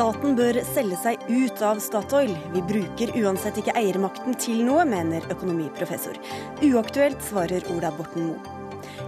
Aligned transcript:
Staten 0.00 0.32
bør 0.32 0.56
selge 0.64 0.96
seg 0.96 1.24
ut 1.28 1.58
av 1.60 1.76
Statoil. 1.84 2.30
Vi 2.54 2.62
bruker 2.64 3.10
uansett 3.20 3.58
ikke 3.60 3.74
eiermakten 3.76 4.32
til 4.40 4.62
noe, 4.64 4.86
mener 4.88 5.26
økonomiprofessor. 5.28 6.16
Uaktuelt, 6.64 7.20
svarer 7.26 7.66
Ola 7.74 7.90
Borten 7.92 8.30
Moe. 8.30 8.56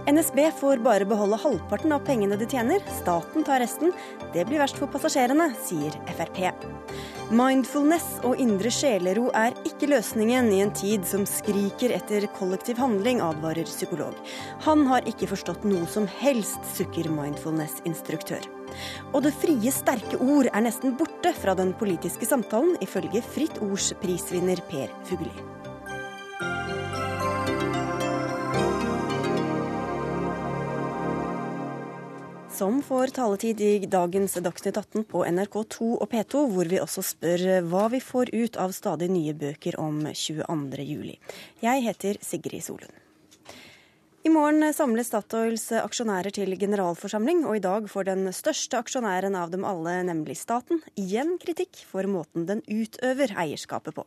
NSB 0.05 0.37
får 0.59 0.83
bare 0.85 1.09
beholde 1.09 1.41
halvparten 1.41 1.97
av 1.97 2.05
pengene 2.05 2.37
de 2.37 2.45
tjener, 2.45 2.85
staten 2.99 3.41
tar 3.47 3.63
resten. 3.65 3.89
Det 4.37 4.45
blir 4.45 4.61
verst 4.61 4.77
for 4.77 4.93
passasjerene, 4.93 5.49
sier 5.65 5.97
Frp. 6.13 6.43
Mindfulness 7.33 8.19
og 8.21 8.37
indre 8.43 8.69
sjelero 8.69 9.31
er 9.33 9.57
ikke 9.65 9.89
løsningen 9.95 10.53
i 10.53 10.61
en 10.61 10.77
tid 10.77 11.09
som 11.09 11.25
skriker 11.25 11.97
etter 11.97 12.29
kollektiv 12.37 12.77
handling, 12.77 13.23
advarer 13.33 13.65
psykolog. 13.65 14.13
Han 14.69 14.85
har 14.93 15.09
ikke 15.09 15.33
forstått 15.33 15.65
noe 15.65 15.89
som 15.89 16.05
helst, 16.21 16.61
sukker 16.77 17.09
mindfulness-instruktør. 17.17 18.45
Og 19.13 19.23
det 19.25 19.33
frie, 19.37 19.73
sterke 19.73 20.19
ord 20.21 20.51
er 20.51 20.65
nesten 20.65 20.97
borte 20.99 21.33
fra 21.37 21.55
den 21.57 21.73
politiske 21.79 22.27
samtalen, 22.29 22.77
ifølge 22.83 23.23
Fritt 23.33 23.61
Ords 23.63 23.93
prisvinner 24.03 24.61
Per 24.69 24.93
Fugelli. 25.09 25.53
som 32.63 32.81
får 32.81 33.07
taletid 33.07 33.61
i 33.61 33.85
dagens 33.91 34.37
Dagsnytt 34.45 34.77
18 34.77 35.03
på 35.09 35.23
NRK2 35.25 35.87
og 35.97 36.05
P2, 36.11 36.43
hvor 36.53 36.69
vi 36.71 36.79
også 36.79 37.01
spør 37.03 37.43
hva 37.67 37.87
vi 37.91 37.99
får 37.99 38.29
ut 38.31 38.59
av 38.61 38.75
stadig 38.77 39.09
nye 39.11 39.33
bøker 39.35 39.79
om 39.81 40.03
22.07. 40.05 41.15
Jeg 41.65 41.83
heter 41.87 42.21
Sigrid 42.21 42.63
Solund. 42.63 42.93
I 44.23 44.29
morgen 44.31 44.63
samles 44.71 45.09
Statoils 45.09 45.65
aksjonærer 45.75 46.31
til 46.31 46.53
generalforsamling, 46.55 47.41
og 47.43 47.57
i 47.57 47.61
dag 47.63 47.89
får 47.91 48.05
den 48.07 48.29
største 48.31 48.77
aksjonæren 48.79 49.35
av 49.35 49.49
dem 49.51 49.65
alle, 49.67 49.97
nemlig 50.07 50.37
staten, 50.39 50.79
igjen 50.95 51.33
kritikk 51.41 51.81
for 51.89 52.07
måten 52.07 52.45
den 52.47 52.61
utøver 52.71 53.33
eierskapet 53.43 53.97
på. 53.97 54.05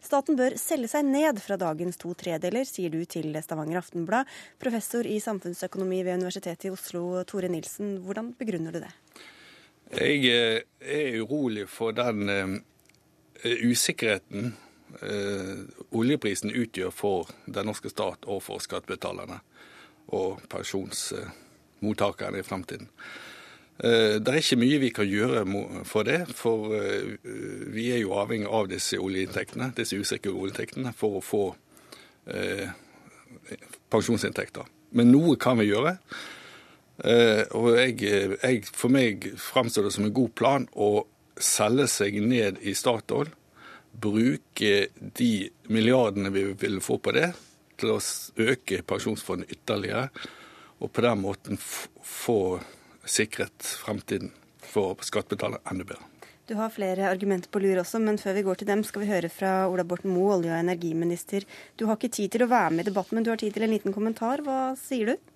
Staten 0.00 0.38
bør 0.40 0.56
selge 0.56 0.88
seg 0.88 1.04
ned 1.10 1.42
fra 1.44 1.58
dagens 1.60 2.00
to 2.00 2.14
tredeler, 2.16 2.64
sier 2.64 2.88
du 2.94 3.02
til 3.04 3.36
Stavanger 3.44 3.82
Aftenblad. 3.82 4.30
Professor 4.56 5.04
i 5.04 5.18
samfunnsøkonomi 5.20 6.00
ved 6.00 6.22
Universitetet 6.22 6.70
i 6.70 6.72
Oslo, 6.72 7.02
Tore 7.28 7.52
Nilsen, 7.52 7.98
hvordan 8.06 8.32
begrunner 8.40 8.72
du 8.72 8.80
det? 8.86 8.94
Jeg 9.98 10.32
eh, 10.32 10.62
er 10.80 11.20
urolig 11.20 11.68
for 11.68 11.92
den 11.92 12.24
uh, 12.32 12.56
usikkerheten 13.68 14.54
oljeprisen 15.94 16.50
utgjør 16.50 16.90
for 16.90 17.28
den 17.46 17.68
norske 17.70 17.90
stat 17.92 18.26
og 18.26 18.40
for 18.42 18.58
skattebetalerne 18.58 19.38
og 20.16 20.40
pensjonsmottakerne 20.50 22.40
i 22.40 22.46
fremtiden. 22.46 22.88
Eh, 23.78 24.16
det 24.18 24.32
er 24.32 24.40
ikke 24.40 24.58
mye 24.58 24.80
vi 24.82 24.90
kan 24.90 25.06
gjøre 25.06 25.44
for 25.86 26.06
det, 26.06 26.24
for 26.34 26.72
eh, 26.74 27.14
vi 27.70 27.90
er 27.94 28.00
jo 28.02 28.16
avhengig 28.18 28.48
av 28.50 28.66
disse 28.70 28.98
oljeinntektene, 28.98 29.70
disse 29.76 29.98
usikre 29.98 30.34
oljeinntektene 30.34 30.90
for 30.98 31.20
å 31.20 31.22
få 31.22 31.44
eh, 32.26 32.66
pensjonsinntekter. 33.92 34.66
Men 34.98 35.12
noe 35.12 35.36
kan 35.38 35.60
vi 35.60 35.68
gjøre. 35.68 35.98
Og 37.54 37.66
jeg, 37.76 38.00
jeg, 38.02 38.62
for 38.74 38.90
meg 38.90 39.28
fremstår 39.38 39.84
det 39.86 39.92
som 39.94 40.08
en 40.08 40.14
god 40.16 40.32
plan 40.34 40.64
å 40.74 41.04
selge 41.38 41.84
seg 41.92 42.16
ned 42.24 42.58
i 42.66 42.72
Statoil. 42.74 43.28
Bruke 43.92 44.88
de 44.96 45.30
milliardene 45.68 46.30
vi 46.34 46.44
vil 46.58 46.80
få 46.84 46.98
på 47.02 47.14
det, 47.16 47.32
til 47.78 47.94
å 47.94 48.00
øke 48.48 48.82
pensjonsfondet 48.86 49.54
ytterligere, 49.54 50.08
og 50.78 50.92
på 50.94 51.02
den 51.02 51.22
måten 51.22 51.58
få 51.58 52.58
sikret 53.08 53.74
fremtiden 53.82 54.30
for 54.62 54.98
skattebetalere 55.06 55.62
enda 55.70 55.86
bedre. 55.88 56.04
Du 56.48 56.54
har 56.56 56.72
flere 56.72 57.10
argumenter 57.10 57.50
på 57.52 57.60
lur 57.60 57.82
også, 57.82 57.98
men 58.00 58.16
før 58.16 58.38
vi 58.38 58.42
går 58.46 58.60
til 58.60 58.68
dem, 58.70 58.82
skal 58.86 59.02
vi 59.02 59.10
høre 59.10 59.28
fra 59.28 59.50
Ola 59.68 59.84
Borten 59.84 60.14
Moe, 60.14 60.38
olje- 60.38 60.54
og 60.54 60.62
energiminister. 60.62 61.44
Du 61.76 61.84
har 61.86 61.98
ikke 61.98 62.08
tid 62.16 62.32
til 62.32 62.46
å 62.46 62.48
være 62.48 62.70
med 62.72 62.86
i 62.86 62.88
debatten, 62.88 63.18
men 63.18 63.26
du 63.26 63.28
har 63.34 63.40
tid 63.40 63.52
til 63.52 63.66
en 63.66 63.74
liten 63.74 63.92
kommentar. 63.92 64.40
Hva 64.46 64.72
sier 64.80 65.12
du? 65.12 65.34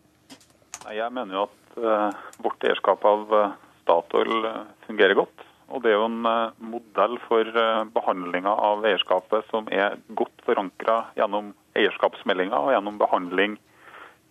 Jeg 0.88 1.12
mener 1.12 1.36
jo 1.36 1.42
at 1.50 1.76
uh, 1.84 2.22
vårt 2.40 2.64
eierskap 2.64 3.04
av 3.04 3.36
uh, 3.36 3.52
Statoil 3.82 4.48
uh, 4.48 4.64
fungerer 4.86 5.20
godt. 5.20 5.44
Og 5.72 5.82
Det 5.82 5.90
er 5.90 5.96
jo 5.96 6.04
en 6.04 6.26
modell 6.68 7.14
for 7.24 7.48
behandlinga 7.94 8.52
av 8.52 8.84
eierskapet 8.84 9.46
som 9.48 9.70
er 9.72 9.96
godt 10.12 10.44
forankra 10.44 10.98
gjennom 11.16 11.54
eierskapsmeldinga 11.78 12.58
og 12.60 12.74
gjennom 12.74 12.98
behandling 13.00 13.56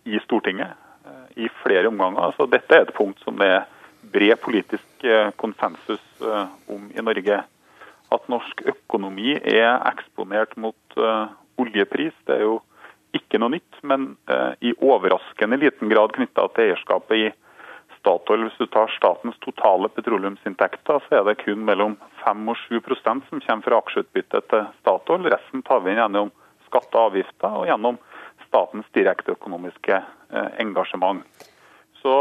i 0.04 0.18
Stortinget 0.24 0.74
eh, 1.06 1.44
i 1.44 1.48
flere 1.62 1.88
omganger. 1.90 2.34
Så 2.36 2.46
dette 2.50 2.76
er 2.76 2.86
et 2.86 2.96
punkt 2.96 3.22
som 3.24 3.38
det 3.40 3.48
er 3.50 3.68
bred 4.14 4.38
politisk 4.42 5.06
eh, 5.06 5.30
konsensus 5.38 6.02
eh, 6.22 6.46
om 6.72 6.90
i 6.90 7.04
Norge. 7.04 7.42
At 8.12 8.28
norsk 8.28 8.64
økonomi 8.74 9.36
er 9.38 9.78
eksponert 9.88 10.52
mot 10.60 10.96
oljepris, 11.56 12.12
det 12.28 12.34
er 12.34 12.42
jo 12.44 12.58
ikke 13.16 13.38
noe 13.40 13.54
nytt, 13.54 13.78
men 13.88 14.10
i 14.60 14.74
overraskende 14.84 15.56
liten 15.56 15.88
grad 15.88 16.12
knytta 16.12 16.44
til 16.52 16.66
eierskapet 16.66 17.16
i 17.16 17.30
Statoil. 18.02 18.48
Hvis 18.48 18.58
du 18.58 18.66
tar 18.66 18.90
statens 18.96 19.38
totale 19.44 19.88
petroleumsinntekter, 19.94 21.02
så 21.06 21.20
er 21.20 21.26
det 21.28 21.38
kun 21.44 21.62
mellom 21.64 21.94
5 22.24 22.48
og 22.50 22.58
7 22.66 22.80
som 23.06 23.22
kommer 23.30 23.62
fra 23.62 23.78
aksjeutbytte 23.78 24.42
til 24.50 24.66
Statoil. 24.82 25.30
Resten 25.30 25.62
tar 25.62 25.84
vi 25.84 25.94
inn 25.94 26.02
gjennom 26.02 26.32
skatter 26.66 26.98
og 26.98 27.12
avgifter 27.12 27.58
og 27.62 27.68
gjennom 27.70 27.98
statens 28.48 28.88
direkte 28.96 29.36
økonomiske 29.36 29.96
eh, 29.96 30.50
engasjement. 30.60 31.22
Så 32.02 32.14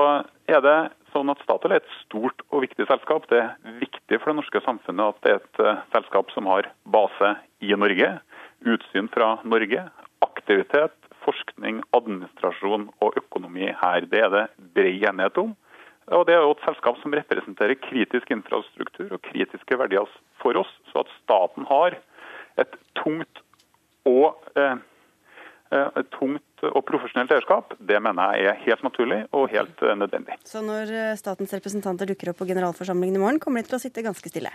er 0.46 0.62
det 0.62 0.78
sånn 1.12 1.32
at 1.34 1.42
Statoil 1.44 1.76
er 1.76 1.82
et 1.82 1.96
stort 2.04 2.44
og 2.52 2.62
viktig 2.64 2.86
selskap. 2.86 3.26
Det 3.32 3.42
er 3.42 3.80
viktig 3.82 4.20
for 4.20 4.32
det 4.32 4.38
norske 4.38 4.62
samfunnet 4.64 5.16
at 5.16 5.26
det 5.26 5.34
er 5.34 5.40
et 5.42 5.64
uh, 5.66 5.82
selskap 5.96 6.30
som 6.36 6.48
har 6.52 6.70
base 6.94 7.34
i 7.66 7.74
Norge. 7.74 8.14
Utsyn 8.62 9.10
fra 9.12 9.34
Norge. 9.44 9.88
Aktivitet, 10.22 10.94
forskning, 11.26 11.82
administrasjon 11.98 12.88
og 13.02 13.18
økonomi 13.20 13.74
her. 13.82 14.08
Det 14.12 14.24
er 14.28 14.32
det 14.34 14.46
bred 14.78 15.10
enighet 15.10 15.42
om. 15.42 15.56
Og 16.08 16.26
Det 16.26 16.34
er 16.36 16.42
jo 16.42 16.56
et 16.56 16.66
selskap 16.66 16.98
som 17.02 17.14
representerer 17.14 17.78
kritisk 17.80 18.32
infrastruktur 18.34 19.14
og 19.14 19.22
kritiske 19.22 19.78
verdier 19.78 20.08
for 20.42 20.58
oss. 20.58 20.72
Så 20.92 21.04
at 21.04 21.12
staten 21.22 21.68
har 21.70 21.98
et 22.60 22.74
tungt 22.98 23.44
og 24.10 24.42
eh, 24.58 24.76
eh, 25.72 25.90
et 26.02 26.10
tungt 26.18 26.66
og 26.66 26.84
profesjonelt 26.86 27.32
eierskap, 27.32 27.76
det 27.80 28.02
mener 28.02 28.36
jeg 28.36 28.50
er 28.50 28.62
helt 28.66 28.84
naturlig 28.84 29.24
og 29.32 29.50
helt 29.54 29.82
eh, 29.86 29.96
nødvendig. 29.96 30.38
Så 30.44 30.66
når 30.66 31.16
statens 31.22 31.54
representanter 31.54 32.10
dukker 32.10 32.34
opp 32.34 32.42
på 32.42 32.50
generalforsamlingen 32.50 33.22
i 33.22 33.24
morgen, 33.24 33.40
kommer 33.40 33.62
de 33.62 33.70
til 33.70 33.78
å 33.78 33.84
sitte 33.86 34.06
ganske 34.06 34.34
stille? 34.34 34.52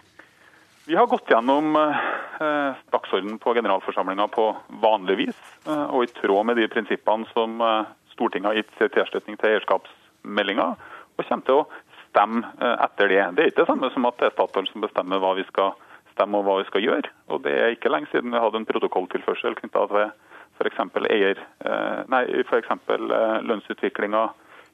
Vi 0.87 0.95
har 0.95 1.07
gått 1.11 1.31
gjennom 1.31 1.75
eh, 1.77 2.75
dagsordenen 2.95 3.41
på 3.43 3.55
generalforsamlinga 3.55 4.29
på 4.31 4.45
vanlig 4.83 5.17
vis, 5.19 5.39
eh, 5.67 5.87
og 5.91 6.05
i 6.05 6.13
tråd 6.15 6.47
med 6.47 6.61
de 6.61 6.69
prinsippene 6.71 7.27
som 7.33 7.59
eh, 7.59 7.89
Stortinget 8.13 8.53
har 8.53 8.61
gitt 8.61 8.77
sin 8.79 8.93
tilslutning 8.95 9.41
til 9.41 9.51
eierskapsmeldinga, 9.51 10.69
og 11.17 11.29
kommer 11.29 11.47
til 11.49 11.61
å 11.61 11.67
stemme 12.07 12.73
etter 12.85 13.11
det. 13.13 13.23
Det 13.37 13.43
er 13.43 13.51
ikke 13.51 13.65
det 13.65 13.71
samme 13.71 13.91
som 13.93 14.07
at 14.09 14.17
det 14.21 14.31
er 14.31 14.35
Statoil 14.37 14.69
som 14.71 14.85
bestemmer 14.85 15.21
hva 15.21 15.35
vi 15.37 15.45
skal 15.51 15.75
stemme 16.17 16.41
og 16.41 16.47
hva 16.47 16.61
vi 16.61 16.69
skal 16.71 16.85
gjøre. 16.85 17.13
Og 17.33 17.43
Det 17.45 17.53
er 17.53 17.75
ikke 17.75 17.93
lenge 17.93 18.09
siden 18.13 18.33
vi 18.33 18.41
hadde 18.41 18.63
en 18.63 18.69
protokolltilførsel 18.69 19.59
knytta 19.61 19.85
til 19.93 20.11
f.eks. 20.57 20.81
eier, 21.13 21.41
eh, 21.69 22.01
nei, 22.09 22.25
f.eks. 22.49 22.71
Eh, 22.73 23.41
lønnsutviklinga 23.45 24.25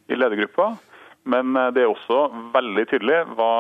i 0.09 0.19
ledergruppa. 0.19 0.73
Men 1.25 1.57
eh, 1.57 1.73
det 1.75 1.83
er 1.85 1.91
også 1.91 2.29
veldig 2.55 2.87
tydelig 2.91 3.23
hva 3.35 3.53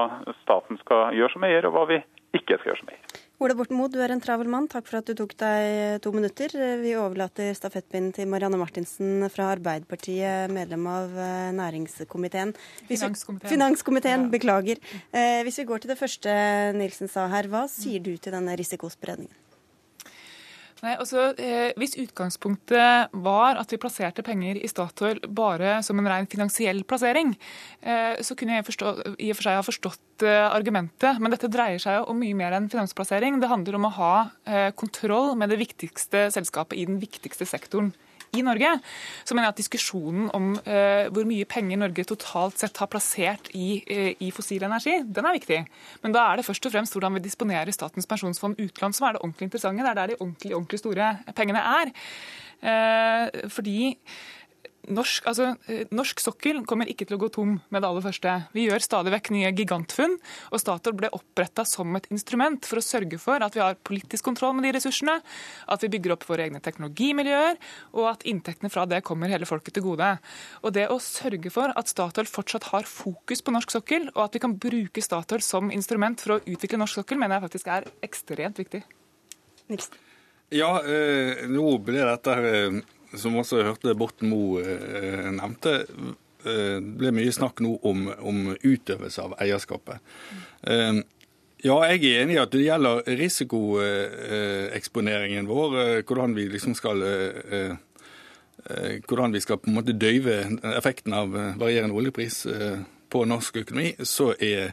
staten 0.42 0.78
skal 0.82 1.16
gjøre 1.18 1.34
som 1.34 1.48
eier, 1.48 1.66
og 1.66 1.76
hva 1.76 1.88
vi 1.90 2.00
ikke 2.38 2.60
skal 2.60 2.72
gjøre 2.72 2.82
som 2.84 2.94
eier. 2.94 3.11
Ola 3.42 3.56
Borten 3.58 3.74
Moe, 3.74 3.90
du 3.90 3.96
er 3.98 4.12
en 4.14 4.20
travel 4.22 4.46
mann. 4.46 4.68
Takk 4.70 4.86
for 4.86 5.00
at 5.00 5.08
du 5.08 5.16
tok 5.18 5.32
deg 5.40 5.98
to 6.04 6.12
minutter. 6.14 6.52
Vi 6.78 6.92
overlater 6.94 7.50
stafettpinnen 7.58 8.12
til 8.14 8.28
Marianne 8.30 8.60
Martinsen 8.60 9.26
fra 9.34 9.48
Arbeiderpartiet, 9.56 10.52
medlem 10.54 10.86
av 10.86 11.10
næringskomiteen. 11.58 12.54
næringskomiteen. 12.54 12.54
Finanskomiteen. 12.86 13.50
Finanskomiteen, 13.50 14.30
beklager. 14.30 14.78
Eh, 15.10 15.42
hvis 15.42 15.58
vi 15.58 15.66
går 15.66 15.82
til 15.82 15.90
det 15.90 15.98
første 15.98 16.30
Nilsen 16.78 17.10
sa 17.10 17.26
her, 17.34 17.50
hva 17.50 17.66
sier 17.66 17.98
du 17.98 18.14
til 18.14 18.30
denne 18.30 18.54
risikospredningen? 18.54 19.41
Nei, 20.82 20.96
altså, 20.98 21.28
eh, 21.38 21.70
Hvis 21.78 21.94
utgangspunktet 22.02 23.12
var 23.22 23.58
at 23.60 23.70
vi 23.70 23.78
plasserte 23.78 24.24
penger 24.26 24.58
i 24.58 24.66
Statoil 24.66 25.20
bare 25.30 25.76
som 25.86 25.98
en 26.00 26.08
ren 26.10 26.26
finansiell 26.26 26.82
plassering, 26.82 27.36
eh, 27.82 28.18
så 28.18 28.34
kunne 28.34 28.56
jeg 28.56 28.66
forstå, 28.66 29.14
i 29.22 29.30
og 29.30 29.38
for 29.38 29.46
seg 29.46 29.60
ha 29.60 29.62
forstått 29.62 30.26
eh, 30.26 30.48
argumentet. 30.50 31.20
Men 31.22 31.30
dette 31.30 31.46
dreier 31.46 31.78
seg 31.78 32.00
jo 32.00 32.08
om 32.10 32.18
mye 32.18 32.34
mer 32.34 32.58
enn 32.58 32.66
finansplassering. 32.72 33.38
Det 33.38 33.52
handler 33.52 33.78
om 33.78 33.86
å 33.86 33.94
ha 33.94 34.14
eh, 34.44 34.72
kontroll 34.74 35.36
med 35.38 35.54
det 35.54 35.60
viktigste 35.62 36.26
selskapet 36.34 36.74
i 36.74 36.88
den 36.90 36.98
viktigste 36.98 37.46
sektoren 37.46 37.94
i 38.32 38.40
Norge, 38.40 38.68
så 39.28 39.34
mener 39.34 39.50
jeg 39.50 39.52
at 39.52 39.58
diskusjonen 39.60 40.30
om 40.32 40.52
uh, 40.56 41.08
hvor 41.12 41.26
mye 41.28 41.44
penger 41.48 41.80
Norge 41.82 42.06
totalt 42.08 42.62
sett 42.62 42.78
har 42.80 42.88
plassert 42.88 43.50
i, 43.52 43.82
uh, 43.84 44.12
i, 44.24 44.30
fossil 44.32 44.64
energi, 44.64 44.94
den 45.04 45.28
er 45.28 45.36
viktig. 45.36 45.58
Men 46.00 46.14
da 46.16 46.24
er 46.30 46.40
det 46.40 46.46
først 46.46 46.68
og 46.68 46.72
fremst 46.72 46.96
hvordan 46.96 47.18
vi 47.18 47.26
disponerer 47.26 47.72
Statens 47.76 48.08
pensjonsfond 48.08 48.56
utland 48.62 48.96
som 48.96 49.08
er 49.08 49.18
det 49.18 49.24
ordentlig 49.26 49.50
interessante. 49.50 49.84
Det 49.84 49.92
er 49.92 50.00
der 50.00 50.14
de 50.14 50.20
ordentlig, 50.20 50.54
ordentlig 50.56 50.80
store 50.80 51.10
pengene 51.36 51.66
er. 51.82 51.92
Uh, 52.62 53.50
fordi 53.52 53.92
norsk, 54.90 55.26
altså, 55.30 55.56
eh, 55.70 55.86
norsk, 55.94 56.20
sokkel 56.20 56.64
kommer 56.66 56.88
ikke 56.90 57.06
til 57.06 57.16
å 57.16 57.20
gå 57.22 57.28
tom 57.32 57.60
med 57.70 57.82
det 57.82 57.88
aller 57.88 58.02
første. 58.02 58.32
Vi 58.52 58.66
gjør 58.66 58.82
stadig 58.82 59.12
vekk 59.14 59.30
nye 59.30 59.52
gigantfunn, 59.54 60.16
og 60.50 60.60
Statoil 60.60 60.96
ble 60.98 61.10
oppretta 61.14 61.64
som 61.68 61.94
et 61.96 62.08
instrument 62.10 62.64
for 62.66 62.80
å 62.80 62.84
sørge 62.84 63.18
for 63.20 63.42
at 63.42 63.54
vi 63.54 63.62
har 63.62 63.76
politisk 63.76 64.24
kontroll 64.24 64.54
med 64.54 64.66
de 64.66 64.72
ressursene, 64.78 65.20
at 65.68 65.80
vi 65.80 65.88
bygger 65.88 66.16
opp 66.16 66.26
våre 66.26 66.48
egne 66.48 66.60
teknologimiljøer, 66.60 67.60
og 67.94 68.10
at 68.10 68.26
inntektene 68.26 68.70
fra 68.72 68.86
det 68.86 69.02
kommer 69.04 69.30
hele 69.30 69.46
folket 69.46 69.74
til 69.74 69.86
gode. 69.86 70.18
Og 70.62 70.72
Det 70.72 70.88
å 70.88 70.98
sørge 70.98 71.50
for 71.52 71.72
at 71.76 71.88
Statoil 71.88 72.26
fortsatt 72.26 72.70
har 72.72 72.88
fokus 72.88 73.42
på 73.42 73.52
norsk 73.52 73.70
sokkel, 73.70 74.08
og 74.16 74.24
at 74.24 74.34
vi 74.34 74.40
kan 74.40 74.56
bruke 74.58 75.02
Statoil 75.02 75.42
som 75.42 75.70
instrument 75.70 76.20
for 76.20 76.38
å 76.38 76.40
utvikle 76.42 76.80
norsk 76.80 77.02
sokkel, 77.02 77.18
mener 77.18 77.38
jeg 77.38 77.46
faktisk 77.50 77.68
er 77.68 77.86
ekstremt 78.02 78.58
viktig. 78.58 78.82
Nilsen. 79.68 79.94
Ja, 80.52 80.82
eh, 80.84 81.46
nå 81.48 81.78
ble 81.80 82.02
dette 82.04 82.34
eh, 82.44 82.80
som 83.18 83.36
også 83.36 83.62
hørte 83.66 83.94
Borten 83.98 84.28
Moe 84.32 84.62
eh, 84.64 85.30
nevnte, 85.34 85.72
eh, 86.46 86.78
ble 86.80 87.10
mye 87.14 87.32
snakk 87.34 87.60
nå 87.64 87.72
om, 87.88 87.98
om 88.20 88.56
utøvelse 88.56 89.22
av 89.24 89.32
eierskapet. 89.42 89.96
Eh, 90.62 90.92
ja, 91.62 91.84
jeg 91.92 92.04
er 92.08 92.20
enig 92.24 92.34
i 92.36 92.42
at 92.42 92.52
det 92.54 92.64
gjelder 92.64 92.96
risikoeksponeringen 93.20 95.44
vår, 95.46 95.68
hvordan 96.08 96.30
vi 96.34 96.44
liksom 96.50 96.74
skal 96.74 96.98
hvordan 99.06 99.32
vi 99.34 99.40
skal 99.42 99.58
på 99.58 99.66
en 99.70 99.76
måte 99.76 99.92
døyve 99.94 100.36
effekten 100.74 101.12
av 101.14 101.28
varierende 101.58 101.96
oljepris 101.98 102.46
på 103.10 103.24
norsk 103.30 103.56
økonomi, 103.62 103.88
så 104.02 104.34
er 104.42 104.72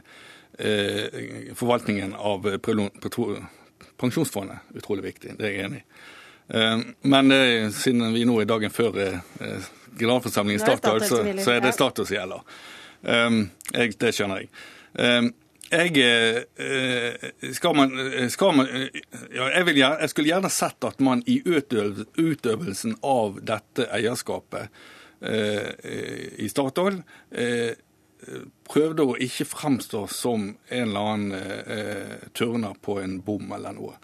forvaltningen 1.54 2.14
av 2.18 2.42
pensjonsfondet 4.02 4.58
utrolig 4.74 5.04
viktig. 5.12 5.30
Det 5.38 5.44
er 5.46 5.52
jeg 5.54 5.64
enig 5.68 5.80
i. 5.84 5.86
Eh, 6.54 6.78
men 7.00 7.32
eh, 7.32 7.70
siden 7.70 8.12
vi 8.14 8.24
nå 8.26 8.40
er 8.40 8.48
dagen 8.50 8.72
før 8.74 8.96
eh, 8.98 9.18
generalforsamlingen 9.98 10.62
starter, 10.62 11.04
så, 11.06 11.22
så 11.44 11.54
er 11.54 11.62
det 11.62 11.74
status 11.76 12.08
som 12.08 12.16
gjelder. 12.16 12.40
Jeg, 13.00 13.94
det 14.00 14.10
skjønner 14.12 14.42
jeg. 14.42 14.50
Jeg, 15.70 17.54
skal 17.56 17.76
man, 17.78 17.94
skal 18.32 18.56
man 18.58 18.68
ja, 18.68 19.46
jeg, 19.54 19.64
vil, 19.68 19.78
jeg, 19.80 20.10
skulle 20.12 20.32
gjerne 20.32 20.50
sett 20.52 20.84
at 20.84 21.00
man 21.04 21.22
i 21.30 21.38
utøvelsen 21.46 22.98
av 23.06 23.38
dette 23.46 23.86
eierskapet 23.88 24.68
i 25.24 26.48
Statoil 26.52 27.00
prøvde 28.68 29.06
å 29.06 29.16
ikke 29.20 29.48
fremstå 29.48 30.02
som 30.12 30.50
en 30.50 30.84
eller 30.90 31.12
annen 31.14 32.30
tørner 32.36 32.76
på 32.84 32.98
en 33.00 33.20
bom 33.24 33.56
eller 33.56 33.76
noe. 33.76 33.96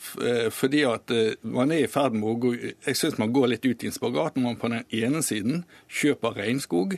Eh, 0.00 0.48
fordi 0.50 0.80
at 0.88 1.10
eh, 1.12 1.34
man 1.42 1.72
er 1.72 1.84
i 1.84 1.90
ferd 1.90 2.14
med 2.16 2.28
å 2.30 2.38
gå 2.40 2.54
Jeg 2.56 2.96
syns 2.96 3.18
man 3.20 3.34
går 3.36 3.50
litt 3.52 3.66
ut 3.66 3.82
i 3.84 3.90
en 3.90 3.94
spagat 3.94 4.38
når 4.38 4.46
man 4.46 4.56
på 4.60 4.70
den 4.72 4.86
ene 4.96 5.20
siden 5.24 5.64
kjøper 5.92 6.38
regnskog 6.40 6.96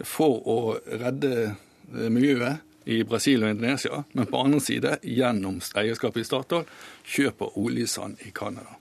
for 0.00 0.40
å 0.48 0.58
redde 0.88 1.32
eh, 1.44 2.08
miljøet 2.08 2.64
i 2.88 3.02
Brasil 3.04 3.44
og 3.44 3.52
Indonesia, 3.52 4.00
men 4.16 4.30
på 4.30 4.40
andre 4.40 4.62
side, 4.64 4.94
gjennom 5.04 5.58
eierskapet 5.60 6.22
i 6.22 6.24
Statoil, 6.24 6.62
kjøper 7.04 7.58
oljesand 7.60 8.22
i 8.24 8.30
Canada. 8.32 8.78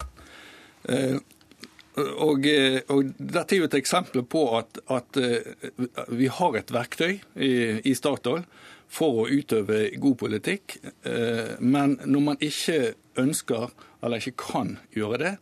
Og, 2.23 2.47
og, 2.87 3.09
Dette 3.19 3.57
er 3.57 3.59
jo 3.59 3.67
et 3.67 3.75
eksempel 3.81 4.23
på 4.23 4.45
at, 4.61 4.79
at 4.95 5.19
vi 6.15 6.29
har 6.31 6.55
et 6.55 6.71
verktøy 6.71 7.17
i, 7.35 7.51
i 7.83 7.97
Statoil 7.99 8.47
for 8.87 9.23
å 9.23 9.27
utøve 9.27 9.89
god 9.99 10.15
politikk. 10.17 10.77
Men 11.59 11.97
når 12.05 12.21
man 12.23 12.37
ikke 12.43 12.93
ønsker 13.19 13.73
eller 14.01 14.21
ikke 14.21 14.37
kan 14.39 14.75
gjøre 14.95 15.17
det, 15.21 15.33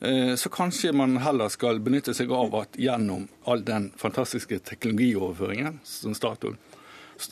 eh, 0.00 0.34
så 0.34 0.50
kanskje 0.52 0.92
man 0.96 1.18
heller 1.22 1.50
skal 1.52 1.80
benytte 1.84 2.14
seg 2.16 2.32
av 2.32 2.54
at 2.62 2.78
gjennom 2.78 3.28
all 3.44 3.64
den 3.66 3.90
fantastiske 4.00 4.60
teknologioverføringen 4.70 5.80
som 5.84 6.14
Statoil 6.14 6.56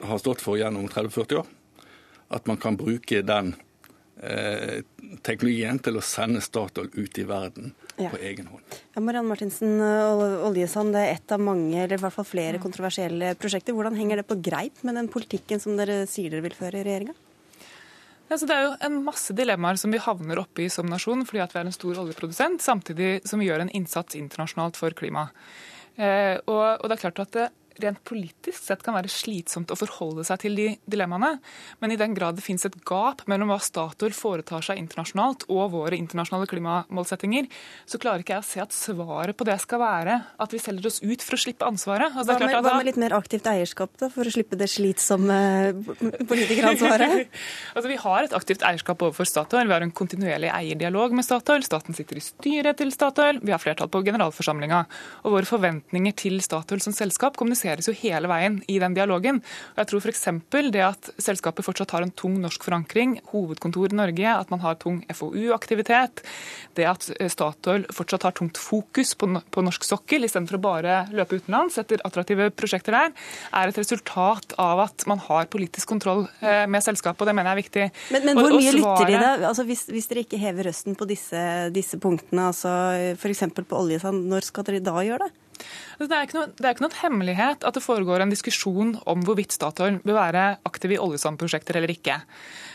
har 0.05 0.21
stått 0.21 0.43
for 0.45 0.59
gjennom 0.61 0.89
30-40 0.89 1.41
år, 1.41 1.47
at 2.29 2.47
man 2.47 2.61
kan 2.61 2.77
bruke 2.77 3.23
den 3.25 3.55
eh, 4.23 4.81
teknologien 5.25 5.79
til 5.83 5.99
å 5.99 6.05
sende 6.05 6.43
Statoil 6.45 6.91
ut 6.95 7.19
i 7.19 7.27
verden 7.29 7.73
ja. 7.97 8.11
på 8.11 8.21
egen 8.21 8.51
hånd. 8.53 8.77
Ja, 8.95 9.03
Marianne 9.05 9.31
Martinsen, 9.31 9.79
oljesand 10.49 10.95
det 10.97 11.05
er 11.05 11.17
ett 11.17 11.35
av 11.35 11.43
mange, 11.43 11.77
eller 11.85 11.97
i 11.99 12.03
hvert 12.03 12.17
fall 12.17 12.29
flere 12.29 12.61
kontroversielle 12.63 13.35
prosjekter. 13.41 13.77
Hvordan 13.77 13.99
henger 13.99 14.23
det 14.23 14.29
på 14.29 14.39
greip 14.43 14.85
med 14.87 14.99
den 14.99 15.11
politikken 15.13 15.63
som 15.63 15.79
dere 15.79 16.05
sier 16.11 16.35
dere 16.35 16.47
vil 16.47 16.59
føre 16.59 16.83
i 16.83 16.87
regjeringa? 16.87 17.17
Ja, 18.29 18.37
det 18.37 18.53
er 18.53 18.67
jo 18.67 18.73
en 18.85 18.99
masse 19.07 19.33
dilemmaer 19.33 19.79
som 19.81 19.93
vi 19.95 20.01
havner 20.05 20.43
oppe 20.43 20.67
i 20.67 20.69
som 20.73 20.89
nasjon 20.89 21.25
fordi 21.25 21.41
at 21.41 21.55
vi 21.55 21.63
er 21.63 21.71
en 21.71 21.75
stor 21.75 22.03
oljeprodusent, 22.03 22.61
samtidig 22.61 23.23
som 23.29 23.41
vi 23.41 23.49
gjør 23.49 23.65
en 23.65 23.73
innsats 23.73 24.19
internasjonalt 24.19 24.77
for 24.77 24.93
klima. 24.97 25.31
Eh, 25.97 26.37
og, 26.45 26.65
og, 26.77 26.85
det 26.91 26.99
er 26.99 27.03
klart 27.07 27.23
at 27.25 27.33
det, 27.35 27.47
rent 27.83 28.01
politisk 28.07 28.59
sett 28.59 28.83
kan 28.85 28.97
være 28.97 29.11
slitsomt 29.13 29.71
å 29.73 29.79
forholde 29.79 30.25
seg 30.27 30.43
til 30.45 30.59
de 30.59 30.69
dilemmaene. 30.91 31.37
Men 31.83 31.95
i 31.95 31.99
den 32.01 32.15
grad 32.17 32.39
det 32.39 32.45
finnes 32.47 32.67
et 32.69 32.77
gap 32.89 33.25
mellom 33.31 33.53
hva 33.53 33.59
Statoil 33.63 34.15
foretar 34.17 34.65
seg 34.65 34.81
internasjonalt 34.81 35.47
og 35.53 35.73
våre 35.75 35.99
internasjonale 35.99 36.49
klimamålsettinger, 36.51 37.49
så 37.89 38.01
klarer 38.01 38.25
ikke 38.25 38.37
jeg 38.37 38.45
å 38.45 38.49
se 38.49 38.63
at 38.65 38.75
svaret 38.77 39.37
på 39.39 39.47
det 39.49 39.59
skal 39.63 39.83
være 39.83 40.19
at 40.39 40.55
vi 40.55 40.63
selger 40.63 40.91
oss 40.91 41.01
ut 41.03 41.25
for 41.25 41.37
å 41.37 41.41
slippe 41.43 41.69
ansvaret. 41.69 42.15
Altså, 42.15 42.35
hva, 42.35 42.47
med, 42.47 42.57
hva, 42.65 42.75
med, 42.79 42.89
litt 42.89 43.01
mer 43.01 43.17
aktivt 43.19 43.49
eierskap, 43.51 43.95
da, 44.01 44.11
for 44.13 44.29
å 44.29 44.33
slippe 44.35 44.59
det 44.59 44.71
slitsomme 44.73 45.39
politikeransvaret? 46.29 47.29
altså, 47.75 47.87
vi 47.91 47.99
har 48.03 48.29
et 48.29 48.37
aktivt 48.39 48.65
eierskap 48.67 49.03
overfor 49.07 49.29
Statoil. 49.29 49.69
Vi 49.69 49.77
har 49.77 49.85
en 49.85 49.95
kontinuerlig 49.95 50.51
eierdialog 50.55 51.17
med 51.17 51.27
Statoil. 51.27 51.67
Staten 51.67 51.97
sitter 51.97 52.21
i 52.21 52.25
styret 52.25 52.81
til 52.81 52.93
Statoil. 52.95 53.43
Vi 53.43 53.55
har 53.55 53.63
flertall 53.63 53.91
på 53.93 54.03
generalforsamlinga. 54.07 54.85
Og 55.25 55.37
våre 55.37 55.49
forventninger 55.49 56.17
til 56.19 56.41
Statoil 56.45 56.83
som 56.85 56.97
selskap 56.97 57.37
kommuniserer 57.39 57.68
diskuteres 57.69 57.89
jo 57.89 57.95
hele 57.97 58.29
veien 58.29 58.59
i 58.69 58.79
den 58.81 58.95
dialogen. 58.97 59.41
Og 59.75 59.83
jeg 59.83 59.91
tror 59.91 60.05
f.eks. 60.05 60.25
det 60.73 60.85
at 60.85 61.11
selskapet 61.21 61.65
fortsatt 61.65 61.93
har 61.93 62.05
en 62.05 62.13
tung 62.13 62.39
norsk 62.41 62.65
forankring, 62.65 63.19
hovedkontor 63.33 63.93
i 63.93 63.99
Norge, 63.99 64.29
at 64.29 64.51
man 64.51 64.61
har 64.61 64.79
tung 64.81 65.03
FoU-aktivitet, 65.09 66.23
det 66.75 66.87
at 66.89 67.09
eh, 67.19 67.29
Statoil 67.29 67.87
fortsatt 67.93 68.25
har 68.25 68.37
tungt 68.37 68.59
fokus 68.59 69.15
på, 69.19 69.31
på 69.51 69.65
norsk 69.65 69.85
sokkel 69.85 70.25
istedenfor 70.25 70.59
å 70.59 70.63
bare 70.63 70.99
løpe 71.13 71.39
utenlands 71.39 71.79
etter 71.81 72.03
attraktive 72.05 72.51
prosjekter 72.51 72.95
der, 72.95 73.15
er 73.53 73.71
et 73.71 73.79
resultat 73.79 74.55
av 74.59 74.85
at 74.87 75.07
man 75.11 75.21
har 75.29 75.49
politisk 75.51 75.89
kontroll 75.91 76.27
eh, 76.41 76.65
med 76.71 76.85
selskapet, 76.85 77.23
og 77.23 77.31
det 77.31 77.37
mener 77.37 77.53
jeg 77.53 77.57
er 77.57 77.63
viktig. 77.63 77.89
Men, 78.15 78.29
men 78.29 78.41
hvor 78.41 78.55
mye 78.57 78.77
lytter 78.77 79.11
de 79.11 79.19
da? 79.19 79.35
Altså, 79.51 79.67
hvis, 79.69 79.87
hvis, 79.93 80.09
dere 80.11 80.25
ikke 80.25 80.41
hever 80.41 80.71
røsten 80.71 80.97
på 80.99 81.09
disse, 81.09 81.43
disse 81.75 81.99
punktene, 82.01 82.49
altså 82.53 82.73
f.eks. 83.19 83.45
på 83.59 83.79
oljesand, 83.79 84.27
når 84.31 84.49
skal 84.49 84.67
dere 84.69 84.85
da 84.85 84.97
gjøre 85.05 85.27
det? 85.27 85.48
Det 85.99 86.09
er, 86.09 86.31
noe, 86.37 86.49
det 86.55 86.65
er, 86.65 86.75
ikke 86.75 86.85
noen 86.87 86.99
hemmelighet 87.03 87.67
at 87.67 87.77
det 87.77 87.85
foregår 87.85 88.25
en 88.25 88.33
diskusjon 88.33 88.95
om 89.11 89.25
hvorvidt 89.27 89.57
Statoil 89.57 90.01
bør 90.05 90.19
være 90.21 90.47
aktiv 90.69 90.95
i 90.95 91.01
oljesandprosjekter 91.03 91.81
eller 91.81 91.93
ikke. 91.93 92.21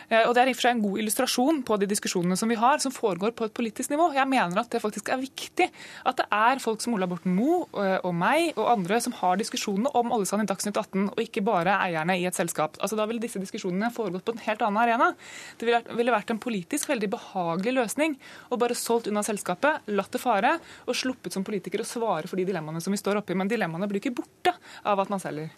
Eh, 0.09 0.23
og 0.27 0.33
Det 0.33 0.43
er 0.43 0.51
i 0.51 0.53
og 0.53 0.57
for 0.57 0.67
seg 0.67 0.75
en 0.75 0.83
god 0.83 0.99
illustrasjon 1.03 1.61
på 1.67 1.77
de 1.81 1.89
diskusjonene 1.89 2.37
som 2.39 2.51
vi 2.51 2.57
har, 2.59 2.79
som 2.83 2.93
foregår 2.93 3.33
på 3.37 3.47
et 3.47 3.55
politisk 3.55 3.93
nivå. 3.93 4.09
Jeg 4.15 4.29
mener 4.29 4.59
at 4.59 4.69
det 4.73 4.81
faktisk 4.83 5.09
er 5.13 5.21
viktig 5.21 5.69
at 6.05 6.19
det 6.19 6.27
er 6.31 6.61
folk 6.63 6.81
som 6.83 6.95
Ola 6.97 7.07
Borten 7.09 7.35
Moe 7.35 7.65
eh, 7.81 7.99
og 8.03 8.15
meg 8.17 8.57
og 8.57 8.71
andre 8.71 8.99
som 9.03 9.15
har 9.19 9.39
diskusjonene 9.39 9.91
om 9.97 10.13
oljesand 10.15 10.45
i 10.45 10.49
Dagsnytt 10.49 10.77
18, 10.79 11.09
og 11.13 11.21
ikke 11.23 11.45
bare 11.45 11.77
eierne 11.85 12.17
i 12.19 12.27
et 12.29 12.37
selskap. 12.37 12.77
Altså 12.81 12.99
Da 12.99 13.07
ville 13.09 13.23
disse 13.23 13.41
diskusjonene 13.41 13.91
foregått 13.93 14.25
på 14.27 14.35
en 14.35 14.43
helt 14.45 14.65
annen 14.65 14.81
arena. 14.83 15.11
Det 15.59 15.67
ville 15.93 16.13
vært 16.15 16.33
en 16.33 16.41
politisk 16.43 16.89
veldig 16.91 17.11
behagelig 17.13 17.75
løsning 17.79 18.17
å 18.49 18.59
bare 18.61 18.77
solgt 18.77 19.09
unna 19.11 19.23
selskapet, 19.25 19.85
latt 19.93 20.13
det 20.13 20.21
fare, 20.21 20.57
og 20.87 20.97
sluppet 20.97 21.35
som 21.35 21.45
politiker 21.45 21.83
å 21.83 21.87
svare 21.87 22.29
for 22.29 22.39
de 22.39 22.47
dilemmaene 22.47 22.81
som 22.83 22.93
vi 22.93 23.01
står 23.01 23.21
oppi. 23.21 23.37
Men 23.37 23.51
dilemmaene 23.51 23.89
blir 23.89 24.03
ikke 24.03 24.15
borte 24.21 24.55
av 24.83 25.01
at 25.03 25.13
man 25.13 25.21
selger. 25.23 25.53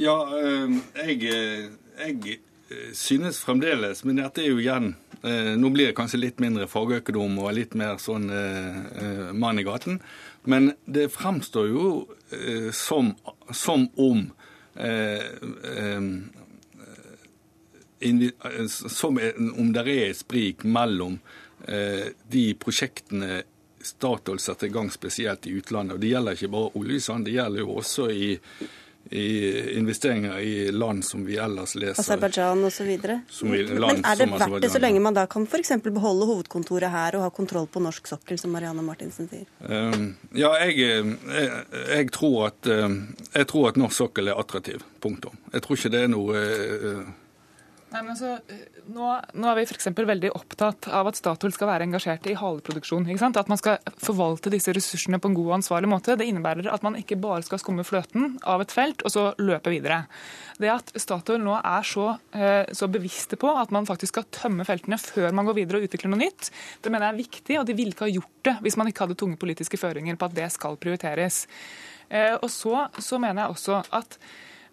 Ja, 0.00 0.14
øh, 0.24 0.78
jeg, 1.04 1.28
jeg 2.00 2.40
synes 2.94 3.40
fremdeles, 3.44 4.04
men 4.04 4.20
dette 4.20 4.42
er 4.42 4.52
jo 4.52 4.60
igjen 4.62 4.92
eh, 5.22 5.52
Nå 5.58 5.70
blir 5.74 5.90
det 5.90 5.96
kanskje 5.98 6.20
litt 6.20 6.42
mindre 6.42 6.68
fagøkonom 6.70 7.38
og 7.42 7.54
litt 7.56 7.76
mer 7.78 7.98
sånn 8.02 8.28
eh, 8.32 9.32
mann 9.32 9.60
i 9.60 9.66
gaten. 9.66 10.00
Men 10.44 10.72
det 10.84 11.10
fremstår 11.14 11.68
jo 11.70 11.88
som, 12.74 13.12
som 13.54 13.84
om 13.94 14.24
som 18.66 19.20
om 19.20 19.68
det 19.76 19.84
er 19.84 20.08
et 20.08 20.18
sprik 20.18 20.64
mellom 20.66 21.20
de 21.62 22.44
prosjektene 22.58 23.42
Statoil 23.82 24.38
setter 24.38 24.66
i 24.66 24.70
gang 24.70 24.90
spesielt 24.90 25.46
i 25.46 25.56
utlandet. 25.58 25.94
Og 25.94 26.00
Det 26.00 26.12
gjelder 26.12 26.38
ikke 26.38 26.52
bare 26.54 26.70
oljesand, 26.78 27.24
det 27.26 27.36
gjelder 27.36 27.64
jo 27.64 27.76
også 27.80 28.08
i 28.10 28.28
i 29.10 29.78
investeringer 29.78 30.38
i 30.38 30.72
land 30.72 31.04
som 31.04 31.24
vi 31.26 31.36
ellers 31.36 31.74
leser. 31.74 32.00
Aserbajdsjan 32.00 32.64
osv. 32.64 32.90
Men 33.42 34.04
er 34.04 34.16
det 34.16 34.28
verdt 34.30 34.62
det 34.62 34.70
så 34.72 34.80
lenge 34.82 35.02
man 35.04 35.16
da 35.16 35.26
kan 35.30 35.44
f.eks. 35.46 35.74
beholde 35.84 36.28
hovedkontoret 36.30 36.92
her 36.92 37.18
og 37.18 37.26
ha 37.26 37.30
kontroll 37.34 37.68
på 37.68 37.82
norsk 37.82 38.08
sokkel, 38.08 38.38
som 38.40 38.54
Marianne 38.56 38.84
Martinsen 38.86 39.28
sier? 39.28 39.48
Um, 39.66 40.14
ja, 40.32 40.54
jeg, 40.64 40.78
jeg, 40.80 41.50
jeg, 41.90 42.12
tror 42.14 42.52
at, 42.52 42.70
um, 42.70 43.00
jeg, 43.34 43.48
tror 43.52 43.72
at, 43.72 43.80
norsk 43.82 43.98
sokkel 44.04 44.32
er 44.32 44.40
attraktiv. 44.40 44.86
Punktum. 45.02 45.36
Jeg 45.52 45.64
tror 45.64 45.78
ikke 45.78 45.92
det 45.92 46.06
er 46.06 46.12
noe 46.12 46.46
uh, 46.46 47.02
Nei, 47.92 48.00
men 48.00 48.14
altså, 48.14 48.38
nå, 48.88 49.08
nå 49.36 49.48
er 49.50 49.58
vi 49.58 49.64
f.eks. 49.68 49.90
veldig 49.92 50.30
opptatt 50.32 50.86
av 50.96 51.10
at 51.10 51.18
Statoil 51.18 51.52
skal 51.52 51.68
være 51.68 51.84
engasjert 51.84 52.24
i 52.30 52.36
haleproduksjon. 52.40 53.04
ikke 53.04 53.20
sant? 53.20 53.36
At 53.36 53.50
man 53.52 53.60
skal 53.60 53.82
forvalte 54.00 54.52
disse 54.52 54.72
ressursene 54.72 55.18
på 55.20 55.28
en 55.28 55.36
god 55.36 55.50
og 55.50 55.56
ansvarlig 55.58 55.90
måte. 55.92 56.16
Det 56.16 56.24
innebærer 56.30 56.70
at 56.72 56.84
man 56.86 56.96
ikke 56.96 57.18
bare 57.20 57.44
skal 57.44 57.60
skumme 57.60 57.84
fløten 57.84 58.38
av 58.48 58.64
et 58.64 58.72
felt 58.72 59.04
og 59.04 59.12
så 59.12 59.24
løpe 59.42 59.74
videre. 59.74 60.06
Det 60.62 60.70
at 60.72 60.94
Statoil 61.04 61.42
nå 61.44 61.58
er 61.58 61.84
så, 61.84 62.06
eh, 62.32 62.70
så 62.72 62.88
bevisste 62.92 63.36
på 63.40 63.50
at 63.60 63.74
man 63.76 63.88
faktisk 63.88 64.14
skal 64.14 64.28
tømme 64.32 64.64
feltene 64.68 64.96
før 65.00 65.36
man 65.36 65.50
går 65.50 65.58
videre 65.60 65.82
og 65.82 65.88
utvikler 65.88 66.14
noe 66.14 66.22
nytt, 66.22 66.48
det 66.80 66.92
mener 66.92 67.10
jeg 67.10 67.14
er 67.14 67.24
viktig. 67.26 67.58
Og 67.60 67.66
de 67.68 67.76
ville 67.76 67.92
ikke 67.92 68.08
ha 68.08 68.14
gjort 68.14 68.46
det 68.48 68.56
hvis 68.64 68.78
man 68.80 68.88
ikke 68.88 69.04
hadde 69.04 69.18
tunge 69.20 69.40
politiske 69.40 69.80
føringer 69.80 70.16
på 70.16 70.30
at 70.30 70.38
det 70.38 70.48
skal 70.54 70.80
prioriteres. 70.80 71.44
Eh, 72.08 72.38
og 72.38 72.48
så, 72.48 72.86
så 72.96 73.20
mener 73.20 73.44
jeg 73.44 73.58
også 73.58 73.82
at 74.00 74.16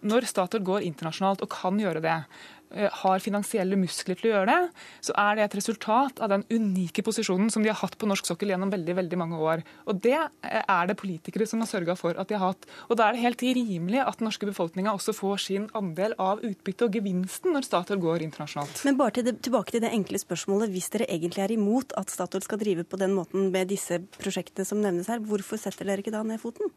når 0.00 0.24
Statoil 0.24 0.64
går 0.64 0.86
internasjonalt 0.88 1.42
og 1.44 1.52
kan 1.52 1.76
gjøre 1.76 2.00
det, 2.00 2.16
Eh, 2.16 2.59
har 2.70 3.22
finansielle 3.22 3.78
muskler 3.78 4.18
til 4.18 4.30
å 4.30 4.34
gjøre 4.34 4.50
det, 4.50 4.84
så 5.08 5.14
er 5.18 5.36
det 5.36 5.44
et 5.46 5.56
resultat 5.58 6.20
av 6.22 6.30
den 6.32 6.44
unike 6.52 7.02
posisjonen 7.06 7.50
som 7.50 7.64
de 7.64 7.72
har 7.72 7.80
hatt 7.80 7.96
på 7.98 8.08
norsk 8.08 8.28
sokkel 8.28 8.52
gjennom 8.52 8.70
veldig 8.70 8.96
veldig 9.00 9.18
mange 9.18 9.40
år. 9.42 9.64
Og 9.90 10.00
Det 10.04 10.16
eh, 10.16 10.62
er 10.62 10.90
det 10.90 10.98
politikere 11.00 11.48
som 11.50 11.62
har 11.64 11.70
sørga 11.70 11.96
for 11.98 12.18
at 12.20 12.30
de 12.30 12.38
har 12.38 12.52
hatt. 12.52 12.68
Og 12.88 12.96
Da 13.00 13.08
er 13.08 13.16
det 13.16 13.24
helt 13.24 13.42
rimelig 13.42 14.02
at 14.04 14.20
den 14.20 14.28
norske 14.30 14.46
befolkninga 14.46 14.94
også 14.94 15.16
får 15.16 15.42
sin 15.46 15.66
andel 15.74 16.14
av 16.18 16.44
utbyttet 16.46 16.86
og 16.86 17.00
gevinsten 17.00 17.56
når 17.56 17.66
Statoil 17.66 18.02
går 18.02 18.26
internasjonalt. 18.28 18.84
Men 18.86 19.00
bare 19.00 19.18
til 19.18 19.26
det, 19.26 19.36
tilbake 19.46 19.74
til 19.74 19.84
det 19.84 19.92
enkle 19.96 20.22
spørsmålet. 20.22 20.70
Hvis 20.70 20.90
dere 20.94 21.10
egentlig 21.10 21.44
er 21.44 21.56
imot 21.56 21.96
at 21.98 22.12
Statoil 22.12 22.46
skal 22.46 22.62
drive 22.62 22.86
på 22.86 23.00
den 23.00 23.16
måten 23.16 23.50
med 23.54 23.70
disse 23.72 23.98
prosjektene 24.20 24.68
som 24.68 24.82
nevnes 24.82 25.10
her, 25.10 25.22
hvorfor 25.22 25.60
setter 25.60 25.88
dere 25.88 26.04
ikke 26.04 26.14
da 26.14 26.22
ned 26.26 26.40
foten? 26.42 26.70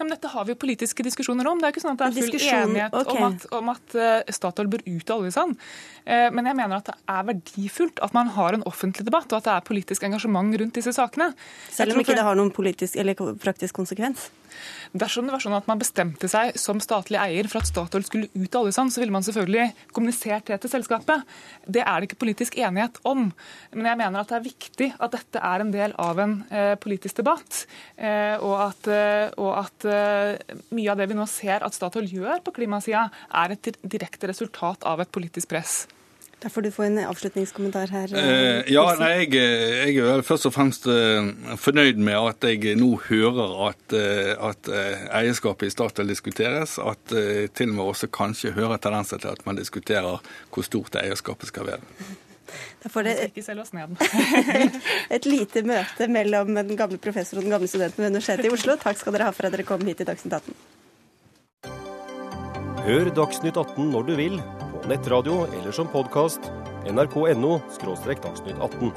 Men 0.00 0.14
dette 0.14 0.30
har 0.32 0.46
vi 0.48 0.54
jo 0.54 0.58
politiske 0.60 1.04
diskusjoner 1.04 1.46
om. 1.50 1.60
Det 1.60 1.68
er 1.68 1.74
ikke 1.74 1.82
sånn 1.84 1.96
at 1.98 2.00
det 2.00 2.08
er 2.08 2.30
full 2.30 2.46
enighet 2.48 2.96
okay. 2.96 3.20
om 3.20 3.26
at, 3.28 3.46
om 3.58 3.72
at 3.74 3.96
uh, 3.98 4.32
Statoil 4.32 4.70
bør 4.72 4.84
ut 4.86 5.12
av 5.12 5.20
oljesand. 5.20 5.60
Uh, 6.08 6.28
men 6.32 6.48
jeg 6.48 6.58
mener 6.58 6.80
at 6.80 6.88
det 6.88 6.96
er 7.12 7.26
verdifullt 7.28 8.00
at 8.06 8.16
man 8.16 8.32
har 8.36 8.56
en 8.56 8.64
offentlig 8.70 9.04
debatt, 9.06 9.28
og 9.30 9.42
at 9.42 9.48
det 9.48 9.54
er 9.54 9.66
politisk 9.68 10.08
engasjement 10.08 10.56
rundt 10.62 10.80
disse 10.80 10.96
sakene. 10.96 11.30
Selv 11.68 11.94
om 11.94 12.00
ikke 12.00 12.16
det 12.16 12.24
har 12.24 12.38
noen 12.40 12.52
politisk 12.54 12.96
eller 13.00 13.36
praktisk 13.44 13.76
konsekvens? 13.76 14.30
Dersom 14.92 15.28
det 15.28 15.34
var 15.34 15.42
sånn 15.44 15.56
at 15.58 15.68
man 15.70 15.80
bestemte 15.80 16.30
seg 16.30 16.56
som 16.60 16.80
statlig 16.82 17.20
eier 17.20 17.48
for 17.50 17.62
at 17.62 17.70
Statoil 17.70 18.06
skulle 18.06 18.30
ut 18.34 18.54
av 18.54 18.64
oljesand, 18.64 18.92
så 18.92 19.02
ville 19.02 19.14
man 19.14 19.26
selvfølgelig 19.26 19.68
kommunisert 19.96 20.50
det 20.50 20.60
til 20.62 20.72
selskapet. 20.72 21.26
Det 21.66 21.84
er 21.84 22.00
det 22.00 22.10
ikke 22.10 22.22
politisk 22.24 22.58
enighet 22.60 22.98
om. 23.08 23.28
Men 23.74 23.90
jeg 23.90 24.00
mener 24.02 24.22
at 24.22 24.32
det 24.32 24.38
er 24.40 24.48
viktig 24.48 24.90
at 24.98 25.14
dette 25.16 25.44
er 25.50 25.64
en 25.64 25.72
del 25.74 25.94
av 26.00 26.20
en 26.22 26.36
eh, 26.50 26.74
politisk 26.80 27.20
debatt. 27.22 27.64
Eh, 27.96 28.36
og 28.40 28.56
at, 28.66 28.90
eh, 28.90 29.28
og 29.40 29.52
at 29.62 29.88
eh, 29.90 30.58
mye 30.74 30.90
av 30.92 31.00
det 31.00 31.10
vi 31.10 31.18
nå 31.18 31.28
ser 31.30 31.66
at 31.66 31.76
Statoil 31.76 32.10
gjør 32.10 32.44
på 32.44 32.56
klimasida, 32.60 33.08
er 33.44 33.56
et 33.56 33.72
direkte 33.82 34.30
resultat 34.30 34.86
av 34.88 35.02
et 35.04 35.12
politisk 35.14 35.52
press. 35.52 35.84
Da 36.40 36.48
får 36.48 36.64
du 36.64 36.70
få 36.72 36.86
en 36.86 36.98
avslutningskommentar 37.04 37.90
her. 37.92 38.12
Eh, 38.16 38.70
ja, 38.72 38.84
nei, 38.96 39.10
jeg, 39.18 39.34
jeg, 39.36 39.96
er 40.00 40.22
først 40.24 40.48
og 40.48 40.54
fremst 40.54 40.86
uh, 40.88 41.26
fornøyd 41.60 42.00
med 42.00 42.16
at 42.16 42.46
jeg 42.48 42.78
nå 42.80 42.94
hører 43.10 43.52
at, 43.66 43.84
uh, 43.92 44.48
at 44.48 44.70
eierskapet 45.20 45.68
i 45.68 45.74
Statoil 45.74 46.08
diskuteres. 46.08 46.78
At 46.80 47.12
til 47.12 47.74
og 47.74 47.76
med 47.76 47.84
også 47.84 48.08
kanskje 48.08 48.54
hører 48.56 48.80
tendenser 48.80 49.20
til 49.20 49.34
at 49.34 49.44
man 49.44 49.60
diskuterer 49.60 50.24
hvor 50.48 50.64
stort 50.64 50.96
eierskapet 51.02 51.52
skal 51.52 51.68
være. 51.74 51.84
Da 52.82 52.88
får 52.88 53.02
det 53.06 53.14
et, 53.24 53.36
et 55.16 55.28
lite 55.28 55.62
møte 55.66 56.08
mellom 56.08 56.54
den 56.56 56.76
gamle 56.78 56.98
professoren 57.02 57.42
og 57.42 57.46
den 57.46 57.54
gamle 57.58 57.68
studenten 57.70 58.02
ved 58.02 58.14
Universitetet 58.14 58.48
i 58.48 58.54
Oslo. 58.56 58.78
Takk 58.80 58.98
skal 59.00 59.16
dere 59.16 59.28
ha 59.28 59.36
for 59.36 59.48
at 59.48 59.54
dere 59.54 59.68
kom 59.68 59.84
hit 59.86 60.00
i 60.00 60.08
Dagsnytt 60.08 60.40
18. 60.40 60.56
Hør 62.88 63.12
Dagsnytt 63.20 63.60
18 63.60 63.92
når 63.92 64.08
du 64.08 64.14
vil 64.18 64.40
nettradio 64.88 65.46
eller 65.60 65.72
som 65.72 65.88
podkast. 65.88 66.40
nrk.no– 66.86 67.60
dagsnytt 68.22 68.56
18. 68.60 68.92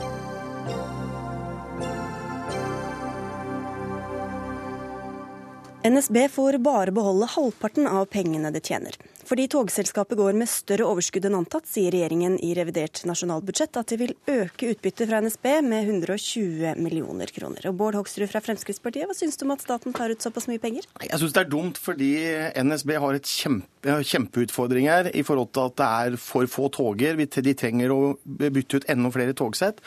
NSB 5.84 6.30
får 6.30 6.58
bare 6.58 6.92
beholde 6.92 7.28
halvparten 7.28 7.88
av 7.88 8.06
pengene 8.06 8.52
det 8.56 8.62
tjener. 8.64 8.96
Fordi 9.28 9.50
togselskapet 9.52 10.16
går 10.16 10.38
med 10.40 10.48
større 10.48 10.86
overskudd 10.88 11.26
enn 11.28 11.36
antatt, 11.42 11.68
sier 11.68 11.92
regjeringen 11.92 12.38
i 12.40 12.54
revidert 12.56 13.02
nasjonalbudsjett 13.08 13.80
at 13.82 13.92
de 13.92 13.98
vil 14.00 14.14
øke 14.32 14.70
utbyttet 14.72 15.10
fra 15.10 15.20
NSB 15.24 15.50
med 15.68 15.90
120 15.90 16.80
millioner 16.80 17.36
kroner. 17.36 17.68
Og 17.68 17.76
Bård 17.80 18.00
Hoksrud 18.00 18.32
fra 18.32 18.40
Fremskrittspartiet, 18.46 19.10
hva 19.12 19.18
syns 19.18 19.36
du 19.36 19.44
om 19.44 19.52
at 19.58 19.66
staten 19.66 19.96
tar 19.96 20.16
ut 20.16 20.24
såpass 20.24 20.48
mye 20.48 20.64
penger? 20.64 20.88
Jeg 21.04 21.20
syns 21.20 21.36
det 21.36 21.44
er 21.44 21.52
dumt 21.52 21.84
fordi 21.84 22.14
NSB 22.64 22.96
har 23.04 23.20
et 23.20 23.28
kjempe, 23.28 23.68
kjempeutfordringer 23.84 25.12
i 25.16 25.24
forhold 25.28 25.52
til 25.54 25.68
at 25.68 25.78
det 25.80 25.88
er 25.88 26.18
for 26.22 26.48
få 26.50 26.70
toger. 26.74 27.20
De 27.20 27.54
trenger 27.58 27.92
å 27.92 28.16
bytte 28.24 28.80
ut 28.80 28.88
enda 28.92 29.12
flere 29.14 29.36
togsett. 29.38 29.82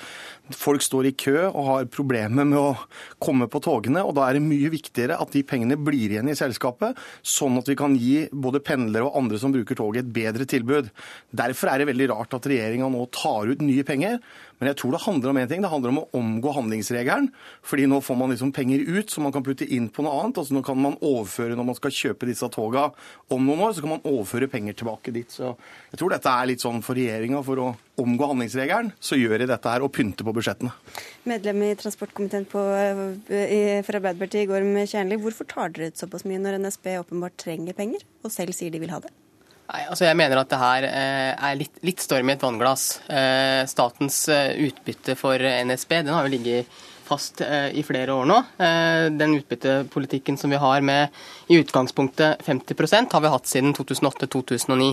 Folk 0.55 0.85
står 0.85 1.09
i 1.09 1.15
kø 1.19 1.37
og 1.49 1.63
har 1.67 1.89
problemer 1.91 2.47
med 2.47 2.59
å 2.61 2.77
komme 3.23 3.49
på 3.51 3.61
togene. 3.65 4.05
og 4.05 4.15
Da 4.19 4.29
er 4.29 4.39
det 4.39 4.45
mye 4.47 4.71
viktigere 4.73 5.19
at 5.19 5.33
de 5.33 5.43
pengene 5.43 5.79
blir 5.81 6.13
igjen 6.13 6.31
i 6.31 6.37
selskapet, 6.39 6.97
sånn 7.23 7.59
at 7.59 7.69
vi 7.71 7.79
kan 7.79 7.97
gi 7.99 8.29
både 8.33 8.63
pendlere 8.65 9.09
og 9.09 9.17
andre 9.23 9.41
som 9.41 9.55
bruker 9.55 9.79
toget, 9.79 10.05
et 10.05 10.13
bedre 10.13 10.47
tilbud. 10.47 10.91
Derfor 11.35 11.73
er 11.73 11.81
det 11.81 11.91
veldig 11.91 12.11
rart 12.13 12.37
at 12.37 12.47
regjeringa 12.47 12.91
nå 12.93 13.07
tar 13.15 13.49
ut 13.51 13.65
nye 13.65 13.87
penger. 13.87 14.21
Men 14.59 14.71
jeg 14.71 14.79
tror 14.81 14.95
det 14.95 15.03
handler 15.05 15.33
om 15.33 15.39
én 15.41 15.49
ting. 15.51 15.65
Det 15.65 15.71
handler 15.73 15.93
om 15.93 16.01
å 16.01 16.07
omgå 16.17 16.53
handlingsregelen. 16.57 17.29
Fordi 17.67 17.87
nå 17.91 18.01
får 18.05 18.17
man 18.17 18.33
liksom 18.33 18.53
penger 18.57 18.85
ut 18.87 19.13
som 19.13 19.27
man 19.27 19.35
kan 19.35 19.45
putte 19.45 19.69
inn 19.69 19.91
på 19.93 20.05
noe 20.07 20.15
annet. 20.23 20.41
Altså 20.41 20.57
Nå 20.57 20.63
kan 20.65 20.79
man 20.81 20.97
overføre 21.05 21.59
når 21.59 21.69
man 21.71 21.79
skal 21.79 21.93
kjøpe 21.93 22.29
disse 22.31 22.49
toga 22.55 22.89
om 23.33 23.45
noen 23.45 23.67
år, 23.67 23.75
så 23.77 23.85
kan 23.85 23.97
man 23.97 24.07
overføre 24.07 24.49
penger 24.53 24.79
tilbake 24.81 25.13
dit. 25.17 25.29
Så 25.33 25.53
jeg 25.91 26.01
tror 26.01 26.15
dette 26.15 26.33
er 26.33 26.49
litt 26.53 26.65
sånn 26.65 26.81
for 26.85 26.97
regjeringa 26.97 27.43
for 27.45 27.61
å 27.61 27.69
omgå 28.01 28.31
handlingsregelen, 28.31 28.91
så 29.01 29.17
gjør 29.17 29.41
de 29.41 29.51
dette 29.51 29.73
her 29.73 29.85
og 29.85 29.93
pynter 29.97 30.27
på 30.27 30.35
budsjettene. 30.37 30.73
Medlem 31.29 31.63
i 31.65 31.75
transportkomiteen 31.81 32.49
på, 32.49 32.63
eh, 33.33 33.83
for 33.83 34.01
Arbeiderpartiet, 34.01 34.49
Gorm 34.49 34.75
Kjernli. 34.85 35.21
Hvorfor 35.21 35.49
tar 35.49 35.71
dere 35.71 35.93
ut 35.93 36.01
såpass 36.01 36.25
mye 36.25 36.41
når 36.41 36.61
NSB 36.61 36.99
åpenbart 37.01 37.37
trenger 37.41 37.77
penger, 37.77 38.05
og 38.25 38.31
selv 38.33 38.53
sier 38.57 38.71
de 38.71 38.81
vil 38.81 38.93
ha 38.93 39.01
det? 39.01 39.13
Nei, 39.67 39.83
altså 39.91 40.07
Jeg 40.07 40.19
mener 40.19 40.39
at 40.41 40.51
det 40.51 40.59
her 40.61 40.89
eh, 40.89 41.33
er 41.49 41.57
litt, 41.59 41.81
litt 41.87 42.03
storm 42.03 42.31
i 42.31 42.37
et 42.37 42.45
vannglass. 42.45 42.85
Eh, 43.11 43.63
statens 43.71 44.21
utbytte 44.31 45.17
for 45.19 45.43
NSB 45.43 45.97
den 46.07 46.15
har 46.15 46.27
jo 46.27 46.35
ligget 46.37 46.85
fast 47.07 47.39
i 47.39 47.85
flere 47.87 48.11
år 48.11 48.25
nå. 48.27 48.37
Den 49.15 49.37
utbyttepolitikken 49.37 50.35
som 50.41 50.51
vi 50.51 50.59
har 50.59 50.83
med 50.83 51.15
i 51.47 51.61
utgangspunktet 51.61 52.43
50% 52.43 53.15
har 53.15 53.23
vi 53.23 53.31
hatt 53.31 53.47
siden 53.47 53.77
2008-2009. 53.79 54.89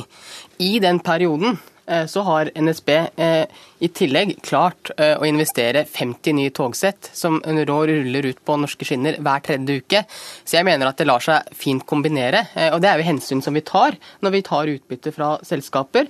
I 0.61 0.75
den 0.83 1.01
perioden 1.01 1.57
Eh, 1.57 1.72
så 2.07 2.21
har 2.21 2.51
NSB 2.55 2.89
eh, 3.15 3.45
i 3.83 3.89
tillegg 3.91 4.37
klart 4.45 4.91
eh, 4.97 5.17
å 5.19 5.27
investere 5.27 5.83
50 5.89 6.37
nye 6.37 6.53
togsett, 6.55 7.09
som 7.13 7.41
nå 7.43 7.65
ruller 7.67 8.29
ut 8.29 8.39
på 8.45 8.57
norske 8.59 8.87
skinner 8.87 9.19
hver 9.19 9.43
tredje 9.43 9.81
uke. 9.83 10.03
Så 10.43 10.57
jeg 10.57 10.67
mener 10.67 10.87
at 10.87 11.01
det 11.01 11.09
lar 11.09 11.23
seg 11.23 11.49
fint 11.57 11.83
kombinere. 11.87 12.45
Og 12.71 12.79
det 12.83 12.91
er 12.91 13.01
jo 13.01 13.09
hensyn 13.09 13.43
som 13.43 13.55
vi 13.55 13.65
tar 13.67 13.97
når 14.23 14.37
vi 14.37 14.45
tar 14.47 14.71
utbytte 14.77 15.11
fra 15.15 15.35
selskaper. 15.43 16.07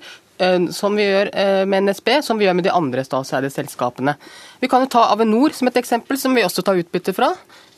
Som 0.73 0.97
vi 0.97 1.05
gjør 1.05 1.29
med 1.69 1.85
NSB, 1.85 2.09
som 2.25 2.39
vi 2.39 2.47
gjør 2.47 2.55
med 2.57 2.65
de 2.65 2.71
andre 2.73 3.03
statseide 3.05 3.51
selskapene. 3.53 4.15
Vi 4.59 4.67
kan 4.67 4.81
jo 4.83 4.89
ta 4.91 5.05
Avinor 5.13 5.53
som 5.55 5.69
et 5.69 5.77
eksempel, 5.79 6.17
som 6.19 6.33
vi 6.35 6.43
også 6.43 6.65
tar 6.65 6.81
utbytte 6.81 7.13
fra. 7.15 7.29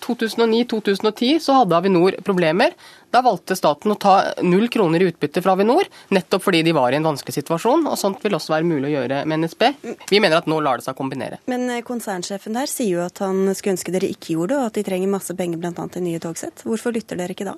2009-2010 0.06 1.40
så 1.44 1.60
hadde 1.60 1.78
Avinor 1.78 2.18
problemer. 2.26 2.76
Da 3.16 3.22
valgte 3.24 3.56
staten 3.56 3.94
å 3.94 3.96
ta 3.96 4.16
null 4.44 4.68
kroner 4.68 5.00
i 5.00 5.06
utbytte 5.08 5.40
fra 5.40 5.54
Avinor, 5.56 5.88
nettopp 6.12 6.44
fordi 6.44 6.60
de 6.68 6.74
var 6.76 6.92
i 6.92 6.98
en 7.00 7.06
vanskelig 7.08 7.38
situasjon. 7.38 7.86
og 7.88 7.96
Sånt 8.00 8.24
vil 8.26 8.36
også 8.36 8.52
være 8.52 8.68
mulig 8.68 8.90
å 8.90 8.96
gjøre 8.98 9.22
med 9.24 9.46
NSB. 9.46 9.70
Vi 10.10 10.20
mener 10.20 10.42
at 10.42 10.50
nå 10.52 10.58
lar 10.60 10.82
det 10.82 10.88
seg 10.90 10.98
kombinere. 11.00 11.40
Men 11.48 11.64
eh, 11.72 11.84
konsernsjefen 11.88 12.58
der 12.60 12.68
sier 12.68 12.98
jo 12.98 13.06
at 13.06 13.22
han 13.24 13.54
skulle 13.56 13.78
ønske 13.78 13.94
dere 13.96 14.10
ikke 14.12 14.34
gjorde 14.34 14.52
det, 14.52 14.58
og 14.60 14.68
at 14.68 14.80
de 14.82 14.84
trenger 14.90 15.14
masse 15.14 15.36
penger 15.38 15.62
bl.a. 15.64 15.88
til 15.94 16.04
nye 16.04 16.20
togsett. 16.20 16.66
Hvorfor 16.68 16.92
lytter 16.92 17.22
dere 17.22 17.32
ikke 17.38 17.48
da? 17.48 17.54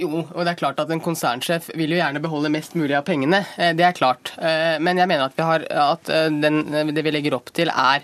Jo, 0.00 0.08
og 0.24 0.40
det 0.40 0.54
er 0.54 0.58
klart 0.58 0.80
at 0.80 0.90
en 0.90 1.02
konsernsjef 1.04 1.68
vil 1.76 1.92
jo 1.92 1.98
gjerne 2.00 2.22
beholde 2.24 2.50
mest 2.50 2.74
mulig 2.74 2.96
av 2.98 3.04
pengene. 3.06 3.44
Eh, 3.62 3.70
det 3.78 3.86
er 3.86 3.94
klart. 3.94 4.32
Eh, 4.42 4.74
men 4.82 4.98
jeg 4.98 5.06
mener 5.12 5.28
at, 5.28 5.36
vi 5.38 5.46
har, 5.46 5.68
at 5.84 6.10
den, 6.42 6.64
det 6.96 7.06
vi 7.06 7.14
legger 7.14 7.36
opp 7.38 7.54
til, 7.54 7.70
er 7.70 8.02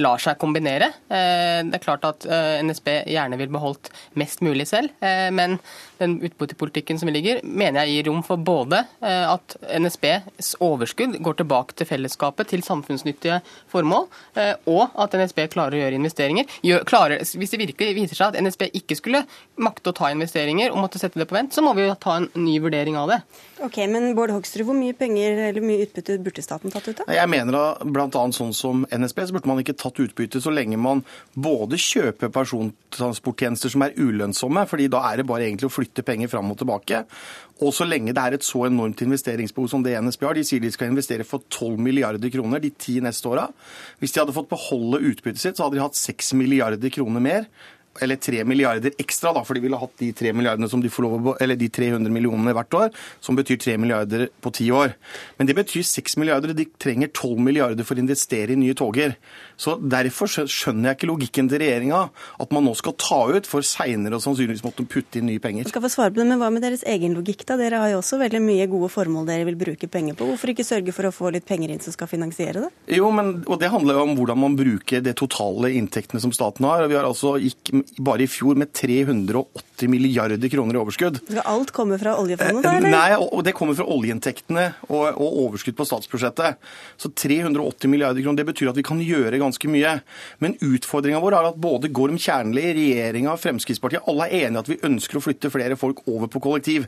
lar 0.00 0.18
seg 0.18 0.42
kombinere. 0.42 0.90
Det 1.06 1.78
er 1.78 1.84
klart 1.84 2.02
at 2.08 2.26
NSB 2.66 2.88
gjerne 3.12 3.38
vil 3.38 3.54
beholdt 3.54 3.92
mest 4.18 4.42
mulig 4.42 4.66
selv, 4.70 4.90
men 5.36 5.58
den 6.00 6.16
utbyttepolitikken 6.26 6.98
som 7.00 7.10
ligger, 7.12 7.42
mener 7.44 7.84
jeg 7.84 8.00
gir 8.00 8.08
rom 8.10 8.22
for 8.26 8.40
både 8.40 8.82
at 9.00 9.56
NSBs 9.80 10.54
overskudd 10.64 11.18
går 11.22 11.38
tilbake 11.40 11.76
til 11.78 11.88
fellesskapet, 11.88 12.50
til 12.50 12.64
samfunnsnyttige 12.66 13.40
formål, 13.70 14.08
og 14.70 14.98
at 15.04 15.16
NSB 15.20 15.44
klarer 15.52 15.76
å 15.76 15.82
gjøre 15.84 16.00
investeringer. 16.00 16.48
Klarer, 16.88 17.20
hvis 17.20 17.54
det 17.54 17.60
virkelig 17.62 17.96
viser 17.98 18.18
seg 18.18 18.32
at 18.32 18.40
NSB 18.42 18.66
ikke 18.80 18.96
skulle 18.98 19.22
makte 19.60 19.92
å 19.92 19.96
ta 19.96 20.10
investeringer 20.14 20.72
og 20.72 20.80
måtte 20.82 21.00
sette 21.00 21.20
det 21.20 21.28
på 21.30 21.36
vent, 21.36 21.54
så 21.54 21.64
må 21.64 21.74
vi 21.76 21.86
jo 21.86 21.96
ta 22.00 22.16
en 22.20 22.30
ny 22.38 22.56
vurdering 22.62 22.96
av 23.00 23.12
det. 23.12 23.20
Ok, 23.60 23.76
Men 23.92 24.14
Bård 24.16 24.32
Hoksrud, 24.32 24.64
hvor 24.64 24.76
mye 24.76 24.96
penger 24.96 25.36
eller 25.50 25.64
mye 25.64 25.84
utbytte 25.84 26.16
burde 26.24 26.40
staten 26.44 26.72
tatt 26.72 26.86
ut 26.88 27.02
av? 27.04 27.10
Jeg 27.12 27.28
mener 27.28 27.52
da 27.52 27.64
bl.a. 27.84 28.22
sånn 28.32 28.54
som 28.56 28.86
NSB, 28.88 29.26
så 29.28 29.36
burde 29.36 29.50
man 29.50 29.60
ikke 29.60 29.76
tatt 29.76 30.00
utbytte 30.00 30.40
så 30.40 30.52
lenge 30.54 30.78
man 30.80 31.02
både 31.36 31.76
kjøper 31.80 32.32
persontransporttjenester 32.32 33.74
som 33.74 33.84
er 33.84 33.92
ulønnsomme, 34.00 34.64
fordi 34.70 34.88
da 34.92 35.02
er 35.10 35.20
det 35.20 35.28
bare 35.28 35.44
egentlig 35.44 35.68
å 35.68 35.74
flytte 35.74 35.89
penger 36.06 36.30
fram 36.30 36.52
og 36.52 36.58
tilbake, 36.60 37.02
og 37.60 37.74
så 37.76 37.84
lenge 37.84 38.14
det 38.16 38.22
er 38.22 38.36
et 38.38 38.46
så 38.46 38.64
enormt 38.68 39.02
investeringsbehov 39.04 39.68
som 39.68 39.82
det 39.84 39.96
NSB 40.00 40.22
har. 40.24 40.38
De 40.38 40.44
sier 40.46 40.62
de 40.62 40.70
skal 40.72 40.92
investere 40.92 41.26
for 41.28 41.44
12 41.50 41.76
milliarder 41.82 42.32
kroner 42.32 42.62
de 42.62 42.70
ti 42.70 43.00
neste 43.04 43.28
åra. 43.28 43.48
Hvis 44.00 44.14
de 44.14 44.22
hadde 44.22 44.36
fått 44.36 44.48
beholde 44.52 45.02
utbyttet 45.10 45.42
sitt, 45.42 45.58
så 45.58 45.66
hadde 45.66 45.76
de 45.76 45.84
hatt 45.84 45.98
6 45.98 46.32
milliarder 46.40 46.94
kroner 46.94 47.20
mer 47.20 47.50
eller 47.98 48.16
3 48.16 48.44
milliarder 48.44 48.94
ekstra, 49.02 49.32
da, 49.34 49.42
for 49.44 49.58
de 49.58 49.62
ville 49.64 49.78
hatt 49.78 49.96
de 49.98 50.10
3 50.16 50.32
milliardene 50.36 50.68
som 50.70 50.82
de 50.82 50.90
får 50.92 51.04
lov 51.06 51.30
å, 51.32 51.34
eller 51.42 51.58
de 51.58 51.68
300 51.72 52.12
millionene 52.12 52.54
hvert 52.54 52.76
år, 52.78 52.90
som 53.24 53.38
betyr 53.38 53.58
3 53.60 53.76
milliarder 53.82 54.28
på 54.40 54.52
ti 54.54 54.68
år. 54.74 54.94
Men 55.38 55.50
det 55.50 55.56
betyr 55.58 55.82
6 55.86 56.16
milliarder, 56.20 56.52
og 56.52 56.60
de 56.60 56.68
trenger 56.80 57.10
12 57.10 57.42
milliarder 57.42 57.86
for 57.86 57.98
å 57.98 58.04
investere 58.04 58.54
i 58.54 58.60
nye 58.60 58.76
toger. 58.78 59.16
Så 59.60 59.76
Derfor 59.90 60.30
skjønner 60.30 60.90
jeg 60.90 60.98
ikke 61.00 61.10
logikken 61.10 61.48
til 61.50 61.60
regjeringa, 61.64 62.04
at 62.40 62.54
man 62.54 62.64
nå 62.64 62.76
skal 62.78 62.94
ta 63.00 63.20
ut 63.34 63.48
for 63.48 63.66
seinere 63.66 64.16
og 64.16 64.24
sannsynligvis 64.24 64.62
måtte 64.64 64.86
putte 64.88 65.18
inn 65.18 65.28
nye 65.28 65.42
penger. 65.42 65.66
Jeg 65.66 65.74
skal 65.74 65.84
få 65.84 65.92
svare 65.92 66.14
på 66.14 66.22
det, 66.22 66.28
Men 66.30 66.40
hva 66.40 66.50
med 66.52 66.62
deres 66.62 66.84
egen 66.86 67.16
logikk, 67.16 67.42
da? 67.48 67.58
Dere 67.60 67.82
har 67.82 67.90
jo 67.92 67.98
også 68.00 68.20
veldig 68.20 68.40
mye 68.44 68.68
gode 68.70 68.90
formål 68.92 69.26
dere 69.28 69.48
vil 69.48 69.58
bruke 69.58 69.90
penger 69.90 70.16
på. 70.16 70.28
Hvorfor 70.30 70.52
ikke 70.52 70.66
sørge 70.66 70.94
for 70.94 71.08
å 71.08 71.12
få 71.14 71.32
litt 71.34 71.48
penger 71.48 71.74
inn 71.74 71.82
som 71.82 71.94
skal 71.96 72.08
finansiere 72.10 72.66
det? 72.66 72.70
Jo, 72.96 73.10
men, 73.14 73.40
og 73.46 73.58
Det 73.60 73.72
handler 73.72 73.98
jo 73.98 74.06
om 74.06 74.14
hvordan 74.16 74.40
man 74.40 74.56
bruker 74.56 75.02
det 75.04 75.16
totale 75.18 75.72
inntektene 75.76 76.22
som 76.22 76.32
staten 76.32 76.64
har. 76.68 76.86
Vi 76.88 76.96
har 76.96 77.08
altså 77.08 77.34
gikk 77.42 77.72
bare 77.98 78.24
i 78.24 78.28
fjor 78.30 78.58
med 78.60 78.72
380 78.76 79.90
milliarder 79.90 80.50
kroner 80.52 80.76
i 80.76 80.80
overskudd. 80.80 81.20
Skal 81.24 81.42
alt 81.48 81.72
komme 81.76 81.98
fra 82.00 82.16
oljefondet, 82.20 82.62
da? 82.64 82.74
eller? 82.78 82.92
Nei, 82.92 83.16
og 83.20 83.42
det 83.46 83.54
kommer 83.56 83.76
fra 83.78 83.86
oljeinntektene 83.90 84.66
og, 84.88 85.04
og 85.10 85.38
overskudd 85.46 85.78
på 85.78 85.86
statsbudsjettet. 85.88 86.60
Så 87.00 87.12
380 87.12 87.92
milliarder 87.92 88.24
kroner, 88.24 88.42
det 88.42 88.48
betyr 88.52 88.72
at 88.72 88.80
vi 88.80 88.86
kan 88.86 89.00
gjøre 89.04 89.40
ganske 89.42 89.72
mye. 89.72 89.96
Men 90.44 90.58
utfordringa 90.60 91.22
vår 91.22 91.38
er 91.38 91.50
at 91.52 91.60
både 91.60 91.92
Gorm 91.96 92.18
Kjernli, 92.20 92.66
regjeringa 92.76 93.34
og 93.34 93.42
Fremskrittspartiet 93.42 94.06
alle 94.10 94.28
er 94.28 94.46
enige 94.48 94.64
at 94.64 94.72
vi 94.72 94.80
ønsker 94.90 95.20
å 95.20 95.24
flytte 95.24 95.52
flere 95.52 95.78
folk 95.80 96.04
over 96.06 96.30
på 96.30 96.42
kollektiv. 96.44 96.86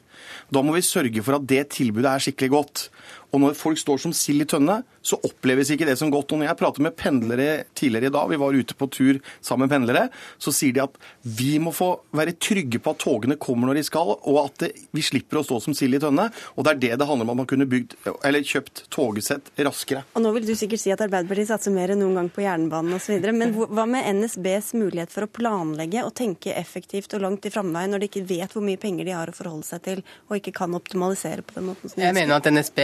Da 0.52 0.64
må 0.64 0.76
vi 0.76 0.84
sørge 0.86 1.24
for 1.24 1.38
at 1.38 1.48
det 1.48 1.66
tilbudet 1.78 2.12
er 2.12 2.26
skikkelig 2.28 2.54
godt. 2.56 2.86
Og 3.32 3.40
når 3.40 3.56
folk 3.56 3.80
står 3.80 4.00
som 4.02 4.12
sild 4.12 4.44
i 4.44 4.48
tønne, 4.48 4.82
så 5.02 5.18
oppleves 5.26 5.72
ikke 5.74 5.86
det 5.88 5.96
som 6.00 6.10
godt. 6.12 6.32
Og 6.32 6.40
når 6.40 6.50
jeg 6.50 6.60
prater 6.60 6.86
med 6.86 6.96
pendlere 6.98 7.64
tidligere 7.78 8.10
i 8.10 8.14
dag, 8.14 8.30
vi 8.30 8.40
var 8.40 8.56
ute 8.56 8.76
på 8.78 8.88
tur 8.92 9.18
sammen 9.40 9.66
med 9.66 9.74
pendlere, 9.74 10.04
så 10.38 10.54
sier 10.54 10.76
de 10.76 10.84
at 10.84 10.98
vi 11.22 11.56
må 11.62 11.74
få 11.74 11.90
være 12.16 12.36
trygge 12.42 12.80
på 12.82 12.94
at 12.94 13.02
togene 13.02 13.38
kommer 13.40 13.70
når 13.70 13.80
de 13.80 13.84
skal, 13.86 14.14
og 14.16 14.38
at 14.44 14.64
det, 14.64 14.70
vi 14.94 15.04
slipper 15.04 15.40
å 15.40 15.44
stå 15.46 15.60
som 15.64 15.76
sild 15.76 15.98
i 15.98 16.02
tønne. 16.02 16.28
Og 16.56 16.66
det 16.66 16.74
er 16.74 16.82
det 16.86 16.92
det 17.02 17.08
handler 17.08 17.26
om, 17.28 17.34
at 17.34 17.42
man 17.42 17.50
kunne 17.50 17.68
bygd, 17.68 17.96
eller 18.22 18.46
kjøpt 18.46 18.84
togsett 18.92 19.52
raskere. 19.62 20.04
Og 20.16 20.24
nå 20.24 20.32
vil 20.36 20.46
du 20.48 20.54
sikkert 20.58 20.82
si 20.82 20.92
at 20.94 21.02
Arbeiderpartiet 21.04 21.50
satser 21.50 21.74
mer 21.74 21.92
enn 21.94 22.02
noen 22.02 22.20
gang 22.20 22.30
på 22.32 22.44
jernbanen 22.44 22.96
osv. 22.98 23.18
Men 23.32 23.54
hva 23.56 23.86
med 23.88 24.06
NSBs 24.20 24.72
mulighet 24.78 25.12
for 25.12 25.26
å 25.26 25.30
planlegge 25.30 26.04
og 26.06 26.14
tenke 26.18 26.54
effektivt 26.58 27.14
og 27.16 27.24
langt 27.24 27.46
i 27.48 27.52
framvei, 27.52 27.84
når 27.90 28.02
de 28.02 28.10
ikke 28.10 28.24
vet 28.28 28.54
hvor 28.54 28.64
mye 28.64 28.80
penger 28.80 29.08
de 29.08 29.16
har 29.16 29.30
å 29.30 29.36
forholde 29.36 29.66
seg 29.66 29.84
til, 29.86 30.02
og 30.28 30.38
ikke 30.38 30.54
kan 30.56 30.78
optimalisere 30.78 31.44
på 31.46 31.58
den 31.58 31.70
måten 31.70 31.90
som 31.90 31.98
de 31.98 32.06
Jeg 32.06 32.16
mener 32.16 32.38
at 32.38 32.48
NSB 32.50 32.80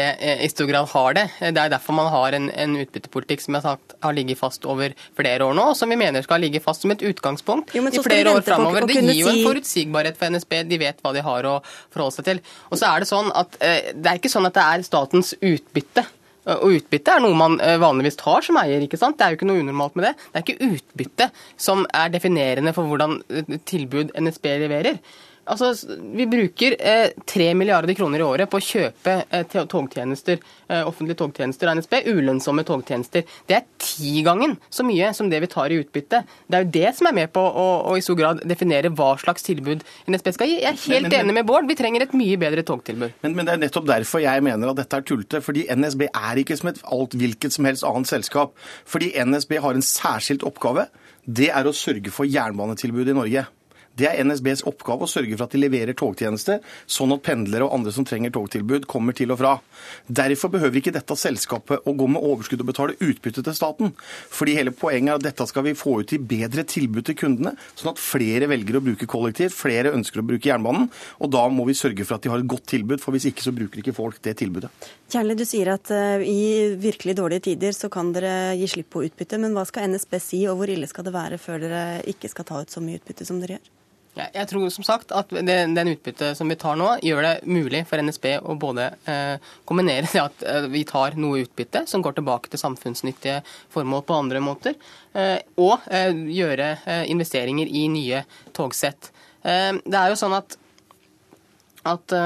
i 0.46 0.50
stor 0.52 0.70
grad 0.70 0.90
har 0.92 1.18
det. 1.18 1.26
Det 1.40 1.64
er 1.64 1.72
derfor 1.72 1.96
man 1.98 2.07
har 2.12 2.36
en, 2.38 2.48
en 2.50 2.76
utbyttepolitikk 2.82 3.44
som 3.44 3.56
jeg 3.56 3.64
har 3.64 3.76
sagt 3.76 3.96
har 4.04 4.16
ligget 4.16 4.40
fast 4.40 4.66
over 4.68 4.94
flere 5.18 5.46
år 5.46 5.56
nå, 5.56 5.70
og 5.72 5.78
som 5.78 5.90
vi 5.90 5.98
mener 6.00 6.24
skal 6.26 6.42
ligge 6.44 6.62
fast 6.64 6.84
som 6.84 6.94
et 6.94 7.04
utgangspunkt 7.08 7.74
jo, 7.76 7.84
i 7.84 8.04
flere 8.04 8.34
år 8.36 8.44
framover. 8.46 8.86
Det 8.88 9.00
gir 9.00 9.22
jo 9.22 9.32
en 9.32 9.42
forutsigbarhet 9.46 10.20
for 10.20 10.34
NSB, 10.34 10.60
de 10.68 10.80
vet 10.80 11.02
hva 11.04 11.14
de 11.16 11.24
har 11.24 11.48
å 11.48 11.56
forholde 11.64 12.18
seg 12.18 12.30
til. 12.32 12.44
Og 12.70 12.80
så 12.80 12.92
er 12.92 13.04
Det 13.04 13.10
sånn 13.10 13.32
at 13.36 13.58
eh, 13.64 13.90
det 13.94 14.12
er 14.12 14.22
ikke 14.22 14.32
sånn 14.32 14.48
at 14.48 14.56
det 14.58 14.68
er 14.68 14.86
statens 14.86 15.34
utbytte 15.38 16.06
og 16.48 16.78
utbytte 16.78 17.12
er 17.12 17.20
noe 17.20 17.36
man 17.36 17.58
eh, 17.60 17.76
vanligvis 17.80 18.16
tar 18.20 18.44
som 18.46 18.58
eier. 18.60 18.80
ikke 18.84 19.00
sant? 19.00 19.18
Det 19.18 19.26
er 19.26 19.34
jo 19.34 19.40
ikke 19.40 19.48
noe 19.50 19.62
unormalt 19.64 19.98
med 19.98 20.08
det. 20.08 20.12
Det 20.16 20.40
er 20.40 20.46
ikke 20.46 20.70
utbytte 20.72 21.30
som 21.60 21.84
er 21.92 22.12
definerende 22.14 22.72
for 22.76 22.88
hvordan 22.88 23.18
eh, 23.28 23.58
tilbud 23.68 24.14
NSB 24.16 24.48
leverer. 24.64 25.00
Altså, 25.48 25.72
Vi 26.14 26.26
bruker 26.28 26.76
eh, 26.78 27.54
milliarder 27.54 27.94
kroner 27.94 28.20
i 28.20 28.26
året 28.26 28.50
på 28.50 28.58
å 28.60 28.64
kjøpe 28.64 29.14
eh, 29.30 29.46
togtjenester, 29.48 30.40
eh, 30.68 30.82
offentlige 30.86 31.18
togtjenester 31.22 31.70
av 31.70 31.78
NSB, 31.78 31.94
ulønnsomme 32.06 32.64
togtjenester. 32.68 33.24
Det 33.48 33.56
er 33.56 33.66
tigangen 33.80 34.56
så 34.70 34.84
mye 34.86 35.12
som 35.16 35.30
det 35.30 35.40
vi 35.44 35.50
tar 35.50 35.72
i 35.72 35.80
utbytte. 35.82 36.22
Det 36.46 36.58
er 36.58 36.66
jo 36.66 36.72
det 36.76 36.94
som 36.98 37.10
er 37.10 37.16
med 37.20 37.32
på 37.34 37.42
å, 37.42 37.66
å 37.88 37.96
i 37.98 38.04
stor 38.04 38.18
grad 38.18 38.44
definere 38.48 38.92
hva 38.92 39.14
slags 39.20 39.46
tilbud 39.46 39.84
NSB 40.10 40.32
skal 40.36 40.52
gi. 40.52 40.60
Jeg 40.62 40.70
er 40.70 40.80
helt 40.84 41.08
men, 41.08 41.10
men, 41.10 41.18
enig 41.24 41.38
med 41.40 41.48
Bård, 41.48 41.68
vi 41.70 41.78
trenger 41.78 42.04
et 42.04 42.16
mye 42.18 42.38
bedre 42.40 42.64
togtilbud. 42.68 43.18
Men, 43.24 43.36
men, 43.36 43.48
det 43.48 43.56
er 43.56 43.64
nettopp 43.64 43.88
derfor 43.88 44.24
jeg 44.24 44.44
mener 44.44 44.72
at 44.72 44.82
dette 44.82 45.00
er 45.00 45.06
tullete. 45.08 45.42
Fordi 45.44 45.66
NSB 45.72 46.08
er 46.10 46.42
ikke 46.42 46.58
som 46.60 46.72
et 46.72 46.82
alt 46.84 47.16
hvilket 47.18 47.56
som 47.56 47.68
helst 47.68 47.86
annet 47.88 48.10
selskap. 48.10 48.56
Fordi 48.88 49.14
NSB 49.16 49.58
har 49.64 49.78
en 49.78 49.84
særskilt 49.84 50.46
oppgave. 50.46 50.88
Det 51.28 51.50
er 51.52 51.68
å 51.68 51.76
sørge 51.76 52.12
for 52.12 52.28
jernbanetilbudet 52.28 53.14
i 53.14 53.18
Norge. 53.18 53.48
Det 53.98 54.06
er 54.06 54.20
NSBs 54.22 54.62
oppgave 54.68 55.06
å 55.06 55.10
sørge 55.10 55.34
for 55.34 55.48
at 55.48 55.54
de 55.54 55.60
leverer 55.62 55.96
togtjenester, 55.98 56.60
sånn 56.86 57.14
at 57.16 57.24
pendlere 57.26 57.66
og 57.66 57.74
andre 57.74 57.94
som 57.94 58.06
trenger 58.06 58.32
togtilbud, 58.34 58.86
kommer 58.90 59.16
til 59.16 59.32
og 59.34 59.40
fra. 59.40 59.56
Derfor 60.06 60.52
behøver 60.54 60.78
ikke 60.80 60.94
dette 60.94 61.16
selskapet 61.18 61.86
å 61.88 61.94
gå 61.98 62.06
med 62.10 62.22
overskudd 62.22 62.62
og 62.62 62.70
betale 62.70 62.96
utbytte 63.02 63.42
til 63.42 63.56
staten. 63.56 63.94
Fordi 64.30 64.54
hele 64.58 64.74
poenget 64.76 65.14
er 65.16 65.18
at 65.18 65.26
dette 65.26 65.48
skal 65.50 65.66
vi 65.66 65.74
få 65.78 65.98
ut 66.02 66.14
i 66.14 66.20
bedre 66.22 66.62
tilbud 66.68 67.08
til 67.08 67.18
kundene, 67.18 67.54
sånn 67.74 67.92
at 67.92 68.02
flere 68.02 68.50
velger 68.50 68.78
å 68.78 68.84
bruke 68.84 69.08
kollektiv, 69.10 69.50
flere 69.56 69.94
ønsker 69.96 70.22
å 70.22 70.26
bruke 70.28 70.50
jernbanen. 70.50 70.86
Og 71.18 71.32
da 71.34 71.46
må 71.50 71.66
vi 71.68 71.76
sørge 71.78 72.06
for 72.06 72.18
at 72.18 72.26
de 72.26 72.32
har 72.32 72.42
et 72.42 72.50
godt 72.50 72.68
tilbud, 72.70 73.02
for 73.02 73.16
hvis 73.16 73.28
ikke 73.32 73.46
så 73.46 73.54
bruker 73.56 73.82
ikke 73.82 73.96
folk 73.96 74.22
det 74.22 74.36
tilbudet. 74.38 74.70
Kjærlig, 75.10 75.38
du 75.40 75.46
sier 75.48 75.72
at 75.72 75.90
uh, 75.94 76.22
i 76.22 76.76
virkelig 76.78 77.16
dårlige 77.18 77.48
tider 77.50 77.74
så 77.74 77.90
kan 77.92 78.12
dere 78.14 78.54
gi 78.60 78.68
slipp 78.70 78.92
på 78.94 79.06
utbytte, 79.08 79.40
men 79.42 79.56
hva 79.56 79.66
skal 79.68 79.90
NSB 79.90 80.18
si, 80.22 80.44
og 80.46 80.60
hvor 80.60 80.70
ille 80.70 80.88
skal 80.90 81.08
det 81.08 81.16
være 81.16 81.40
før 81.42 81.64
dere 81.64 81.82
ikke 82.12 82.30
skal 82.30 82.46
ta 82.48 82.62
ut 82.62 82.72
så 82.72 82.84
mye 82.84 83.00
utbytte 83.00 83.26
som 83.26 83.42
dere 83.42 83.58
gjør? 83.58 83.74
Jeg 84.18 84.48
tror 84.50 84.68
som 84.74 84.86
sagt 84.86 85.12
at 85.14 85.30
den, 85.30 85.74
den 85.76 85.90
utbyttet 85.92 86.38
som 86.38 86.50
vi 86.50 86.56
tar 86.58 86.78
nå, 86.78 86.88
gjør 87.04 87.24
det 87.24 87.32
mulig 87.46 87.84
for 87.88 88.02
NSB 88.02 88.26
å 88.40 88.56
både 88.58 88.88
eh, 89.08 89.50
kombinere 89.68 90.08
det 90.10 90.22
at 90.22 90.44
eh, 90.46 90.68
vi 90.72 90.84
tar 90.88 91.18
noe 91.20 91.44
utbytte 91.44 91.84
som 91.90 92.02
går 92.04 92.18
tilbake 92.18 92.50
til 92.50 92.62
samfunnsnyttige 92.62 93.40
formål 93.74 94.04
på 94.08 94.16
andre 94.18 94.42
måter, 94.42 94.78
eh, 95.14 95.38
og 95.60 95.86
eh, 95.86 96.10
gjøre 96.34 96.70
eh, 96.84 97.04
investeringer 97.12 97.70
i 97.70 97.84
nye 97.92 98.24
togsett. 98.56 99.12
Eh, 99.42 99.74
det 99.84 100.00
er 100.00 100.12
jo 100.12 100.18
sånn 100.18 100.38
at, 100.38 100.58
at 101.86 102.18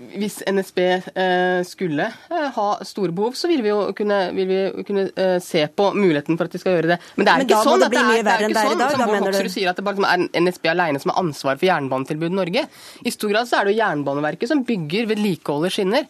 hvis 0.00 0.40
NSB 0.48 0.78
eh, 0.80 1.60
skulle 1.68 2.06
eh, 2.08 2.46
ha 2.54 2.68
store 2.86 3.12
behov, 3.12 3.34
så 3.36 3.50
vil 3.50 3.60
vi 3.64 3.70
jo 3.70 3.90
kunne, 3.96 4.18
vil 4.36 4.48
vi 4.48 4.84
kunne 4.88 5.06
eh, 5.12 5.36
se 5.44 5.66
på 5.68 5.90
muligheten 5.94 6.38
for 6.38 6.48
at 6.48 6.54
de 6.54 6.60
skal 6.62 6.78
gjøre 6.78 6.92
det. 6.94 6.98
Men 7.18 7.28
det 7.28 7.34
er 7.34 7.44
ikke 7.44 7.60
sånn 7.66 7.84
at 7.84 7.92
det 7.92 8.00
er, 8.00 8.22
det 8.24 8.32
er 8.32 8.44
ikke 8.48 8.64
sånn 8.70 8.84
som 8.94 9.04
Bård 9.04 9.28
Hoksrud 9.28 9.52
sier, 9.52 9.70
at 9.72 9.80
det 9.80 9.84
bare 9.86 10.12
er 10.14 10.24
NSB 10.40 10.70
alene 10.72 11.02
som 11.02 11.12
har 11.12 11.20
ansvar 11.22 11.60
for 11.60 11.68
jernbanetilbudet 11.68 12.32
i 12.32 12.38
Norge. 12.40 12.64
I 13.04 13.12
stor 13.12 13.34
grad 13.34 13.50
så 13.50 13.60
er 13.60 13.68
det 13.68 13.74
jo 13.74 13.80
Jernbaneverket 13.80 14.50
som 14.50 14.62
bygger, 14.66 15.08
vedlikeholder 15.10 15.72
skinner. 15.72 16.08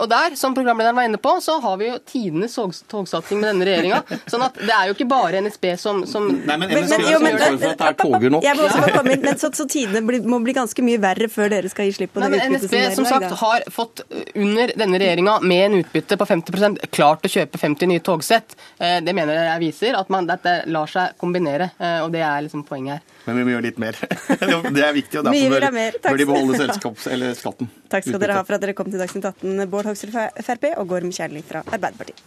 Og 0.00 0.06
der, 0.10 0.34
som 0.38 0.54
programlederen 0.56 0.96
var 0.96 1.08
inne 1.08 1.20
på, 1.22 1.36
så 1.44 1.58
har 1.62 1.76
vi 1.80 1.90
jo 1.90 1.98
tidenes 2.08 2.56
togsatsing 2.90 3.40
med 3.42 3.52
denne 3.52 3.68
regjeringa. 3.68 4.00
Sånn 4.32 4.44
at 4.46 4.56
det 4.58 4.72
er 4.72 4.90
jo 4.90 4.96
ikke 4.96 5.08
bare 5.10 5.40
NSB 5.44 5.68
som, 5.80 6.02
som 6.08 6.28
Nei, 6.28 6.56
men 6.60 6.72
NSB 6.72 7.04
har 7.04 7.20
ansvar 7.20 7.60
for 7.60 7.72
at 7.72 7.80
det 7.82 7.88
er 7.90 7.98
toger 8.00 8.34
nok. 8.36 8.46
Jeg 8.46 8.58
må 8.58 8.66
også 8.68 8.96
komme 8.96 9.16
inn, 9.16 9.24
men 9.24 9.38
så, 9.42 9.52
så 9.56 9.68
tidene 9.70 10.20
må 10.26 10.40
bli 10.44 10.56
ganske 10.56 10.86
mye 10.86 11.00
verre 11.02 11.30
før 11.32 11.52
dere 11.52 11.72
skal 11.72 11.90
gi 11.90 11.96
slipp 12.00 12.16
på 12.16 12.24
det 12.24 12.42
NSB 12.56 12.76
som 12.96 13.08
dere 13.08 13.25
har 13.34 13.56
har 13.56 13.70
fått 13.70 14.00
under 14.34 14.72
denne 14.76 14.98
regjeringa 14.98 15.40
med 15.40 15.66
en 15.66 15.74
utbytte 15.80 16.16
på 16.16 16.26
50% 16.26 16.86
klart 16.90 17.26
å 17.26 17.30
kjøpe 17.30 17.58
50 17.60 17.90
nye 17.90 18.02
togsett. 18.04 18.56
Eh, 18.78 18.98
det 19.04 19.14
mener 19.16 19.38
jeg 19.38 19.62
viser 19.62 19.98
at 19.98 20.10
man, 20.12 20.28
dette 20.28 20.58
lar 20.72 20.90
seg 20.90 21.16
kombinere, 21.20 21.70
eh, 21.78 21.98
og 22.04 22.12
det 22.14 22.22
er 22.26 22.46
liksom 22.46 22.64
poenget 22.68 22.98
her. 22.98 23.02
Men 23.26 23.40
vi 23.40 23.46
må 23.46 23.54
gjøre 23.56 23.66
litt 23.66 23.80
mer. 23.82 23.98
Det 24.76 24.82
er 24.84 24.92
viktig, 24.94 25.18
og 25.18 25.26
derfor 25.26 25.50
bør, 25.56 25.98
bør 26.04 26.20
de 26.20 26.26
beholde 26.28 26.60
selskaps- 26.60 27.08
eller 27.10 27.34
skatten. 27.34 27.70
Takk 27.90 28.06
skal 28.06 28.22
dere 28.22 28.38
ha 28.38 28.46
for 28.46 28.58
at 28.58 28.62
dere 28.62 28.76
kom 28.78 28.90
til 28.92 29.02
Dagsnytt 29.02 29.26
18, 29.32 29.66
Bård 29.72 29.90
Hoksrud 29.90 30.14
fra 30.14 30.28
Frp 30.38 30.70
og 30.76 30.86
Gorm 30.94 31.10
Kjærli 31.14 31.42
fra 31.46 31.64
Arbeiderpartiet. 31.66 32.22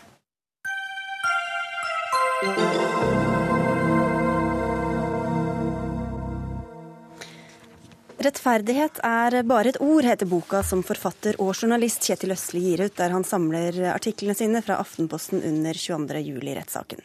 Rettferdighet 8.19 8.97
er 9.07 9.37
bare 9.47 9.71
et 9.71 9.77
ord, 9.79 10.03
heter 10.03 10.27
boka 10.27 10.59
som 10.67 10.81
forfatter 10.83 11.37
og 11.39 11.53
journalist 11.53 12.03
Kjetil 12.03 12.33
Østli 12.35 12.59
gir 12.65 12.81
ut, 12.83 12.95
der 12.97 13.13
han 13.15 13.23
samler 13.23 13.77
artiklene 13.93 14.35
sine 14.35 14.59
fra 14.65 14.75
Aftenposten 14.83 15.39
under 15.47 15.77
22.07-rettssaken. 15.79 16.99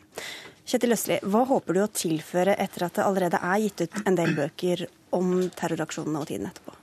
Kjetil 0.66 0.96
Østli, 0.96 1.20
hva 1.22 1.44
håper 1.46 1.76
du 1.76 1.82
å 1.84 1.92
tilføre 1.94 2.56
etter 2.58 2.88
at 2.88 2.98
det 2.98 3.04
allerede 3.06 3.38
er 3.38 3.60
gitt 3.62 3.84
ut 3.84 4.00
en 4.02 4.18
del 4.18 4.34
bøker 4.34 4.88
om 5.14 5.36
terroraksjonene 5.54 6.24
og 6.24 6.26
tiden 6.32 6.50
etterpå? 6.50 6.74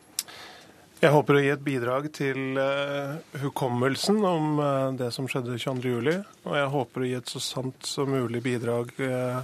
Jeg 1.02 1.12
håper 1.12 1.36
å 1.36 1.44
gi 1.44 1.52
et 1.52 1.66
bidrag 1.66 2.08
til 2.16 2.60
uh, 2.62 3.20
hukommelsen 3.42 4.24
om 4.24 4.62
uh, 4.62 4.94
det 4.96 5.10
som 5.12 5.28
skjedde 5.28 5.60
22.07. 5.60 6.24
Og 6.46 6.56
jeg 6.56 6.72
håper 6.78 7.04
å 7.04 7.10
gi 7.10 7.16
et 7.20 7.36
så 7.36 7.44
sant 7.44 7.90
som 7.90 8.16
mulig 8.16 8.40
bidrag 8.46 8.96
uh, 9.02 9.42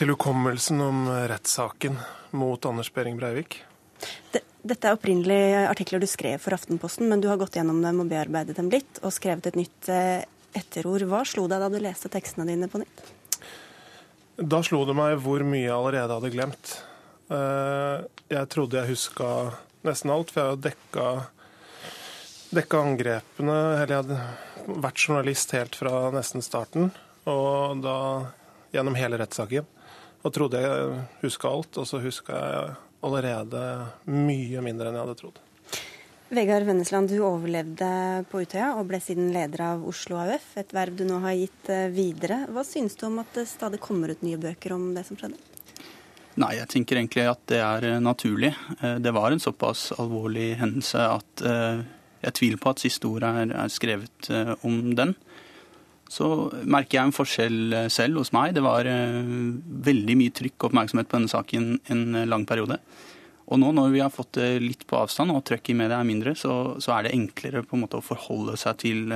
til 0.00 0.14
hukommelsen 0.14 0.80
om 0.80 1.00
rettssaken 1.28 1.98
mot 2.32 2.64
Anders 2.64 2.88
Behring 2.94 3.18
Breivik. 3.20 3.58
Dette 4.64 4.88
er 4.88 4.96
opprinnelig 4.96 5.66
artikler 5.68 6.00
du 6.00 6.06
skrev 6.08 6.40
for 6.40 6.56
Aftenposten, 6.56 7.04
men 7.10 7.20
du 7.20 7.26
har 7.28 7.36
gått 7.40 7.58
gjennom 7.58 7.82
dem 7.84 7.98
og 8.00 8.08
bearbeidet 8.08 8.56
dem 8.56 8.70
litt, 8.72 9.00
og 9.04 9.12
skrevet 9.12 9.50
et 9.50 9.58
nytt 9.60 9.90
eh, 9.92 10.22
etterord. 10.56 11.04
Hva 11.04 11.20
slo 11.28 11.44
deg 11.50 11.60
da 11.60 11.68
du 11.68 11.76
leste 11.84 12.08
tekstene 12.12 12.46
dine 12.48 12.68
på 12.72 12.80
nytt? 12.80 13.02
Da 14.40 14.62
slo 14.64 14.86
det 14.88 14.94
meg 14.96 15.18
hvor 15.20 15.44
mye 15.44 15.66
jeg 15.66 15.74
allerede 15.76 16.16
hadde 16.16 16.30
glemt. 16.32 16.72
Eh, 17.28 17.96
jeg 18.32 18.50
trodde 18.54 18.80
jeg 18.80 18.94
huska 18.94 19.28
nesten 19.84 20.14
alt, 20.14 20.32
for 20.32 20.40
jeg 20.40 20.54
har 20.54 20.62
dekka, 20.68 21.10
dekka 22.56 22.80
angrepene. 22.86 23.58
Eller 23.82 23.92
jeg 23.92 24.06
hadde 24.06 24.80
vært 24.80 25.04
journalist 25.04 25.52
helt 25.58 25.76
fra 25.76 26.06
nesten 26.16 26.46
starten, 26.46 26.88
og 27.28 27.84
da 27.84 27.98
gjennom 28.72 28.96
hele 28.96 29.20
rettssaken. 29.20 29.68
Og 30.20 30.32
trodde 30.36 30.60
jeg 30.60 31.04
huska 31.22 31.48
alt, 31.48 31.78
og 31.80 31.86
så 31.88 32.00
huska 32.02 32.36
jeg 32.36 32.74
allerede 33.06 33.62
mye 34.12 34.64
mindre 34.64 34.90
enn 34.90 34.98
jeg 34.98 35.06
hadde 35.06 35.20
trodd. 35.20 35.40
Vegard 36.30 36.62
Vennesland, 36.62 37.08
du 37.10 37.24
overlevde 37.26 37.86
på 38.30 38.44
Utøya 38.44 38.68
og 38.78 38.84
ble 38.86 39.00
siden 39.02 39.32
leder 39.34 39.64
av 39.72 39.86
Oslo 39.90 40.20
AUF, 40.20 40.52
et 40.60 40.74
verv 40.76 41.00
du 41.00 41.02
nå 41.08 41.16
har 41.24 41.34
gitt 41.34 41.70
eh, 41.74 41.88
videre. 41.90 42.44
Hva 42.54 42.62
syns 42.62 42.94
du 43.00 43.08
om 43.08 43.18
at 43.18 43.32
det 43.34 43.48
stadig 43.50 43.80
kommer 43.82 44.12
ut 44.12 44.22
nye 44.22 44.38
bøker 44.38 44.76
om 44.76 44.92
det 44.94 45.02
som 45.08 45.18
skjedde? 45.18 45.40
Nei, 46.38 46.52
jeg 46.60 46.70
tenker 46.70 47.00
egentlig 47.00 47.24
at 47.32 47.42
det 47.50 47.58
er 47.58 47.88
eh, 47.88 47.98
naturlig. 47.98 48.52
Eh, 48.78 49.00
det 49.02 49.14
var 49.16 49.34
en 49.34 49.42
såpass 49.42 49.88
alvorlig 49.98 50.52
hendelse 50.60 51.08
at 51.16 51.44
jeg 52.20 52.36
tviler 52.36 52.62
på 52.62 52.76
at 52.76 52.84
siste 52.84 53.10
ord 53.10 53.26
er, 53.26 53.50
er 53.64 53.74
skrevet 53.74 54.30
om 54.68 54.78
den. 54.94 55.16
Så 56.10 56.26
merker 56.66 56.98
jeg 56.98 57.06
en 57.06 57.14
forskjell 57.14 57.76
selv 57.92 58.18
hos 58.18 58.32
meg. 58.34 58.56
Det 58.56 58.64
var 58.64 58.88
veldig 59.90 60.16
mye 60.18 60.34
trykk 60.34 60.56
og 60.58 60.72
oppmerksomhet 60.72 61.06
på 61.06 61.20
denne 61.20 61.30
saken 61.30 61.68
en 61.94 62.18
lang 62.26 62.46
periode. 62.50 62.80
Og 63.50 63.58
nå 63.58 63.72
når 63.74 63.90
vi 63.94 64.02
har 64.02 64.12
fått 64.14 64.36
det 64.38 64.50
litt 64.62 64.86
på 64.86 64.98
avstand, 65.00 65.34
og 65.34 65.42
trøkket 65.46 65.72
i 65.72 65.78
media 65.80 65.98
er 65.98 66.06
mindre, 66.06 66.36
så, 66.38 66.76
så, 66.82 66.94
er 66.94 67.06
det 67.06 67.16
enklere 67.16 67.64
på 67.66 67.76
en 67.76 67.84
måte 67.84 67.98
å 67.98 68.04
forholde 68.04 68.54
seg 68.60 68.78
til, 68.84 69.14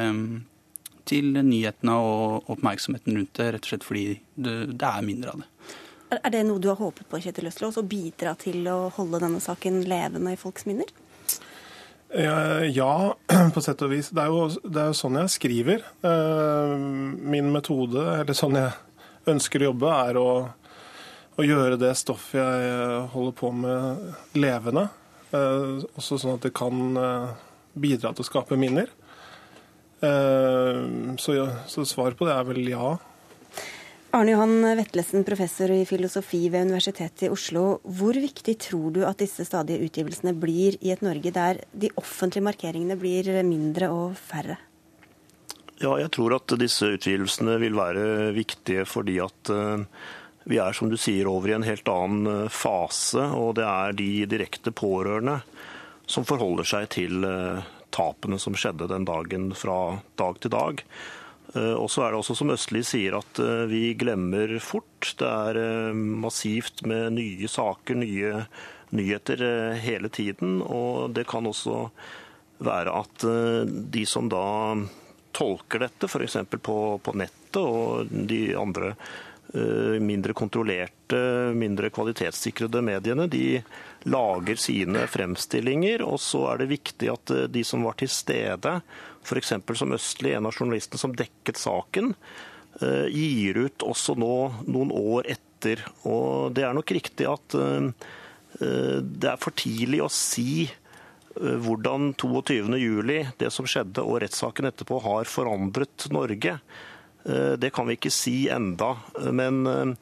til 1.06 1.30
nyhetene 1.38 1.94
og 2.02 2.50
oppmerksomheten 2.54 3.14
rundt 3.14 3.38
det, 3.38 3.52
rett 3.54 3.66
og 3.66 3.70
slett 3.70 3.86
fordi 3.86 4.06
det, 4.34 4.56
det 4.74 4.90
er 4.90 5.06
mindre 5.06 5.36
av 5.36 5.44
det. 5.44 5.50
Er 6.14 6.30
det 6.34 6.42
noe 6.46 6.62
du 6.62 6.68
har 6.70 6.78
håpet 6.78 7.08
på, 7.10 7.20
Kjetil 7.22 7.48
Østlås, 7.50 7.78
å 7.80 7.86
bidra 7.86 8.34
til 8.38 8.66
å 8.70 8.90
holde 8.94 9.22
denne 9.22 9.40
saken 9.42 9.80
levende 9.88 10.34
i 10.34 10.38
folks 10.38 10.66
minner? 10.68 10.90
Ja, 12.12 13.14
på 13.54 13.62
sett 13.64 13.82
og 13.82 13.94
vis. 13.94 14.10
Det 14.14 14.22
er, 14.22 14.32
jo, 14.32 14.50
det 14.62 14.82
er 14.82 14.90
jo 14.92 14.98
sånn 14.98 15.16
jeg 15.22 15.32
skriver. 15.34 15.86
Eh, 16.04 16.74
min 17.32 17.48
metode, 17.54 18.04
eller 18.20 18.36
sånn 18.36 18.58
jeg 18.60 18.76
ønsker 19.32 19.64
å 19.64 19.70
jobbe, 19.72 19.94
er 20.04 20.20
å 20.20 20.28
å 21.34 21.44
gjøre 21.46 21.78
det 21.80 21.94
stoffet 21.98 22.38
jeg 22.38 22.68
eh, 22.68 23.08
holder 23.14 23.34
på 23.38 23.50
med, 23.56 24.04
levende. 24.38 24.86
Eh, 25.34 25.82
også 25.98 26.20
sånn 26.20 26.36
at 26.36 26.46
det 26.46 26.54
kan 26.54 27.00
eh, 27.00 27.32
bidra 27.74 28.12
til 28.14 28.24
å 28.24 28.28
skape 28.28 28.60
minner. 28.60 28.92
Så, 30.04 31.32
så 31.70 31.82
svaret 31.88 32.18
på 32.18 32.26
det 32.28 32.34
er 32.34 32.44
vel 32.44 32.66
ja. 32.68 32.88
Arne 34.14 34.30
Johan 34.30 34.62
Vetlesen, 34.78 35.24
professor 35.26 35.72
i 35.74 35.80
filosofi 35.86 36.44
ved 36.48 36.68
Universitetet 36.68 37.26
i 37.26 37.32
Oslo. 37.34 37.80
Hvor 37.82 38.14
viktig 38.14 38.54
tror 38.62 38.92
du 38.94 39.00
at 39.08 39.18
disse 39.18 39.42
stadige 39.48 39.88
utgivelsene 39.88 40.30
blir 40.38 40.76
i 40.86 40.92
et 40.94 41.02
Norge 41.02 41.32
der 41.34 41.64
de 41.72 41.90
offentlige 41.98 42.46
markeringene 42.46 42.94
blir 43.00 43.32
mindre 43.42 43.90
og 43.90 44.14
færre? 44.14 44.60
Ja, 45.82 45.96
jeg 45.98 46.12
tror 46.14 46.36
at 46.36 46.54
disse 46.60 46.92
utgivelsene 46.94 47.58
vil 47.58 47.74
være 47.74 48.30
viktige 48.36 48.86
fordi 48.86 49.18
at 49.24 49.50
vi 50.44 50.60
er 50.60 50.76
som 50.76 50.90
du 50.92 50.96
sier 51.00 51.28
over 51.30 51.50
i 51.50 51.56
en 51.56 51.64
helt 51.64 51.88
annen 51.88 52.28
eh, 52.28 52.52
fase, 52.52 53.22
og 53.32 53.56
det 53.58 53.64
er 53.64 53.96
de 53.96 54.08
direkte 54.28 54.74
pårørende 54.76 55.38
som 56.06 56.26
forholder 56.28 56.68
seg 56.68 56.88
til 56.92 57.24
eh, 57.24 57.64
tapene 57.94 58.38
som 58.40 58.56
skjedde 58.58 58.90
den 58.90 59.06
dagen 59.08 59.52
fra 59.56 59.96
dag 60.20 60.40
til 60.42 60.52
dag. 60.52 60.82
Eh, 61.54 61.74
og 61.74 61.88
så 61.92 62.04
er 62.04 62.12
det 62.12 62.20
også 62.20 62.36
som 62.38 62.52
Østli 62.54 62.82
sier 62.86 63.18
at 63.18 63.40
vi 63.70 63.94
glemmer 63.98 64.56
fort. 64.62 65.14
Det 65.20 65.28
er 65.28 65.92
massivt 65.94 66.84
med 66.88 67.16
nye 67.18 67.50
saker, 67.50 67.98
nye 68.00 68.46
nyheter 68.94 69.42
hele 69.82 70.10
tiden. 70.12 70.60
Og 70.62 71.14
det 71.16 71.26
kan 71.30 71.46
også 71.50 71.88
være 72.64 72.94
at 73.02 73.24
de 73.92 74.04
som 74.06 74.28
da 74.30 74.44
tolker 75.34 75.82
dette, 75.82 76.06
f.eks. 76.06 76.38
På, 76.62 76.76
på 77.02 77.14
nettet 77.18 77.58
og 77.58 78.10
de 78.30 78.42
andre 78.58 78.94
Eh, 79.54 80.00
mindre 80.02 80.32
kontrollerte, 80.34 81.18
mindre 81.54 81.86
kvalitetssikrede 81.94 82.80
mediene, 82.82 83.28
de 83.30 83.60
lager 84.04 84.60
sine 84.60 85.06
fremstillinger. 85.10 86.04
Og 86.06 86.20
så 86.22 86.44
er 86.52 86.62
det 86.62 86.72
viktig 86.72 87.10
at 87.12 87.34
eh, 87.34 87.46
de 87.52 87.64
som 87.66 87.84
var 87.86 87.98
til 88.00 88.10
stede, 88.12 88.78
f.eks. 89.24 89.54
som 89.80 89.96
Østli, 89.96 90.34
en 90.34 90.50
av 90.50 90.56
journalistene 90.56 91.00
som 91.00 91.16
dekket 91.16 91.60
saken, 91.60 92.14
eh, 92.80 93.08
gir 93.12 93.64
ut 93.66 93.86
også 93.86 94.16
nå 94.20 94.36
noen 94.68 94.94
år 94.94 95.30
etter. 95.36 95.84
Og 96.04 96.54
det 96.56 96.66
er 96.66 96.76
nok 96.76 96.92
riktig 96.92 97.28
at 97.30 97.58
det 98.54 99.26
er 99.26 99.38
for 99.40 99.50
tidlig 99.58 99.98
å 100.04 100.10
si 100.12 100.68
hvordan 101.34 102.12
22.07, 102.20 103.32
det 103.40 103.48
som 103.50 103.66
skjedde, 103.66 104.04
og 104.04 104.20
rettssaken 104.22 104.68
etterpå 104.68 105.00
har 105.02 105.26
forandret 105.26 106.06
Norge. 106.14 106.58
Eh, 107.24 107.52
det 107.52 107.72
kan 107.74 107.88
vi 107.88 107.96
ikke 107.96 108.12
si 108.12 108.48
enda, 108.52 108.94
men 109.32 109.66
eh, 109.66 109.92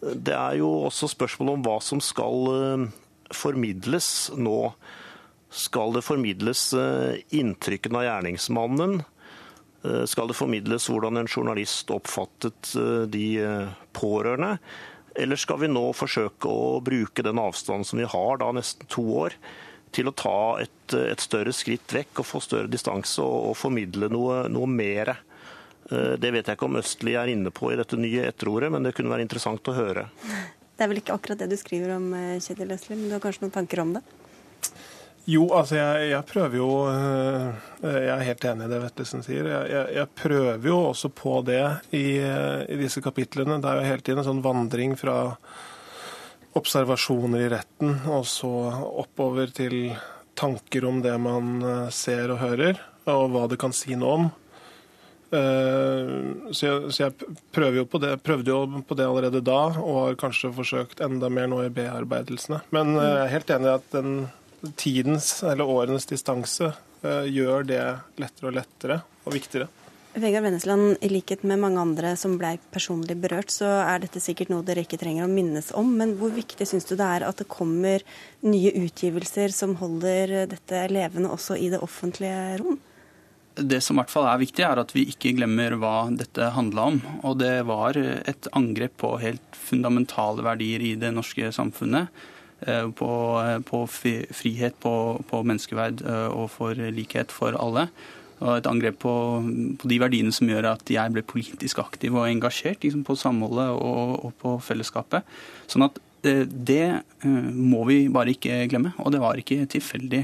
det 0.00 0.34
er 0.34 0.58
jo 0.60 0.70
også 0.86 1.10
spørsmål 1.10 1.56
om 1.56 1.64
hva 1.66 1.78
som 1.82 2.02
skal 2.02 2.50
eh, 2.52 2.84
formidles 3.36 4.30
nå. 4.36 4.72
Skal 5.52 5.92
det 5.92 6.04
formidles 6.06 6.70
inntrykkene 7.36 8.00
av 8.00 8.06
gjerningsmannen? 8.06 9.02
Skal 10.08 10.30
det 10.30 10.36
formidles 10.38 10.86
hvordan 10.88 11.20
en 11.20 11.28
journalist 11.28 11.90
oppfattet 11.92 12.70
de 13.12 13.26
pårørende? 13.92 14.54
Eller 15.14 15.36
skal 15.36 15.60
vi 15.60 15.68
nå 15.68 15.84
forsøke 15.96 16.48
å 16.48 16.78
bruke 16.84 17.24
den 17.24 17.40
avstanden 17.42 17.84
som 17.84 18.00
vi 18.00 18.08
har, 18.08 18.38
da 18.40 18.48
nesten 18.56 18.88
to 18.88 19.04
år, 19.26 19.36
til 19.92 20.08
å 20.08 20.14
ta 20.16 20.38
et, 20.62 20.94
et 20.96 21.20
større 21.20 21.52
skritt 21.52 21.92
vekk 21.92 22.22
og 22.22 22.28
få 22.28 22.40
større 22.40 22.70
distanse 22.72 23.20
og, 23.20 23.50
og 23.50 23.58
formidle 23.60 24.08
noe, 24.12 24.46
noe 24.48 24.70
mer? 24.70 25.12
Eh, 25.90 26.14
det 26.20 26.32
vet 26.32 26.48
jeg 26.48 26.56
ikke 26.56 26.68
om 26.68 26.80
Østli 26.80 27.16
er 27.18 27.32
inne 27.32 27.52
på 27.54 27.72
i 27.72 27.78
dette 27.78 27.98
nye 28.00 28.24
etterordet, 28.30 28.72
men 28.72 28.86
det 28.86 28.94
kunne 28.96 29.12
være 29.12 29.26
interessant 29.26 29.68
å 29.68 29.76
høre. 29.76 30.08
Det 30.82 30.88
er 30.88 30.90
vel 30.90 30.98
ikke 30.98 31.14
akkurat 31.14 31.38
det 31.38 31.46
du 31.46 31.54
skriver 31.54 31.92
om, 31.94 32.08
eh, 32.18 32.40
Kjetil 32.42 32.72
Østli, 32.74 32.96
men 32.96 33.06
du 33.06 33.14
har 33.14 33.20
kanskje 33.22 33.44
noen 33.44 33.52
tanker 33.54 33.78
om 33.84 33.92
det? 33.94 34.00
Jo, 35.30 35.44
altså 35.54 35.76
jeg, 35.76 36.08
jeg, 36.10 36.26
prøver 36.26 36.58
jo 36.58 36.70
eh, 36.90 37.68
Jeg 37.84 38.10
er 38.16 38.24
helt 38.26 38.46
enig 38.50 38.66
i 38.66 38.72
det 38.72 38.80
Vettelsen 38.82 39.22
sier. 39.22 39.46
Jeg, 39.46 39.68
jeg, 39.70 39.92
jeg, 40.00 40.10
prøver 40.18 40.66
jo 40.66 40.80
også 40.88 41.12
på 41.14 41.36
det 41.46 41.60
i, 41.94 42.18
i, 42.18 42.80
disse 42.82 42.98
kapitlene. 42.98 43.60
Det 43.62 43.70
er 43.70 43.78
jo 43.78 43.86
hele 43.92 44.02
tiden 44.02 44.24
en 44.24 44.28
sånn 44.32 44.42
vandring 44.42 44.98
fra 44.98 45.16
observasjoner 46.58 47.46
i 47.46 47.54
retten 47.54 48.02
og 48.10 48.26
så 48.26 48.50
oppover 49.06 49.54
til 49.54 49.94
tanker 50.34 50.90
om 50.90 50.98
det 51.06 51.14
man 51.22 51.62
ser 51.94 52.34
og 52.34 52.42
hører, 52.42 52.82
og 53.06 53.28
hva 53.30 53.46
det 53.46 53.62
kan 53.62 53.70
si 53.70 53.94
noe 53.94 54.18
om. 54.18 54.30
Eh, 55.32 56.52
så 56.52 56.66
jeg, 56.66 56.92
så 56.92 57.06
jeg 57.06 57.36
prøver 57.56 57.80
jo 57.80 57.88
på 57.88 58.00
det, 58.02 58.18
prøvde 58.24 58.52
jo 58.52 58.84
på 58.84 58.96
det 58.98 59.08
allerede 59.08 59.40
da, 59.44 59.60
og 59.80 60.00
har 60.02 60.18
kanskje 60.20 60.52
forsøkt 60.52 61.00
enda 61.04 61.30
mer 61.32 61.48
nå 61.48 61.62
i 61.64 61.72
bearbeidelsene. 61.72 62.62
Men 62.74 62.96
eh, 62.98 63.08
jeg 63.08 63.20
er 63.26 63.36
helt 63.38 63.52
enig 63.56 63.70
i 63.70 63.76
at 63.78 63.94
den 63.96 64.16
tidens, 64.78 65.34
eller 65.42 65.68
årenes 65.68 66.08
distanse, 66.10 66.74
eh, 67.02 67.30
gjør 67.32 67.64
det 67.70 67.84
lettere 68.20 68.50
og 68.50 68.58
lettere 68.60 69.00
og 69.24 69.38
viktigere. 69.38 69.70
Vegard 70.12 70.44
Vennesland, 70.44 70.98
i 71.00 71.08
likhet 71.08 71.40
med 71.48 71.62
mange 71.62 71.80
andre 71.80 72.10
som 72.20 72.34
ble 72.36 72.58
personlig 72.74 73.16
berørt, 73.16 73.48
så 73.48 73.70
er 73.80 74.02
dette 74.02 74.20
sikkert 74.20 74.50
noe 74.52 74.64
dere 74.66 74.84
ikke 74.84 74.98
trenger 75.00 75.24
å 75.24 75.32
minnes 75.32 75.70
om. 75.72 75.88
Men 75.96 76.12
hvor 76.18 76.34
viktig 76.36 76.66
syns 76.68 76.84
du 76.90 76.92
det 77.00 77.06
er 77.06 77.24
at 77.24 77.40
det 77.40 77.48
kommer 77.48 78.04
nye 78.44 78.74
utgivelser 78.82 79.54
som 79.56 79.78
holder 79.80 80.42
dette 80.52 80.84
levende 80.92 81.32
også 81.32 81.56
i 81.56 81.72
det 81.72 81.80
offentlige 81.80 82.58
rom? 82.60 82.76
Det 83.54 83.82
som 83.84 83.96
i 83.96 84.00
hvert 84.00 84.12
fall 84.12 84.28
er 84.30 84.40
viktig, 84.40 84.64
er 84.64 84.80
at 84.80 84.92
vi 84.96 85.06
ikke 85.12 85.34
glemmer 85.36 85.74
hva 85.80 85.96
dette 86.14 86.52
handla 86.56 86.86
om. 86.92 87.00
Og 87.22 87.40
det 87.42 87.54
var 87.68 87.98
et 88.00 88.48
angrep 88.56 88.96
på 89.02 89.16
helt 89.20 89.58
fundamentale 89.58 90.44
verdier 90.46 90.84
i 90.84 90.94
det 91.00 91.12
norske 91.12 91.50
samfunnet. 91.52 92.08
Eh, 92.66 92.88
på, 92.94 93.10
på 93.66 93.78
frihet, 93.90 94.74
på, 94.80 94.94
på, 95.26 95.42
menneskeverd 95.42 96.02
eh, 96.06 96.28
og 96.30 96.50
for 96.52 96.78
likhet 96.94 97.34
for 97.34 97.56
alle. 97.58 97.88
Og 98.42 98.56
et 98.56 98.68
angrep 98.70 99.00
på, 99.02 99.14
på, 99.78 99.90
de 99.90 99.98
verdiene 100.02 100.34
som 100.34 100.50
gjør 100.50 100.72
at 100.72 100.90
jeg 100.90 101.14
ble 101.14 101.24
politisk 101.26 101.80
aktiv 101.82 102.14
og 102.14 102.28
engasjert 102.28 102.82
liksom 102.86 103.02
på 103.06 103.18
samholdet 103.18 103.74
og, 103.74 104.14
og 104.28 104.36
på 104.42 104.54
fellesskapet. 104.62 105.26
Sånn 105.70 105.88
at 105.88 106.00
det 106.22 107.02
må 107.26 107.80
vi 107.88 108.04
bare 108.14 108.30
ikke 108.30 108.60
glemme. 108.70 108.92
Og 109.02 109.10
det 109.10 109.18
var 109.18 109.38
ikke 109.38 109.64
tilfeldig 109.66 110.20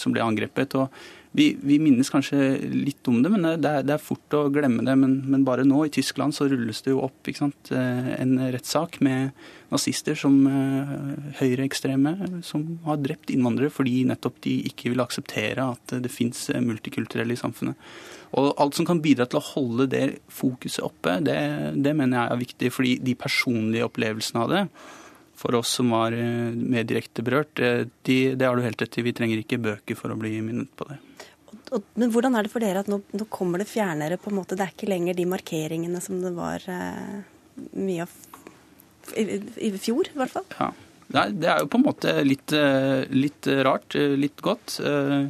som 0.00 0.14
ble 0.14 0.24
angrepet. 0.24 0.72
og 0.80 0.88
vi, 1.34 1.48
vi, 1.58 1.80
minnes 1.82 2.10
kanskje 2.10 2.38
litt 2.70 3.08
om 3.10 3.18
det, 3.24 3.30
men 3.32 3.42
det 3.58 3.66
er, 3.66 3.82
det 3.82 3.96
er 3.96 4.02
fort 4.02 4.36
å 4.38 4.44
glemme 4.54 4.84
det. 4.86 4.94
Men, 5.00 5.16
men, 5.26 5.42
bare 5.46 5.64
nå, 5.66 5.80
i 5.82 5.92
Tyskland, 5.92 6.36
så 6.36 6.46
rulles 6.50 6.84
det 6.86 6.92
jo 6.92 7.02
opp 7.02 7.30
sant, 7.34 7.72
eh, 7.74 8.12
en 8.20 8.36
rettssak 8.54 9.00
med 9.02 9.34
nazister 9.74 10.14
som 10.14 10.36
uh, 10.46 11.32
høyreekstreme 11.40 12.12
som 12.46 12.62
har 12.84 13.00
drept 13.02 13.32
innvandrere 13.34 13.72
fordi 13.74 14.04
nettopp 14.06 14.36
de 14.44 14.52
ikke 14.68 14.92
vil 14.92 15.02
akseptere 15.02 15.64
at 15.72 15.96
det 16.04 16.12
fins 16.12 16.46
multikulturelle 16.62 17.34
i 17.34 17.40
samfunnet. 17.40 17.74
Og 18.38 18.52
alt 18.62 18.78
som 18.78 18.86
kan 18.86 19.02
bidra 19.02 19.26
til 19.26 19.40
å 19.40 19.48
holde 19.48 19.88
det 19.90 20.04
fokuset 20.30 20.84
oppe, 20.86 21.16
det, 21.26 21.38
det 21.74 21.96
mener 21.98 22.20
jeg 22.20 22.30
er 22.30 22.44
viktig. 22.44 22.70
Fordi 22.76 22.94
de 23.10 23.16
personlige 23.18 23.88
opplevelsene 23.90 24.46
av 24.46 24.54
det, 24.54 24.62
for 25.44 25.60
oss 25.60 25.76
som 25.78 25.92
var 25.92 26.16
eh, 26.16 26.50
mer 26.56 26.88
direkte 26.88 27.24
berørt, 27.24 27.60
de, 27.60 28.18
det 28.34 28.48
har 28.48 28.56
du 28.56 28.64
helt 28.64 28.80
rett 28.80 28.98
i. 28.98 29.06
Vi 29.06 29.16
trenger 29.16 29.44
ikke 29.44 29.60
bøker 29.60 29.98
for 29.98 30.14
å 30.14 30.18
bli 30.18 30.38
minnet 30.40 30.72
på 30.74 30.88
det 30.88 30.98
men 31.94 32.10
hvordan 32.12 32.36
er 32.36 32.46
det 32.46 32.52
for 32.52 32.62
dere 32.62 32.82
at 32.84 32.90
nå, 32.90 33.00
nå, 33.14 33.26
kommer 33.32 33.62
det 33.62 33.68
fjernere? 33.70 34.18
på 34.20 34.30
en 34.30 34.38
måte? 34.38 34.56
Det 34.58 34.66
er 34.66 34.74
ikke 34.74 34.90
lenger 34.90 35.16
de 35.18 35.26
markeringene 35.28 36.02
som 36.02 36.20
det 36.22 36.32
var 36.36 36.64
eh, 36.70 37.16
mye 37.78 38.06
av 38.06 38.14
i, 39.20 39.24
i, 39.60 39.70
fjor, 39.80 40.08
i 40.08 40.18
hvert 40.18 40.32
fall? 40.32 40.46
Ja. 40.56 40.70
Nei, 41.14 41.26
det 41.36 41.48
er 41.50 41.60
jo 41.60 41.68
på 41.70 41.78
en 41.78 41.84
måte 41.84 42.14
litt, 42.24 42.54
eh, 42.56 43.04
litt 43.12 43.46
rart, 43.66 43.94
eh, 44.00 44.14
litt 44.18 44.40
godt. 44.44 44.78
Eh, 44.80 45.26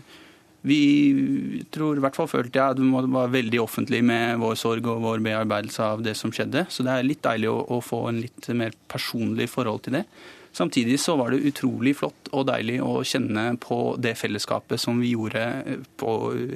vi 0.65 1.65
tror, 1.75 1.99
i 1.99 2.03
hvert 2.05 2.17
fall 2.17 2.31
følte 2.31 2.57
jeg, 2.57 2.77
at 2.77 2.81
vi 2.81 3.11
var 3.13 3.33
veldig 3.33 3.61
offentlig 3.61 4.01
med 4.07 4.39
vår 4.41 4.55
sorg 4.57 4.87
og 4.89 5.03
vår 5.05 5.21
bearbeidelse 5.27 5.91
av 5.93 6.05
det 6.07 6.15
som 6.17 6.33
skjedde. 6.33 6.65
Så 6.73 6.87
det 6.87 6.95
er 6.95 7.05
litt 7.05 7.21
deilig 7.27 7.51
å, 7.53 7.59
å 7.77 7.83
få 7.85 8.07
en 8.09 8.23
litt 8.25 8.49
mer 8.57 8.73
personlig 8.89 9.51
forhold 9.53 9.85
til 9.85 9.99
det. 10.01 10.07
Samtidig 10.55 11.01
så 11.03 11.17
var 11.19 11.33
det 11.35 11.43
utrolig 11.49 11.97
flott 11.99 12.29
og 12.31 12.47
deilig 12.47 12.77
å 12.81 13.01
kjenne 13.03 13.57
på 13.59 13.79
det 13.99 14.13
fellesskapet 14.17 14.79
som 14.79 15.01
vi 15.03 15.11
gjorde 15.17 15.43
på 15.99 16.13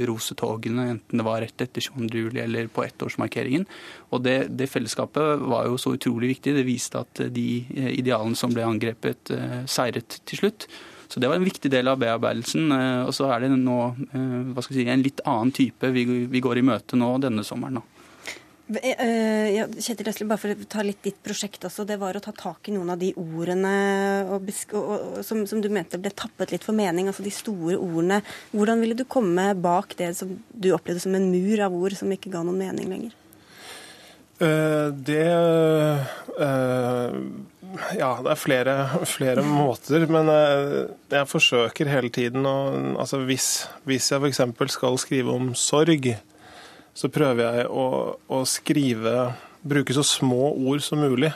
rosetogene, 0.06 0.84
enten 0.94 1.18
det 1.18 1.26
var 1.26 1.42
rett 1.42 1.64
etter 1.64 1.82
22. 1.82 2.20
juli 2.28 2.42
eller 2.44 2.70
på 2.70 2.84
ettårsmarkeringen. 2.86 3.66
Og 4.14 4.22
det, 4.22 4.36
det, 4.54 4.70
fellesskapet 4.70 5.42
var 5.50 5.66
jo 5.66 5.80
så 5.82 5.96
utrolig 5.98 6.30
viktig. 6.36 6.54
Det 6.54 6.64
viste 6.68 7.02
at 7.02 7.24
de 7.34 7.48
idealene 7.90 8.38
som 8.38 8.54
ble 8.54 8.68
angrepet, 8.70 9.34
eh, 9.34 9.58
seiret 9.66 10.20
til 10.30 10.44
slutt. 10.44 10.68
Så 11.08 11.20
det 11.20 11.28
var 11.28 11.40
en 11.40 11.46
viktig 11.48 11.70
del 11.72 11.88
av 11.88 12.00
bearbeidelsen. 12.02 12.72
Eh, 12.72 13.02
og 13.08 13.14
så 13.16 13.30
er 13.32 13.44
det 13.44 13.52
nå 13.56 13.78
eh, 14.12 14.50
hva 14.52 14.64
skal 14.64 14.76
vi 14.76 14.82
si, 14.82 14.88
en 14.92 15.04
litt 15.04 15.22
annen 15.24 15.54
type 15.56 15.92
vi, 15.94 16.04
vi 16.28 16.42
går 16.44 16.60
i 16.60 16.66
møte 16.68 17.00
nå 17.00 17.14
denne 17.22 17.46
sommeren. 17.46 17.80
nå. 17.80 17.86
Eh, 18.68 19.48
ja, 19.54 19.64
Kjetil 19.80 20.10
Øsle, 20.10 20.26
bare 20.28 20.40
for 20.42 20.52
å 20.52 20.66
ta 20.68 20.82
litt 20.84 21.00
ditt 21.06 21.16
prosjekt 21.24 21.62
også. 21.64 21.86
Det 21.88 21.96
var 22.00 22.18
å 22.18 22.20
ta 22.20 22.34
tak 22.36 22.68
i 22.68 22.74
noen 22.74 22.92
av 22.92 23.00
de 23.00 23.14
ordene 23.16 23.70
og, 24.28 24.50
og, 24.76 25.22
som, 25.24 25.40
som, 25.48 25.62
du 25.64 25.70
mente 25.72 25.96
ble 26.00 26.12
tappet 26.12 26.52
litt 26.52 26.66
for 26.66 26.76
mening, 26.76 27.08
altså 27.08 27.24
de 27.24 27.32
store 27.32 27.78
ordene. 27.80 28.20
Hvordan 28.52 28.84
ville 28.84 28.98
du 28.98 29.06
komme 29.08 29.54
bak 29.56 29.96
det 29.96 30.10
som 30.20 30.36
du 30.52 30.68
opplevde 30.76 31.00
som 31.06 31.16
en 31.16 31.30
mur 31.32 31.64
av 31.64 31.78
ord 31.78 31.96
som 31.96 32.12
ikke 32.12 32.34
ga 32.34 32.44
noen 32.44 32.60
mening 32.60 32.92
lenger? 32.92 33.16
Uh, 34.38 34.92
det 34.92 35.24
uh, 36.38 37.16
Ja, 37.98 38.14
det 38.24 38.32
er 38.32 38.40
flere, 38.40 38.74
flere 39.08 39.42
måter. 39.44 40.06
Men 40.10 40.30
uh, 40.32 40.88
jeg 41.12 41.28
forsøker 41.28 41.90
hele 41.90 42.10
tiden 42.12 42.46
å 42.48 42.56
Altså 42.98 43.20
hvis, 43.28 43.68
hvis 43.88 44.08
jeg 44.12 44.22
f.eks. 44.22 44.40
skal 44.72 44.96
skrive 45.00 45.34
om 45.34 45.50
sorg, 45.58 46.08
så 46.96 47.10
prøver 47.12 47.44
jeg 47.44 47.68
å, 47.68 47.88
å, 48.16 48.40
skrive 48.48 49.34
Bruke 49.68 49.94
så 49.94 50.04
små 50.06 50.52
ord 50.70 50.82
som 50.82 51.02
mulig, 51.02 51.32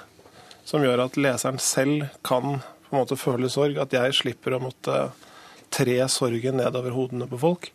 som 0.64 0.82
gjør 0.82 1.04
at 1.04 1.18
leseren 1.20 1.58
selv 1.60 2.06
kan 2.24 2.62
på 2.62 2.94
en 2.94 3.00
måte 3.02 3.18
føle 3.18 3.50
sorg. 3.52 3.76
At 3.82 3.92
jeg 3.94 4.16
slipper 4.16 4.56
å 4.56 4.62
måtte 4.62 5.02
tre 5.72 5.98
sorgen 6.12 6.60
nedover 6.62 6.94
hodene 6.94 7.26
på 7.28 7.40
folk. 7.42 7.68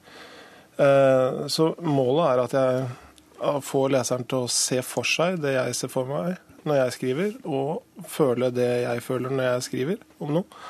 Eh, 0.80 1.44
så 1.52 1.68
målet 1.84 2.24
er 2.32 2.42
at 2.46 2.56
jeg 2.58 3.62
får 3.68 3.94
leseren 3.94 4.26
til 4.30 4.46
å 4.46 4.52
se 4.52 4.80
for 4.86 5.08
seg 5.08 5.42
det 5.44 5.58
jeg 5.58 5.78
ser 5.78 5.92
for 5.94 6.10
meg 6.10 6.38
når 6.68 6.82
jeg 6.82 6.96
skriver, 6.98 7.36
og 7.48 8.06
føle 8.12 8.52
det 8.54 8.70
jeg 8.84 9.04
føler 9.06 9.34
når 9.34 9.50
jeg 9.52 9.68
skriver 9.68 10.04
om 10.24 10.36
noe. 10.38 10.64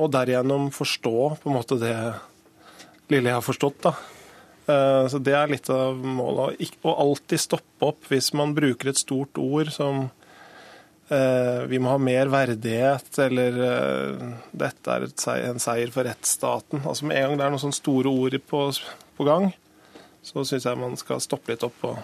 Og 0.00 0.12
derigjennom 0.14 0.70
forstå 0.72 1.16
på 1.42 1.50
en 1.50 1.56
måte 1.56 1.78
det 1.80 1.94
lille 3.10 3.30
jeg 3.30 3.38
har 3.40 3.44
forstått. 3.44 3.82
da. 3.88 3.94
Eh, 4.70 5.08
så 5.08 5.18
Det 5.18 5.34
er 5.34 5.50
litt 5.50 5.70
av 5.70 5.96
målet. 5.96 6.78
Å 6.82 6.94
alltid 7.04 7.42
stoppe 7.42 7.92
opp 7.92 8.08
hvis 8.10 8.32
man 8.36 8.54
bruker 8.56 8.90
et 8.90 9.00
stort 9.00 9.38
ord 9.40 9.72
som 9.74 10.08
eh, 11.10 11.66
vi 11.70 11.80
må 11.82 11.94
ha 11.94 11.98
mer 11.98 12.30
verdighet, 12.32 13.10
eller 13.26 13.60
eh, 13.66 14.28
dette 14.52 14.96
er 14.96 15.50
en 15.50 15.62
seier 15.62 15.90
for 15.94 16.06
rettsstaten. 16.08 16.84
Altså 16.84 17.08
Med 17.08 17.18
en 17.18 17.30
gang 17.30 17.40
det 17.40 17.48
er 17.48 17.56
noen 17.56 17.64
sånne 17.66 17.80
store 17.80 18.14
ord 18.14 18.38
på, 18.46 18.64
på 19.18 19.28
gang, 19.28 19.50
så 20.22 20.44
syns 20.44 20.68
jeg 20.68 20.80
man 20.80 20.98
skal 21.00 21.22
stoppe 21.24 21.54
litt 21.54 21.66
opp 21.66 21.86
og 21.88 22.00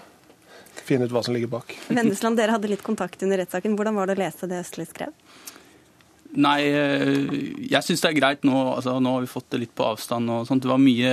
finne 0.84 1.08
ut 1.08 1.14
hva 1.14 1.22
som 1.24 1.36
ligger 1.36 1.50
bak. 1.52 1.74
Vennesland, 1.88 2.38
dere 2.40 2.56
hadde 2.56 2.70
litt 2.70 2.84
kontakt 2.86 3.22
under 3.24 3.40
rettssaken. 3.42 3.76
Hvordan 3.78 3.96
var 3.98 4.10
det 4.10 4.16
å 4.16 4.22
lese 4.24 4.48
det 4.50 4.62
Østli 4.64 4.86
skrev? 4.88 5.14
Nei, 6.36 6.66
eh, 6.68 7.22
jeg 7.70 7.84
syns 7.86 8.02
det 8.02 8.10
er 8.10 8.18
greit 8.18 8.42
nå. 8.44 8.56
Altså, 8.74 8.96
nå 9.00 9.14
har 9.14 9.24
vi 9.24 9.30
fått 9.30 9.48
det 9.54 9.62
litt 9.62 9.74
på 9.76 9.86
avstand. 9.86 10.28
og 10.30 10.48
sånt. 10.48 10.64
Det 10.64 10.72
var 10.72 10.82
mye 10.82 11.12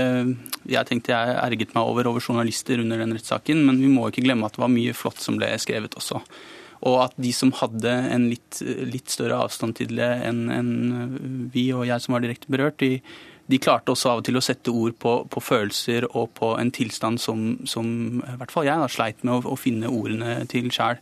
jeg 0.68 0.90
tenkte 0.90 1.14
jeg 1.14 1.38
erget 1.38 1.76
meg 1.76 1.88
over 1.88 2.10
over 2.10 2.24
journalister 2.24 2.82
under 2.84 3.00
den 3.00 3.16
rettssaken, 3.16 3.64
men 3.68 3.80
vi 3.80 3.92
må 3.92 4.10
ikke 4.10 4.26
glemme 4.26 4.48
at 4.48 4.58
det 4.58 4.64
var 4.64 4.74
mye 4.74 4.96
flott 4.96 5.22
som 5.24 5.38
ble 5.40 5.52
skrevet 5.60 5.96
også. 6.00 6.22
Og 6.84 6.98
at 7.06 7.14
de 7.16 7.32
som 7.36 7.54
hadde 7.56 7.92
en 8.12 8.28
litt, 8.28 8.60
litt 8.64 9.12
større 9.12 9.40
avstand 9.46 9.78
til 9.80 9.94
det 9.96 10.10
enn 10.28 10.42
en 10.52 10.72
vi 11.54 11.70
og 11.76 11.86
jeg 11.88 12.04
som 12.04 12.16
var 12.16 12.26
direkte 12.26 12.52
berørt, 12.52 12.82
de, 12.84 13.00
de, 13.52 13.60
klarte 13.60 13.94
også 13.94 14.14
av 14.14 14.22
og 14.22 14.28
til 14.28 14.40
å 14.40 14.44
sette 14.44 14.72
ord 14.72 14.96
på, 15.00 15.14
på 15.32 15.44
følelser 15.44 16.08
og 16.12 16.32
på 16.38 16.54
en 16.60 16.72
tilstand 16.74 17.22
som, 17.22 17.46
som 17.70 17.88
i 18.22 18.38
hvert 18.40 18.54
fall 18.54 18.68
jeg 18.68 18.80
da, 18.80 18.90
sleit 18.92 19.24
med 19.24 19.36
å, 19.36 19.54
å 19.54 19.60
finne 19.60 19.92
ordene 19.92 20.42
til 20.52 20.72
sjæl. 20.74 21.02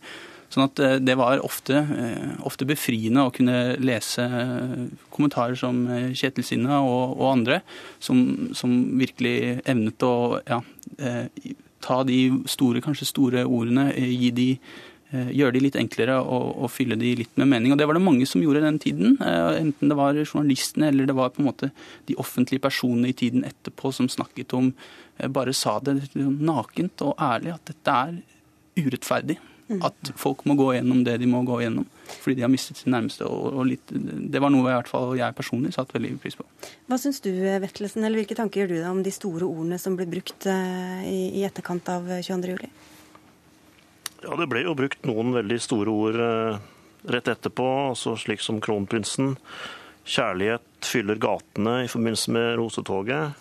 Sånn 0.52 0.66
at 0.66 0.82
eh, 0.84 0.98
det 1.00 1.16
var 1.20 1.42
ofte, 1.46 1.80
eh, 1.80 2.32
ofte, 2.48 2.68
befriende 2.68 3.24
å 3.24 3.32
kunne 3.34 3.78
lese 3.80 4.26
eh, 4.26 4.86
kommentarer 5.14 5.56
som 5.60 5.86
Kjetil 6.18 6.46
Sinna 6.48 6.82
og, 6.84 7.16
og 7.16 7.28
andre, 7.32 7.62
som, 8.04 8.52
som, 8.58 8.74
virkelig 9.00 9.62
evnet 9.70 10.04
å 10.04 10.42
ja, 10.44 10.60
ta 11.82 12.02
de 12.06 12.20
store, 12.52 12.82
kanskje 12.84 13.10
store 13.10 13.46
ordene, 13.48 13.90
gi 13.96 14.32
de 14.36 14.50
gjøre 15.12 15.56
de 15.58 15.64
litt 15.66 15.78
enklere 15.80 16.18
og, 16.22 16.56
og, 16.56 16.70
fylle 16.72 16.96
de 17.00 17.14
litt 17.20 17.38
med 17.40 17.50
mening. 17.52 17.74
Og 17.74 17.80
Det 17.82 17.88
var 17.90 17.98
det 17.98 18.04
mange 18.06 18.28
som 18.30 18.44
gjorde 18.44 18.64
den 18.64 18.80
tiden. 18.80 19.18
Enten 19.22 19.92
det 19.92 20.00
var 20.00 20.18
journalistene 20.24 20.92
eller 20.92 21.10
det 21.10 21.18
var 21.18 21.34
på 21.36 21.44
en 21.44 21.50
måte 21.50 21.72
de 22.08 22.18
offentlige 22.22 22.64
personene 22.64 23.12
i 23.12 23.18
tiden 23.18 23.46
etterpå 23.48 23.94
som 23.96 24.10
snakket 24.12 24.58
om 24.58 24.74
Bare 25.30 25.54
sa 25.54 25.76
det 25.84 26.16
nakent 26.16 27.04
og 27.06 27.20
ærlig 27.22 27.52
at 27.54 27.68
dette 27.70 27.94
er 27.94 28.16
urettferdig. 28.80 29.36
At 29.80 30.12
folk 30.20 30.44
må 30.50 30.56
gå 30.60 30.72
gjennom 30.76 31.04
det 31.06 31.18
de 31.22 31.28
må 31.30 31.44
gå 31.48 31.62
gjennom 31.62 31.88
fordi 32.12 32.36
de 32.40 32.44
har 32.44 32.52
mistet 32.52 32.76
sin 32.76 32.92
nærmeste. 32.92 33.24
og, 33.24 33.54
og 33.56 33.68
litt, 33.70 33.92
Det 33.92 34.42
var 34.44 34.52
noe 34.52 34.66
i 34.66 34.74
hvert 34.74 34.90
fall 34.90 35.14
jeg 35.16 35.36
personlig 35.38 35.72
satte 35.76 35.96
veldig 35.96 36.18
pris 36.20 36.36
på. 36.36 36.44
Hva 36.92 36.98
syns 37.00 37.22
du, 37.24 37.30
Vettelsen, 37.32 38.04
eller 38.04 38.20
hvilke 38.20 38.36
tanker 38.36 38.64
gjør 38.64 38.74
du 38.74 38.78
deg 38.80 38.90
om 38.90 39.04
de 39.06 39.14
store 39.16 39.48
ordene 39.48 39.80
som 39.80 39.96
ble 39.96 40.10
brukt 40.12 40.48
eh, 40.50 41.06
i, 41.08 41.22
i 41.40 41.46
etterkant 41.48 41.88
av 41.94 42.10
22.07? 42.20 42.68
Ja, 44.22 44.36
det 44.38 44.52
ble 44.52 44.62
jo 44.62 44.76
brukt 44.78 45.08
noen 45.10 45.32
veldig 45.34 45.58
store 45.64 45.90
ord 45.90 46.18
eh, 46.22 46.58
rett 47.10 47.30
etterpå, 47.32 47.66
altså 47.90 48.14
slik 48.22 48.44
som 48.46 48.60
kronprinsen. 48.62 49.34
Kjærlighet 50.06 50.86
fyller 50.86 51.18
gatene 51.22 51.80
i 51.86 51.90
forbindelse 51.90 52.34
med 52.36 52.52
rosetoget. 52.60 53.40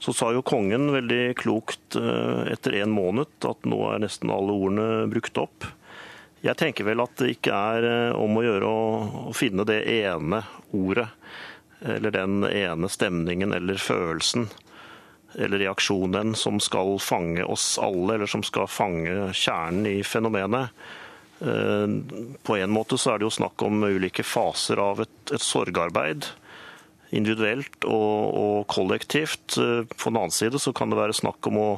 Så 0.00 0.14
sa 0.16 0.30
jo 0.32 0.44
kongen 0.46 0.88
veldig 0.94 1.34
klokt 1.36 1.98
eh, 2.00 2.48
etter 2.54 2.78
en 2.80 2.94
måned 2.94 3.48
at 3.50 3.68
nå 3.68 3.82
er 3.90 4.00
nesten 4.06 4.32
alle 4.32 4.54
ordene 4.54 5.10
brukt 5.12 5.42
opp. 5.42 5.68
Jeg 6.40 6.56
tenker 6.56 6.86
vel 6.88 7.02
at 7.04 7.18
det 7.20 7.34
ikke 7.34 7.60
er 7.74 7.88
eh, 7.90 8.16
om 8.16 8.40
å 8.40 8.46
gjøre 8.46 8.72
å 8.72 9.36
finne 9.36 9.68
det 9.68 9.82
ene 9.98 10.40
ordet, 10.72 11.10
eller 11.84 12.16
den 12.16 12.40
ene 12.48 12.88
stemningen 12.90 13.52
eller 13.54 13.76
følelsen 13.78 14.48
eller 15.34 15.58
reaksjonen 15.58 16.34
som 16.34 16.60
skal 16.60 16.96
fange 17.02 17.44
oss 17.44 17.76
alle, 17.82 18.14
eller 18.14 18.26
som 18.26 18.42
skal 18.42 18.68
fange 18.70 19.32
kjernen 19.36 19.86
i 19.86 20.02
fenomenet. 20.04 20.70
Eh, 21.40 21.88
på 22.42 22.56
en 22.56 22.70
måte 22.70 22.98
så 22.98 23.12
er 23.12 23.20
det 23.20 23.28
jo 23.28 23.36
snakk 23.38 23.62
om 23.62 23.84
ulike 23.84 24.24
faser 24.26 24.80
av 24.82 25.04
et, 25.04 25.18
et 25.32 25.44
sorgarbeid 25.44 26.26
individuelt 27.14 27.84
og, 27.88 28.38
og, 28.38 28.56
kollektivt. 28.72 29.58
Eh, 29.60 29.84
på 29.84 30.10
den 30.10 30.18
annen 30.22 30.34
side 30.34 30.60
så 30.62 30.72
kan 30.76 30.90
det 30.90 30.98
være 31.00 31.16
snakk 31.16 31.50
om 31.50 31.60
å 31.60 31.68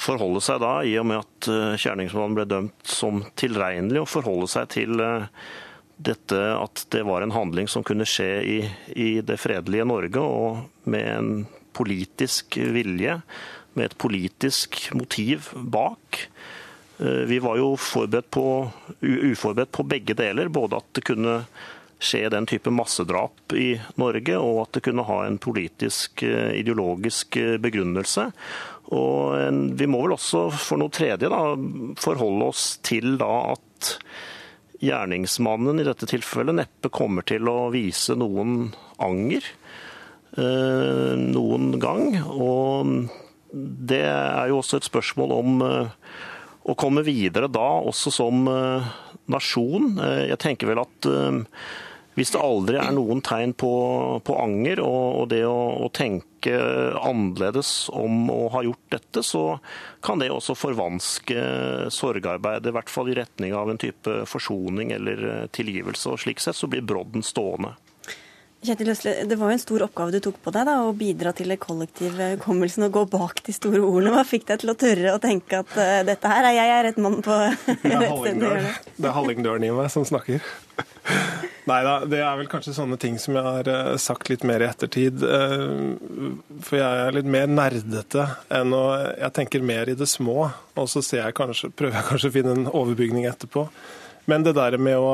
forholde 0.00 0.40
seg 0.44 0.62
da, 0.62 0.78
i 0.86 0.94
og 1.00 1.10
med 1.10 1.20
at 1.20 1.50
kjerningsmannen 1.80 2.32
eh, 2.32 2.38
ble 2.38 2.48
dømt 2.48 2.86
som 2.88 3.24
tilregnelig, 3.40 4.04
og 4.04 4.12
forholde 4.12 4.48
seg 4.52 4.70
til 4.76 5.02
dette 6.00 6.38
at 6.56 6.86
det 6.94 7.02
var 7.04 7.20
en 7.20 7.34
handling 7.34 7.66
som 7.68 7.84
kunne 7.84 8.06
skje 8.08 8.28
i, 8.40 8.60
i 8.96 9.10
det 9.20 9.36
fredelige 9.40 9.84
Norge, 9.84 10.22
og 10.22 10.88
med 10.88 11.10
en 11.10 11.34
politisk 11.76 12.58
vilje, 12.74 13.20
med 13.78 13.86
et 13.86 13.98
politisk 14.02 14.80
motiv 14.98 15.52
bak. 15.54 16.24
Vi 16.98 17.38
var 17.40 17.56
jo 17.56 17.76
forberedt 17.80 18.28
på, 18.34 18.46
uforberedt 19.00 19.70
på 19.72 19.86
begge 19.88 20.16
deler. 20.18 20.50
Både 20.52 20.80
at 20.82 20.88
det 20.98 21.04
kunne 21.06 21.36
skje 22.00 22.24
den 22.32 22.48
type 22.50 22.72
massedrap 22.74 23.54
i 23.56 23.74
Norge, 24.00 24.36
og 24.36 24.64
at 24.64 24.74
det 24.76 24.82
kunne 24.88 25.06
ha 25.06 25.20
en 25.24 25.38
politisk, 25.40 26.24
ideologisk 26.24 27.38
begrunnelse. 27.62 28.26
Og 28.96 29.78
vi 29.78 29.88
må 29.88 30.02
vel 30.02 30.16
også 30.16 30.48
for 30.56 30.80
noe 30.80 30.92
tredje 30.92 31.30
da, 31.30 31.44
forholde 32.00 32.50
oss 32.50 32.64
til 32.86 33.14
da 33.20 33.30
at 33.54 33.94
gjerningsmannen 34.80 35.80
i 35.80 35.86
dette 35.86 36.08
tilfellet 36.08 36.56
neppe 36.56 36.90
kommer 36.92 37.26
til 37.28 37.48
å 37.52 37.68
vise 37.72 38.16
noen 38.18 38.70
anger 39.00 39.44
eh, 39.44 39.89
noen 40.38 41.72
gang. 41.82 42.14
Og 42.30 43.08
det 43.52 44.04
er 44.06 44.50
jo 44.50 44.60
også 44.60 44.78
et 44.78 44.88
spørsmål 44.88 45.36
om 45.40 45.62
eh, 45.66 45.92
å 46.70 46.76
komme 46.78 47.04
videre 47.06 47.50
da, 47.50 47.68
også 47.82 48.12
som 48.14 48.46
eh, 48.50 48.90
nasjon. 49.30 49.94
Jeg 50.28 50.38
tenker 50.42 50.70
vel 50.70 50.82
at 50.82 51.08
hvis 52.18 52.32
det 52.34 52.40
aldri 52.42 52.76
er 52.76 52.90
noen 52.92 53.22
tegn 53.24 53.52
på, 53.56 53.70
på 54.26 54.34
anger 54.42 54.82
og, 54.82 55.04
og 55.20 55.28
det 55.30 55.44
å, 55.46 55.86
å, 55.86 55.88
tenke 55.94 56.56
annerledes 56.98 57.86
om 57.94 58.26
å 58.34 58.48
ha 58.52 58.64
gjort 58.66 58.96
dette, 58.96 59.22
så 59.24 59.44
kan 60.04 60.20
det 60.20 60.28
også 60.34 60.58
forvanske 60.58 61.44
sorgarbeidet, 61.94 62.68
i 62.68 62.74
hvert 62.76 62.92
fall 62.92 63.12
i 63.12 63.16
retning 63.16 63.54
av 63.56 63.70
en 63.70 63.80
type 63.80 64.24
forsoning 64.28 64.90
eller 64.96 65.46
tilgivelse. 65.54 66.10
og 66.10 66.20
Slik 66.24 66.42
sett 66.42 66.58
så 66.58 66.68
blir 66.68 66.84
brodden 66.84 67.24
stående. 67.24 67.76
Kjetil 68.60 68.92
Øsle, 68.92 69.12
Det 69.24 69.36
var 69.40 69.48
jo 69.48 69.56
en 69.56 69.62
stor 69.62 69.82
oppgave 69.86 70.12
du 70.12 70.20
tok 70.20 70.36
på 70.44 70.52
deg, 70.52 70.66
da, 70.68 70.74
å 70.84 70.92
bidra 70.92 71.32
til 71.36 71.48
den 71.48 71.60
kollektive 71.60 72.34
hukommelsen 72.34 72.84
og 72.84 72.96
gå 72.98 73.04
bak 73.14 73.40
de 73.46 73.54
store 73.56 73.80
ordene. 73.80 74.12
Hva 74.12 74.24
fikk 74.28 74.44
deg 74.50 74.60
til 74.60 74.72
å 74.72 74.76
tørre 74.76 75.14
å 75.14 75.20
tenke 75.22 75.62
at 75.62 75.76
uh, 75.78 76.00
dette 76.04 76.32
her 76.32 76.48
er 76.50 76.56
jeg 76.58 76.74
er 76.74 76.84
rett 76.90 76.98
mann 77.00 77.20
på 77.24 77.38
Det 77.88 79.06
er 79.08 79.16
hallingdøren 79.16 79.64
i 79.64 79.72
meg 79.72 79.88
som 79.92 80.04
snakker. 80.04 80.44
Nei 81.70 81.78
da, 81.86 81.94
det 82.08 82.20
er 82.20 82.36
vel 82.36 82.50
kanskje 82.50 82.74
sånne 82.76 82.98
ting 83.00 83.16
som 83.20 83.36
jeg 83.36 83.44
har 83.44 83.68
eh, 83.68 83.90
sagt 84.00 84.30
litt 84.30 84.44
mer 84.48 84.62
i 84.64 84.66
ettertid. 84.68 85.22
Eh, 85.22 85.64
for 86.64 86.80
jeg 86.80 87.04
er 87.04 87.16
litt 87.16 87.28
mer 87.30 87.50
nerdete 87.50 88.26
enn 88.56 88.74
å 88.74 88.84
Jeg 88.98 89.32
tenker 89.36 89.64
mer 89.64 89.92
i 89.92 89.96
det 89.98 90.08
små, 90.10 90.50
og 90.50 90.90
så 90.90 91.02
jeg 91.04 91.36
kanskje, 91.36 91.70
prøver 91.76 92.00
jeg 92.00 92.08
kanskje 92.08 92.32
å 92.32 92.36
finne 92.36 92.56
en 92.56 92.70
overbygning 92.72 93.28
etterpå. 93.30 93.68
Men 94.30 94.44
det 94.46 94.56
der 94.58 94.76
med 94.80 94.98
å 94.98 95.12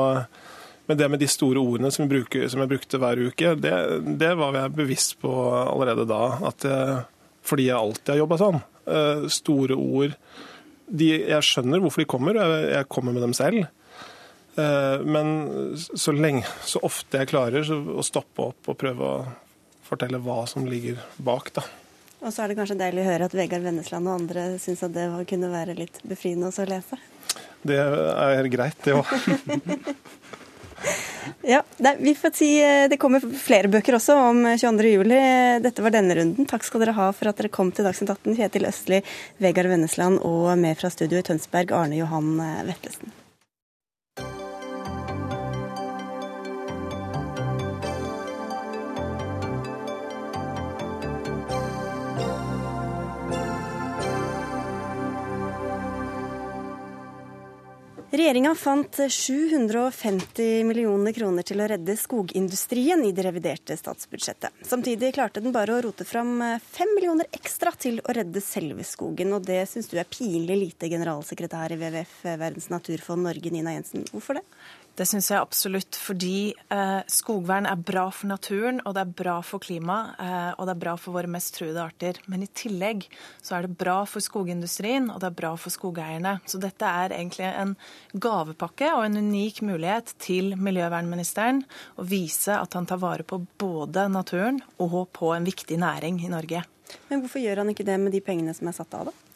men 0.87 0.97
det 0.97 1.09
med 1.11 1.19
de 1.19 1.27
store 1.27 1.59
ordene 1.59 1.91
som, 1.91 2.07
bruker, 2.07 2.45
som 2.47 2.63
jeg 2.63 2.71
brukte 2.71 2.99
hver 3.01 3.19
uke, 3.27 3.53
det, 3.59 3.73
det, 4.19 4.33
var 4.39 4.55
jeg 4.55 4.75
bevisst 4.77 5.17
på 5.19 5.31
allerede 5.65 6.07
da. 6.07 6.21
Jeg, 6.47 7.01
fordi 7.47 7.67
jeg 7.67 7.75
alltid 7.79 8.13
har 8.13 8.21
jobba 8.21 8.37
sånn. 8.39 8.61
Eh, 8.87 9.25
store 9.35 9.75
ord 9.75 10.13
de, 10.87 11.09
Jeg 11.27 11.43
skjønner 11.43 11.81
hvorfor 11.83 11.99
de 11.99 12.07
kommer, 12.07 12.39
og 12.39 12.53
jeg 12.71 12.87
kommer 12.87 13.15
med 13.15 13.25
dem 13.25 13.35
selv. 13.35 13.67
Eh, 14.55 15.03
men 15.03 15.75
så, 15.75 16.15
lenge, 16.15 16.47
så 16.63 16.79
ofte 16.87 17.19
jeg 17.19 17.33
klarer 17.33 17.67
å 17.67 18.05
stoppe 18.05 18.47
opp 18.53 18.71
og 18.71 18.79
prøve 18.79 19.11
å 19.11 19.27
fortelle 19.87 20.23
hva 20.23 20.45
som 20.47 20.63
ligger 20.67 21.03
bak, 21.19 21.51
da. 21.59 21.67
Og 22.23 22.31
så 22.33 22.45
er 22.45 22.49
det 22.49 22.57
kanskje 22.57 22.79
deilig 22.79 23.03
å 23.03 23.09
høre 23.11 23.27
at 23.27 23.35
Vegard 23.37 23.67
Vennesland 23.67 24.07
og 24.07 24.21
andre 24.23 24.49
syns 24.63 24.87
at 24.87 24.95
det 24.95 25.05
kunne 25.29 25.51
være 25.51 25.75
litt 25.77 25.99
befriende 26.07 26.47
å 26.49 26.65
lese? 26.71 26.97
Det 27.67 27.77
er 27.77 28.47
greit, 28.49 28.79
det 28.87 28.95
òg. 28.95 29.11
ja, 31.53 31.61
vi 31.99 32.15
får 32.15 32.33
si 32.37 32.49
eh, 32.61 32.85
Det 32.91 32.99
kommer 33.01 33.23
flere 33.23 33.71
bøker 33.71 33.97
også 33.97 34.15
om 34.29 34.43
22.07. 34.47 35.13
Dette 35.65 35.85
var 35.85 35.95
denne 35.95 36.17
runden. 36.17 36.49
Takk 36.49 36.65
skal 36.67 36.85
dere 36.85 36.97
ha 36.97 37.11
for 37.15 37.31
at 37.31 37.39
dere 37.41 37.53
kom 37.53 37.73
til 37.73 37.87
Dagsnytt 37.87 38.13
18. 38.15 38.37
Kjetil 38.39 38.69
Østli, 38.69 39.03
Vegard 39.43 39.71
Vennesland 39.73 40.21
og 40.27 40.51
med 40.59 40.79
fra 40.79 40.93
studio 40.93 41.21
i 41.21 41.27
Tønsberg, 41.27 41.73
Arne 41.75 42.01
Johan 42.01 42.35
Vetlesen. 42.69 43.17
Regjeringa 58.17 58.55
fant 58.55 58.95
750 59.13 60.63
millioner 60.65 61.13
kroner 61.13 61.45
til 61.45 61.59
å 61.61 61.67
redde 61.69 61.93
skogindustrien 62.01 63.03
i 63.05 63.11
det 63.13 63.21
reviderte 63.27 63.75
statsbudsjettet. 63.77 64.55
Samtidig 64.65 65.11
klarte 65.13 65.43
den 65.43 65.53
bare 65.53 65.75
å 65.75 65.83
rote 65.85 66.07
fram 66.07 66.39
5 66.41 66.95
millioner 66.97 67.29
ekstra 67.37 67.75
til 67.77 67.99
å 68.01 68.15
redde 68.17 68.41
selve 68.41 68.81
skogen. 68.89 69.35
Og 69.37 69.45
det 69.45 69.59
syns 69.69 69.91
du 69.91 69.99
er 70.01 70.09
pinlig 70.09 70.57
lite, 70.63 70.89
generalsekretær 70.89 71.75
i 71.75 71.77
WWF, 71.77 72.17
Verdens 72.41 72.71
naturfond 72.73 73.27
Norge, 73.29 73.53
Nina 73.53 73.77
Jensen. 73.77 74.09
Hvorfor 74.09 74.41
det? 74.41 74.45
Det 74.97 75.05
syns 75.05 75.27
jeg 75.29 75.37
absolutt, 75.37 75.93
fordi 76.01 76.55
eh, 76.73 77.01
skogvern 77.11 77.67
er 77.69 77.77
bra 77.85 78.07
for 78.09 78.31
naturen, 78.31 78.79
og 78.81 78.95
det 78.97 79.03
er 79.03 79.11
bra 79.19 79.35
for 79.45 79.61
klimaet, 79.61 80.15
eh, 80.23 80.55
og 80.57 80.65
det 80.65 80.73
er 80.73 80.79
bra 80.81 80.95
for 80.97 81.13
våre 81.13 81.29
mest 81.29 81.53
truede 81.53 81.83
arter. 81.83 82.17
Men 82.25 82.41
i 82.41 82.49
tillegg 82.49 83.05
så 83.37 83.59
er 83.59 83.67
det 83.67 83.77
bra 83.77 83.99
for 84.09 84.25
skogindustrien, 84.25 85.11
og 85.13 85.21
det 85.21 85.29
er 85.29 85.37
bra 85.37 85.51
for 85.61 85.73
skogeierne. 85.73 86.39
Så 86.49 86.57
dette 86.63 86.89
er 86.89 87.13
egentlig 87.13 87.45
en 87.51 87.75
gavepakke 88.17 88.89
og 88.95 89.03
en 89.05 89.21
unik 89.21 89.61
mulighet 89.69 90.15
til 90.23 90.55
miljøvernministeren 90.57 91.61
å 92.01 92.07
vise 92.09 92.57
at 92.57 92.73
han 92.73 92.89
tar 92.89 93.03
vare 93.03 93.27
på 93.27 93.43
både 93.61 94.09
naturen 94.09 94.63
og 94.81 95.03
på 95.13 95.29
en 95.35 95.45
viktig 95.45 95.77
næring 95.77 96.23
i 96.25 96.33
Norge. 96.33 96.65
Men 97.11 97.21
hvorfor 97.21 97.43
gjør 97.43 97.61
han 97.61 97.69
ikke 97.69 97.85
det 97.85 98.01
med 98.01 98.17
de 98.17 98.25
pengene 98.25 98.57
som 98.57 98.71
er 98.71 98.79
satt 98.81 98.97
av, 98.97 99.11
da? 99.11 99.26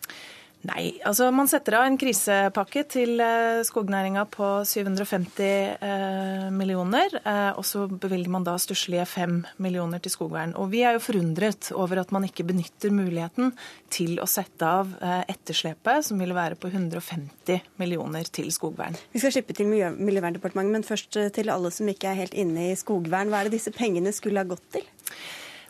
Nei, 0.61 0.91
altså 1.09 1.31
man 1.33 1.47
setter 1.49 1.79
av 1.79 1.87
en 1.87 1.95
krisepakke 1.97 2.83
til 2.91 3.21
eh, 3.23 3.63
skognæringa 3.65 4.27
på 4.29 4.49
750 4.69 5.41
eh, 5.41 6.43
millioner. 6.53 7.15
Eh, 7.17 7.49
og 7.57 7.65
så 7.65 7.87
bevilger 7.89 8.29
man 8.29 8.45
da 8.45 8.53
stusslige 8.61 9.07
5 9.09 9.39
millioner 9.65 10.03
til 10.03 10.13
skogvern. 10.13 10.53
Og 10.61 10.69
vi 10.73 10.83
er 10.85 10.97
jo 10.97 11.03
forundret 11.07 11.71
over 11.73 12.03
at 12.03 12.13
man 12.13 12.29
ikke 12.29 12.45
benytter 12.51 12.93
muligheten 12.93 13.55
til 13.89 14.21
å 14.21 14.29
sette 14.29 14.69
av 14.69 14.93
etterslepet, 15.01 16.05
som 16.05 16.21
ville 16.21 16.37
være 16.37 16.59
på 16.61 16.69
150 16.69 17.73
millioner 17.81 18.29
til 18.29 18.53
skogvern. 18.53 18.95
Vi 19.11 19.21
skal 19.23 19.33
slippe 19.33 19.57
til 19.57 19.67
Miljøverndepartementet, 19.71 20.75
men 20.77 20.85
først 20.85 21.17
til 21.35 21.51
alle 21.51 21.73
som 21.73 21.89
ikke 21.89 22.11
er 22.11 22.21
helt 22.21 22.37
inne 22.37 22.69
i 22.69 22.77
skogvern. 22.79 23.33
Hva 23.33 23.41
er 23.41 23.49
det 23.49 23.57
disse 23.57 23.73
pengene 23.75 24.13
skulle 24.15 24.43
ha 24.43 24.47
gått 24.47 24.67
til? 24.77 24.85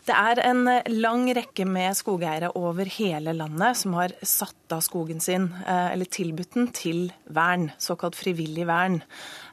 Det 0.02 0.14
er 0.18 0.40
en 0.42 0.66
lang 0.90 1.28
rekke 1.30 1.62
med 1.62 1.94
skogeiere 1.94 2.48
over 2.58 2.88
hele 2.90 3.36
landet 3.38 3.78
som 3.78 3.94
har 3.94 4.10
satt 4.26 4.74
av 4.74 4.80
skogen 4.82 5.20
sin, 5.22 5.44
eh, 5.62 5.92
eller 5.92 6.10
tilbudt 6.10 6.56
den, 6.56 6.66
til 6.74 7.12
vern, 7.30 7.68
såkalt 7.78 8.18
frivillig 8.18 8.66
vern. 8.66 8.98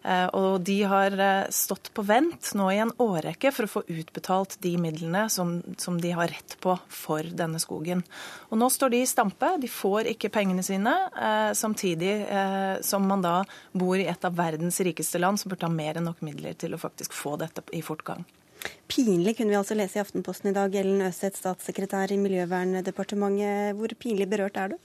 Eh, 0.02 0.26
og 0.34 0.64
de 0.66 0.80
har 0.90 1.14
eh, 1.14 1.52
stått 1.54 1.92
på 1.94 2.02
vent 2.02 2.50
nå 2.58 2.72
i 2.74 2.80
en 2.82 2.96
årrekke 2.98 3.52
for 3.54 3.68
å 3.68 3.74
få 3.76 3.84
utbetalt 3.94 4.58
de 4.66 4.74
midlene 4.82 5.28
som, 5.30 5.60
som 5.78 6.02
de 6.02 6.16
har 6.18 6.34
rett 6.34 6.58
på 6.66 6.74
for 6.88 7.30
denne 7.30 7.62
skogen. 7.62 8.02
Og 8.50 8.58
nå 8.58 8.72
står 8.74 8.96
de 8.96 9.04
i 9.04 9.12
stampe, 9.12 9.54
de 9.62 9.70
får 9.70 10.10
ikke 10.16 10.34
pengene 10.34 10.66
sine, 10.66 10.96
samtidig 11.54 12.16
som 12.82 13.06
man 13.06 13.22
da 13.22 13.36
bor 13.78 14.02
i 14.02 14.10
et 14.10 14.26
av 14.26 14.34
verdens 14.34 14.82
rikeste 14.82 15.22
land 15.22 15.38
som 15.38 15.54
burde 15.54 15.70
ha 15.70 15.74
mer 15.74 16.00
enn 16.00 16.10
nok 16.10 16.26
midler 16.26 16.58
til 16.58 16.74
å 16.74 16.82
faktisk 16.82 17.14
få 17.14 17.38
dette 17.38 17.62
i 17.78 17.86
fortgang. 17.86 18.26
Pinlig 18.90 19.38
kunne 19.38 19.54
vi 19.54 19.58
altså 19.60 19.78
lese 19.78 20.00
i 20.00 20.02
Aftenposten 20.02 20.52
i 20.52 20.56
dag. 20.56 20.74
Ellen 20.76 21.06
Øseth, 21.08 21.38
statssekretær 21.40 22.12
i 22.12 22.20
Miljøverndepartementet. 22.22 23.78
Hvor 23.78 23.94
pinlig 24.02 24.30
berørt 24.30 24.58
er 24.58 24.74
du? 24.74 24.78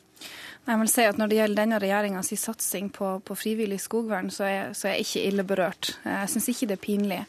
Jeg 0.65 0.81
vil 0.81 0.89
si 0.89 1.05
at 1.05 1.19
Når 1.19 1.29
det 1.29 1.39
gjelder 1.41 1.63
denne 1.63 1.81
regjeringas 1.83 2.33
satsing 2.41 2.89
på, 2.93 3.19
på, 3.25 3.37
frivillig 3.37 3.81
skogvern, 3.81 4.31
så 4.31 4.45
er, 4.49 4.73
så 4.73 4.89
er 4.89 4.97
jeg 4.97 5.07
ikke 5.07 5.27
ille 5.29 5.45
berørt. 5.45 5.99
Jeg 6.05 6.31
syns 6.33 6.49
ikke 6.49 6.71
det 6.71 6.79
er 6.79 6.87
pinlig. 6.87 7.21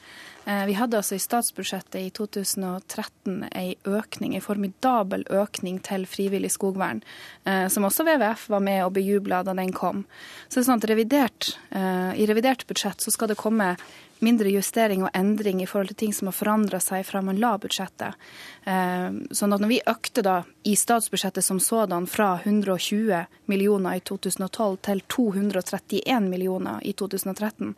Eh, 0.46 0.66
vi 0.66 0.74
hadde 0.74 0.98
altså 0.98 1.16
i 1.18 1.22
statsbudsjettet 1.22 1.98
i 2.02 2.10
2013 2.14 3.48
en 3.50 3.96
økning, 3.98 4.36
en 4.36 4.46
formidabel 4.46 5.26
økning 5.34 5.80
til 5.86 6.06
frivillig 6.06 6.52
skogvern, 6.54 7.02
eh, 7.50 7.66
som 7.74 7.88
også 7.88 8.06
WWF 8.06 8.48
var 8.54 8.62
med 8.62 8.84
og 8.86 8.94
bejubla 8.94 9.42
da 9.44 9.56
den 9.58 9.74
kom. 9.74 10.06
Så 10.48 10.60
det 10.60 10.64
er 10.64 10.70
sånn 10.70 10.84
at 10.84 10.90
revidert, 10.92 11.58
eh, 11.72 12.14
I 12.22 12.28
revidert 12.30 12.68
budsjett 12.68 13.02
så 13.02 13.12
skal 13.12 13.28
det 13.28 13.42
komme 13.42 13.76
mindre 14.22 14.50
justering 14.54 15.04
og 15.04 15.10
endring 15.14 15.62
i 15.62 15.66
forhold 15.66 15.90
til 15.90 16.06
ting 16.06 16.14
som 16.14 16.28
har 16.30 16.38
forandra 16.38 16.80
seg 16.80 17.04
fra 17.06 17.22
man 17.22 17.36
la 17.38 17.58
budsjettet. 17.58 18.16
Sånn 18.66 19.54
at 19.54 19.60
når 19.60 19.68
vi 19.68 19.82
økte 19.86 20.24
da 20.24 20.44
i 20.64 20.74
statsbudsjettet 20.74 21.44
som 21.44 21.60
sådan 21.60 22.08
fra 22.08 22.40
120 22.42 23.26
millioner 23.46 23.98
i 23.98 24.00
2012 24.00 24.78
til 24.88 25.02
231 25.12 26.30
millioner 26.30 26.80
i 26.82 26.94
2013, 26.94 27.76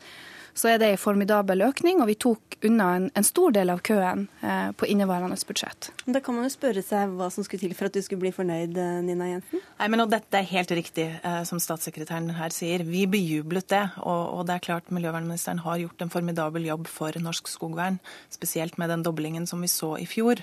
så 0.57 0.71
er 0.73 0.81
det 0.81 0.89
en 0.91 0.97
formidabel 0.97 1.61
økning, 1.61 2.01
og 2.01 2.09
vi 2.09 2.17
tok 2.17 2.57
unna 2.65 2.89
en, 2.97 3.11
en 3.13 3.25
stor 3.27 3.53
del 3.53 3.69
av 3.69 3.83
køen 3.85 4.25
eh, 4.41 4.71
på 4.73 4.89
inneværende 4.89 5.37
budsjett. 5.45 5.91
Da 6.07 6.21
kan 6.23 6.37
man 6.37 6.45
jo 6.47 6.51
spørre 6.53 6.79
seg 6.85 7.11
hva 7.19 7.25
som 7.33 7.43
skulle 7.43 7.59
til 7.65 7.73
for 7.75 7.89
at 7.89 7.95
du 7.97 7.99
skulle 7.99 8.21
bli 8.21 8.29
fornøyd, 8.31 8.77
eh, 8.79 8.99
Nina 9.03 9.25
Jensen? 9.27 9.59
Nei, 9.75 9.87
men 9.91 10.05
Dette 10.07 10.39
er 10.39 10.47
helt 10.47 10.71
riktig, 10.71 11.07
eh, 11.19 11.43
som 11.43 11.59
statssekretæren 11.59 12.31
her 12.31 12.49
sier. 12.55 12.79
Vi 12.87 13.03
bejublet 13.11 13.67
det. 13.67 13.83
Og, 13.99 14.39
og 14.39 14.45
det 14.47 14.55
er 14.55 14.65
klart 14.69 14.87
miljøvernministeren 14.87 15.59
har 15.65 15.81
gjort 15.83 16.01
en 16.01 16.13
formidabel 16.13 16.63
jobb 16.63 16.87
for 16.87 17.11
norsk 17.19 17.51
skogvern, 17.51 17.99
spesielt 18.31 18.77
med 18.77 18.87
den 18.89 19.03
doblingen 19.03 19.45
som 19.45 19.59
vi 19.59 19.67
så 19.67 19.97
i 19.99 20.07
fjor. 20.07 20.39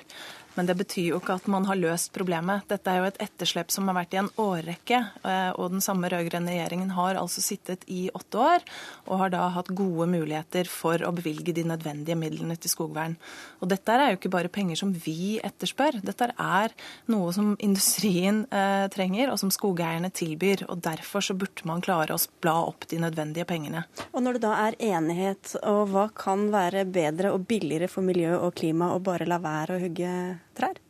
Men 0.54 0.68
det 0.68 0.76
betyr 0.78 1.08
jo 1.08 1.18
ikke 1.18 1.34
at 1.34 1.48
man 1.50 1.66
har 1.66 1.78
løst 1.78 2.12
problemet. 2.14 2.66
Dette 2.70 2.90
er 2.90 3.00
jo 3.00 3.08
et 3.08 3.18
etterslep 3.24 3.72
som 3.74 3.88
har 3.90 3.96
vært 3.98 4.14
i 4.14 4.20
en 4.22 4.30
årrekke. 4.38 5.00
Eh, 5.26 5.50
og 5.58 5.74
den 5.74 5.82
samme 5.84 6.10
rød-grønne 6.12 6.52
regjeringen 6.52 6.92
har 6.94 7.18
altså 7.18 7.42
sittet 7.42 7.82
i 7.90 8.06
åtte 8.14 8.38
år 8.38 8.66
og 9.08 9.18
har 9.22 9.34
da 9.34 9.48
hatt 9.56 9.72
gode 9.74 10.06
muligheter 10.12 10.70
for 10.70 11.02
å 11.02 11.12
bevilge 11.16 11.54
de 11.56 11.66
nødvendige 11.66 12.18
midlene 12.18 12.56
til 12.60 12.70
skogvern. 12.70 13.16
Og 13.60 13.70
dette 13.72 13.98
er 13.98 14.12
jo 14.12 14.20
ikke 14.20 14.34
bare 14.36 14.52
penger 14.52 14.78
som 14.78 14.94
vi 14.94 15.40
etterspør. 15.54 16.00
Dette 16.04 16.30
er 16.34 16.74
noe 17.12 17.32
som 17.36 17.54
industrien 17.64 18.44
eh, 18.50 18.86
trenger, 18.94 19.32
og 19.32 19.40
som 19.40 19.52
skogeierne 19.54 20.12
tilbyr. 20.14 20.66
og 20.68 20.82
Derfor 20.84 21.24
så 21.24 21.38
burde 21.38 21.68
man 21.68 21.84
klare 21.84 22.16
å 22.16 22.22
bla 22.44 22.58
opp 22.68 22.88
de 22.90 23.00
nødvendige 23.02 23.48
pengene. 23.48 23.86
Og 24.12 24.24
Når 24.24 24.38
det 24.38 24.44
da 24.46 24.54
er 24.66 24.80
enighet, 24.92 25.56
og 25.62 25.94
hva 25.94 26.08
kan 26.14 26.50
være 26.54 26.86
bedre 26.88 27.32
og 27.34 27.46
billigere 27.48 27.90
for 27.90 28.06
miljø 28.06 28.36
og 28.38 28.56
klima 28.58 28.92
å 28.94 29.02
bare 29.04 29.28
la 29.28 29.40
være 29.42 29.78
å 29.78 29.84
hugge 29.86 30.10
trær? 30.58 30.82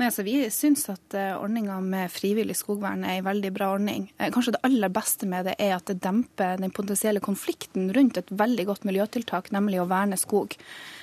Nei, 0.00 0.06
altså 0.08 0.24
Vi 0.24 0.34
syns 0.48 0.86
at 0.88 1.12
uh, 1.12 1.42
ordninga 1.42 1.74
med 1.84 2.08
frivillig 2.08 2.54
skogvern 2.56 3.02
er 3.04 3.18
en 3.18 3.26
veldig 3.26 3.50
bra 3.52 3.66
ordning. 3.74 4.06
Eh, 4.16 4.30
kanskje 4.32 4.54
det 4.54 4.62
aller 4.64 4.88
beste 4.96 5.28
med 5.28 5.44
det 5.44 5.58
er 5.60 5.74
at 5.76 5.90
det 5.90 5.98
demper 6.00 6.56
den 6.56 6.72
potensielle 6.72 7.20
konflikten 7.20 7.90
rundt 7.92 8.16
et 8.16 8.32
veldig 8.32 8.64
godt 8.70 8.86
miljøtiltak, 8.88 9.50
nemlig 9.52 9.82
å 9.82 9.88
verne 9.90 10.16
skog. 10.16 10.56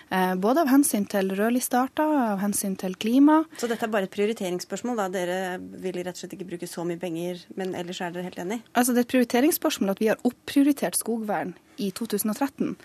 Eh, 0.09 0.33
både 0.39 0.63
av 0.63 0.69
hensyn 0.71 1.05
til 1.09 1.33
rødlistearter, 1.35 2.13
av 2.31 2.39
hensyn 2.39 2.77
til 2.79 2.95
klima. 2.95 3.41
Så 3.59 3.67
dette 3.67 3.87
er 3.87 3.91
bare 3.91 4.07
et 4.07 4.13
prioriteringsspørsmål? 4.15 4.95
da? 5.01 5.07
Dere 5.11 5.39
vil 5.59 5.99
rett 5.99 6.15
og 6.15 6.21
slett 6.21 6.37
ikke 6.37 6.47
bruke 6.53 6.69
så 6.69 6.85
mye 6.87 6.99
penger, 7.01 7.43
men 7.59 7.75
ellers 7.75 7.99
er 8.01 8.15
dere 8.15 8.29
helt 8.29 8.39
enig? 8.39 8.61
Altså 8.73 8.95
Det 8.95 9.03
er 9.03 9.07
et 9.07 9.15
prioriteringsspørsmål 9.15 9.95
at 9.95 10.03
vi 10.03 10.11
har 10.13 10.21
opprioritert 10.27 10.95
skogvern 10.95 11.55
i 11.77 11.91
2013. 11.95 12.75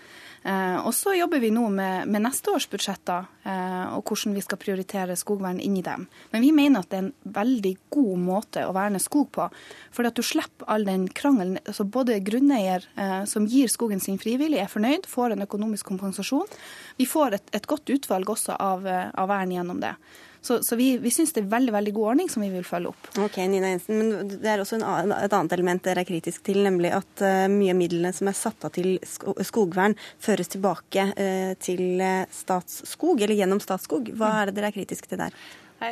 Eh, 0.43 0.77
og 0.83 0.91
så 0.95 1.13
jobber 1.15 1.39
vi 1.39 1.53
nå 1.55 1.63
med, 1.71 2.09
med 2.11 2.25
neste 2.25 2.51
års 2.51 2.65
budsjetter 2.67 3.29
eh, 3.47 3.93
og 3.95 4.03
hvordan 4.09 4.35
vi 4.35 4.43
skal 4.43 4.59
prioritere 4.59 5.15
skogvern 5.19 5.61
inn 5.63 5.77
i 5.79 5.85
dem. 5.85 6.03
Men 6.33 6.43
vi 6.43 6.51
mener 6.55 6.83
at 6.83 6.91
det 6.91 6.99
er 6.99 7.05
en 7.05 7.37
veldig 7.37 7.73
god 7.95 8.25
måte 8.25 8.65
å 8.67 8.73
verne 8.75 8.99
skog 8.99 9.29
på. 9.37 9.47
For 9.95 10.09
at 10.09 10.19
du 10.19 10.23
slipper 10.25 10.67
all 10.67 10.83
den 10.87 11.07
krangelen. 11.07 11.61
altså 11.63 11.87
Både 11.87 12.19
grunneier 12.25 12.83
eh, 12.99 13.23
som 13.29 13.47
gir 13.47 13.71
skogen 13.71 14.03
sin 14.03 14.19
frivillig, 14.19 14.59
er 14.59 14.71
fornøyd, 14.71 15.07
får 15.07 15.35
en 15.37 15.47
økonomisk 15.47 15.87
kompensasjon. 15.93 16.51
Vi 16.99 17.07
får 17.07 17.39
et, 17.39 17.55
et 17.55 17.69
godt 17.69 17.89
utvalg 17.95 18.35
også 18.35 18.59
av, 18.59 18.85
av 18.87 19.31
vern 19.31 19.55
gjennom 19.55 19.79
det. 19.83 19.95
Så, 20.43 20.63
så 20.63 20.75
vi, 20.75 20.97
vi 20.99 21.11
syns 21.11 21.31
det 21.31 21.45
er 21.45 21.51
veldig 21.53 21.71
veldig 21.71 21.93
god 21.95 22.07
ordning 22.11 22.29
som 22.31 22.43
vi 22.43 22.49
vil 22.51 22.65
følge 22.67 22.91
opp. 22.91 23.05
Ok, 23.23 23.37
Nina 23.47 23.69
Jensen, 23.71 23.95
men 23.95 24.33
Det 24.33 24.49
er 24.51 24.59
også 24.59 24.75
annen, 24.81 25.15
et 25.15 25.31
annet 25.31 25.55
element 25.55 25.85
dere 25.85 26.03
er 26.03 26.09
kritisk 26.09 26.43
til, 26.43 26.59
nemlig 26.65 26.91
at 26.91 27.23
uh, 27.23 27.45
mye 27.47 27.71
av 27.71 27.79
midlene 27.79 28.11
som 28.11 28.27
er 28.27 28.35
satt 28.35 28.67
av 28.67 28.73
til 28.75 28.97
skogvern, 29.07 29.95
føres 30.19 30.51
tilbake 30.51 31.07
uh, 31.15 31.53
til 31.63 32.03
Statsskog, 32.35 33.23
eller 33.23 33.39
gjennom 33.39 33.63
Statsskog. 33.63 34.11
Hva 34.19 34.33
er 34.41 34.51
det 34.51 34.57
dere 34.59 34.73
er 34.73 34.75
kritiske 34.75 35.13
til 35.13 35.23
der? 35.23 35.43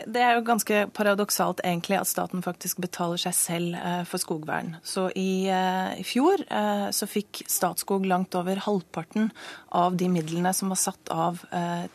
Det 0.07 0.21
er 0.23 0.37
jo 0.37 0.43
ganske 0.47 0.85
paradoksalt 0.95 1.63
egentlig 1.67 1.97
at 1.99 2.07
staten 2.07 2.43
faktisk 2.43 2.79
betaler 2.79 3.19
seg 3.19 3.33
selv 3.35 4.05
for 4.07 4.23
skogvern. 4.23 4.77
Så 4.87 5.09
i, 5.19 5.49
i, 5.51 6.05
fjor 6.07 6.45
så 6.95 7.09
fikk 7.11 7.41
Statskog 7.51 8.07
langt 8.07 8.37
over 8.39 8.61
halvparten 8.63 9.33
av 9.75 9.97
de 9.99 10.07
midlene 10.13 10.53
som 10.55 10.71
var 10.71 10.79
satt 10.79 11.11
av 11.11 11.43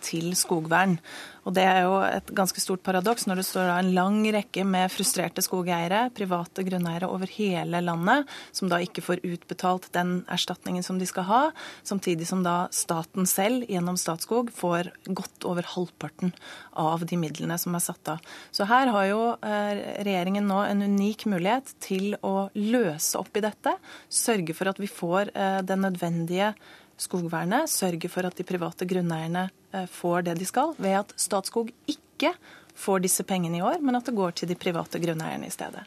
til 0.05 0.35
skogvern. 0.37 0.99
Og 1.47 1.55
Det 1.55 1.63
er 1.63 1.85
jo 1.87 2.01
et 2.03 2.31
ganske 2.35 2.59
stort 2.59 2.83
paradoks 2.83 3.29
når 3.29 3.39
det 3.39 3.47
står 3.47 3.71
en 3.71 3.93
lang 3.95 4.19
rekke 4.35 4.65
med 4.67 4.91
frustrerte 4.91 5.45
skogeiere, 5.45 6.09
private 6.17 6.65
grunneiere 6.67 7.07
over 7.07 7.31
hele 7.31 7.81
landet, 7.85 8.27
som 8.51 8.71
da 8.71 8.81
ikke 8.83 9.05
får 9.07 9.23
utbetalt 9.23 9.87
den 9.95 10.19
erstatningen 10.33 10.83
som 10.83 10.99
de 10.99 11.07
skal 11.07 11.29
ha, 11.29 11.43
samtidig 11.87 12.27
som 12.27 12.43
da 12.43 12.57
staten 12.75 13.29
selv 13.31 13.67
gjennom 13.71 13.99
Statskog 14.01 14.51
får 14.55 14.91
godt 15.07 15.47
over 15.47 15.69
halvparten 15.77 16.35
av 16.75 17.07
de 17.07 17.19
midlene 17.21 17.59
som 17.63 17.79
er 17.79 17.85
satt 17.85 18.11
av. 18.17 18.33
Så 18.51 18.67
her 18.67 18.91
har 18.91 19.07
jo 19.07 19.21
eh, 19.39 20.03
regjeringen 20.03 20.51
nå 20.51 20.65
en 20.67 20.83
unik 20.83 21.29
mulighet 21.31 21.77
til 21.85 22.17
å 22.27 22.49
løse 22.59 23.23
opp 23.23 23.39
i 23.39 23.45
dette, 23.47 23.77
sørge 24.11 24.57
for 24.57 24.73
at 24.73 24.83
vi 24.83 24.91
får 24.91 25.31
eh, 25.31 25.63
den 25.67 25.87
nødvendige 25.87 26.57
skogvernet, 27.01 27.71
sørge 27.71 28.11
for 28.13 28.29
at 28.29 28.37
de 28.39 28.47
private 28.47 28.89
grunneierne 28.89 29.49
eh, 29.73 29.89
får 29.91 30.29
det 30.29 30.39
de 30.41 30.49
skal, 30.49 30.75
ved 30.79 31.01
at 31.03 31.13
Statskog 31.21 31.73
ikke 31.91 32.33
får 32.77 33.05
disse 33.05 33.25
pengene 33.25 33.61
i 33.61 33.65
år, 33.65 33.81
men 33.85 33.97
at 33.99 34.09
det 34.09 34.17
går 34.17 34.37
til 34.37 34.51
de 34.51 34.59
private 34.59 35.01
grunneierne 35.03 35.49
i 35.49 35.55
stedet. 35.55 35.85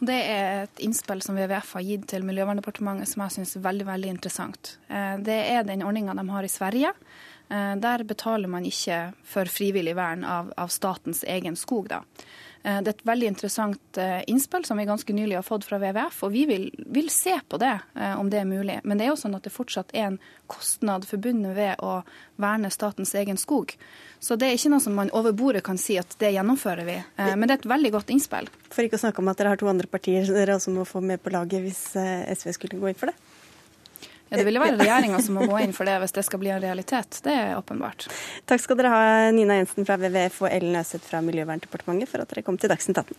Det 0.00 0.16
er 0.16 0.62
et 0.64 0.80
innspill 0.80 1.20
som 1.20 1.36
WWF 1.36 1.74
har 1.76 1.84
gitt 1.84 2.06
til 2.08 2.24
Miljøverndepartementet 2.24 3.10
som 3.10 3.20
jeg 3.26 3.34
syns 3.34 3.58
er 3.58 3.66
veldig 3.66 3.86
veldig 3.90 4.12
interessant. 4.14 4.76
Eh, 4.88 5.16
det 5.20 5.40
er 5.52 5.66
den 5.68 5.84
ordninga 5.84 6.16
de 6.16 6.24
har 6.30 6.46
i 6.46 6.52
Sverige. 6.52 6.94
Eh, 7.50 7.74
der 7.82 8.06
betaler 8.08 8.48
man 8.48 8.64
ikke 8.64 9.10
for 9.28 9.50
frivillig 9.52 9.96
vern 9.98 10.24
av, 10.24 10.54
av 10.56 10.72
statens 10.72 11.20
egen 11.28 11.58
skog. 11.58 11.90
da. 11.92 12.00
Eh, 12.62 12.80
det 12.82 12.90
er 12.90 12.96
et 12.98 13.06
veldig 13.08 13.28
interessant 13.32 13.98
eh, 14.00 14.20
innspill 14.28 14.66
som 14.68 14.80
vi 14.80 14.84
ganske 14.88 15.14
nylig 15.16 15.38
har 15.38 15.46
fått 15.46 15.64
fra 15.64 15.78
WWF, 15.80 16.18
og 16.26 16.32
vi 16.34 16.44
vil, 16.48 16.66
vil, 16.92 17.08
se 17.12 17.38
på 17.48 17.60
det, 17.60 17.72
eh, 17.96 18.18
om 18.20 18.28
det 18.30 18.42
er 18.42 18.48
mulig. 18.48 18.80
Men 18.84 19.00
det 19.00 19.06
er 19.06 19.12
jo 19.14 19.20
sånn 19.22 19.36
at 19.38 19.46
det 19.46 19.54
fortsatt 19.54 19.94
er 19.96 20.10
en 20.10 20.20
kostnad 20.50 21.06
forbundet 21.08 21.56
ved 21.56 21.80
å 21.84 22.00
verne 22.40 22.72
statens 22.72 23.14
egen 23.16 23.40
skog. 23.40 23.72
Så 24.20 24.36
det 24.36 24.50
er 24.50 24.58
ikke 24.58 24.74
noe 24.74 24.84
som 24.84 24.96
man 24.98 25.12
over 25.16 25.32
bordet 25.36 25.64
kan 25.64 25.80
si 25.80 25.96
at 26.00 26.18
det 26.20 26.34
gjennomfører 26.34 26.84
vi. 26.84 26.96
Men 27.16 27.46
det 27.46 27.54
er 27.54 27.60
et 27.62 27.70
veldig 27.70 27.92
godt 27.94 28.10
innspill. 28.12 28.50
For 28.68 28.84
ikke 28.84 28.98
å 28.98 29.04
snakke 29.06 29.22
om 29.22 29.30
at 29.32 29.40
dere 29.40 29.54
har 29.54 29.60
to 29.60 29.70
andre 29.70 29.88
partier 29.88 30.26
dere 30.28 30.58
også 30.58 30.74
må 30.74 30.84
få 30.88 31.00
med 31.00 31.22
på 31.22 31.32
laget 31.32 31.62
hvis 31.64 31.84
SV 31.94 32.52
skulle 32.58 32.82
gå 32.82 32.90
inn 32.90 32.98
for 32.98 33.12
det? 33.12 33.39
Ja, 34.30 34.36
Det 34.38 34.46
ville 34.46 34.62
være 34.62 34.78
regjeringa 34.78 35.18
som 35.26 35.34
må 35.34 35.46
gå 35.50 35.58
inn 35.58 35.72
for 35.74 35.88
det 35.88 35.96
hvis 36.04 36.14
det 36.14 36.22
skal 36.22 36.38
bli 36.38 36.52
en 36.54 36.62
realitet. 36.62 37.18
Det 37.24 37.34
er 37.34 37.56
åpenbart. 37.58 38.06
Takk 38.46 38.62
skal 38.62 38.78
dere 38.78 38.92
ha, 38.94 39.02
Nina 39.34 39.58
Jensen 39.58 39.86
fra 39.88 39.98
WWF 39.98 40.44
og 40.46 40.52
Ellen 40.54 40.78
Øseth 40.78 41.02
fra 41.10 41.18
Miljøverndepartementet 41.26 42.10
for 42.10 42.22
at 42.22 42.30
dere 42.30 42.46
kom 42.46 42.58
til 42.60 42.70
Dagsnytt 42.70 43.02
18. 43.02 43.18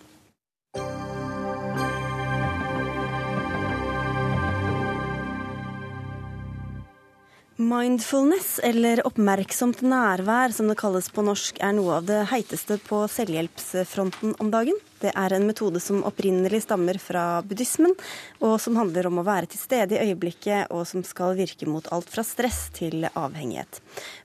Mindfulness, 7.62 8.56
eller 8.64 9.04
oppmerksomt 9.06 9.84
nærvær 9.86 10.56
som 10.56 10.72
det 10.72 10.80
kalles 10.80 11.12
på 11.14 11.22
norsk, 11.28 11.60
er 11.62 11.76
noe 11.78 12.00
av 12.00 12.08
det 12.08 12.24
heiteste 12.32 12.80
på 12.88 13.04
selvhjelpsfronten 13.12 14.34
om 14.42 14.50
dagen. 14.54 14.80
Det 15.02 15.12
er 15.18 15.34
en 15.34 15.48
metode 15.48 15.80
som 15.82 16.04
opprinnelig 16.06 16.64
stammer 16.68 17.00
fra 17.02 17.42
buddhismen, 17.46 17.96
og 18.46 18.58
som 18.62 18.78
handler 18.78 19.10
om 19.10 19.22
å 19.22 19.26
være 19.26 19.50
til 19.52 19.62
stede 19.62 19.98
i 19.98 20.12
øyeblikket, 20.12 20.70
og 20.70 20.86
som 20.90 21.04
skal 21.08 21.34
virke 21.40 21.66
mot 21.70 21.88
alt 21.94 22.10
fra 22.12 22.24
stress 22.26 22.68
til 22.76 23.08
avhengighet. 23.10 23.82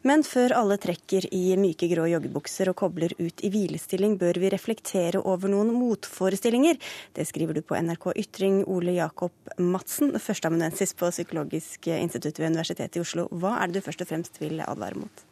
Men 0.06 0.24
før 0.26 0.56
alle 0.58 0.78
trekker 0.82 1.28
i 1.34 1.56
myke 1.60 1.88
grå 1.92 2.08
joggebukser 2.12 2.70
og 2.72 2.78
kobler 2.82 3.14
ut 3.18 3.44
i 3.44 3.52
hvilestilling, 3.52 4.18
bør 4.20 4.40
vi 4.42 4.52
reflektere 4.52 5.22
over 5.24 5.52
noen 5.52 5.72
motforestillinger. 5.76 6.80
Det 7.16 7.24
skriver 7.28 7.56
du 7.56 7.62
på 7.64 7.78
NRK 7.80 8.10
Ytring, 8.26 8.60
Ole 8.68 8.98
Jakob 8.98 9.32
Madsen, 9.58 10.12
førsteamanuensis 10.20 10.92
på 10.98 11.08
Psykologisk 11.14 11.88
institutt 11.96 12.40
ved 12.40 12.52
Universitetet 12.52 13.00
i 13.00 13.04
Oslo. 13.06 13.30
Hva 13.32 13.56
er 13.62 13.70
det 13.70 13.80
du 13.80 13.88
først 13.88 14.04
og 14.04 14.12
fremst 14.12 14.40
vil 14.42 14.60
advare 14.60 15.00
mot? 15.00 15.24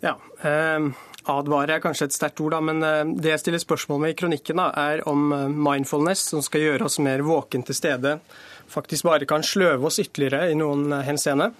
Ja, 0.00 0.14
eh, 0.40 0.80
Advare 1.28 1.76
er 1.76 1.82
kanskje 1.84 2.06
et 2.08 2.14
sterkt 2.16 2.40
ord, 2.40 2.54
da, 2.54 2.60
men 2.64 2.80
eh, 2.86 3.02
det 3.20 3.34
jeg 3.34 3.42
stiller 3.42 3.60
spørsmål 3.60 4.00
med 4.04 4.14
i 4.14 4.16
kronikken, 4.16 4.60
da, 4.60 4.70
er 4.72 5.02
om 5.10 5.28
eh, 5.36 5.46
mindfulness, 5.52 6.30
som 6.32 6.40
skal 6.44 6.64
gjøre 6.64 6.86
oss 6.88 6.96
mer 7.04 7.20
våken 7.26 7.64
til 7.66 7.76
stede, 7.76 8.16
faktisk 8.70 9.08
bare 9.08 9.28
kan 9.28 9.44
sløve 9.44 9.90
oss 9.90 10.00
ytterligere 10.00 10.48
i 10.50 10.56
noen 10.56 10.88
eh, 10.96 11.04
henseende. 11.04 11.50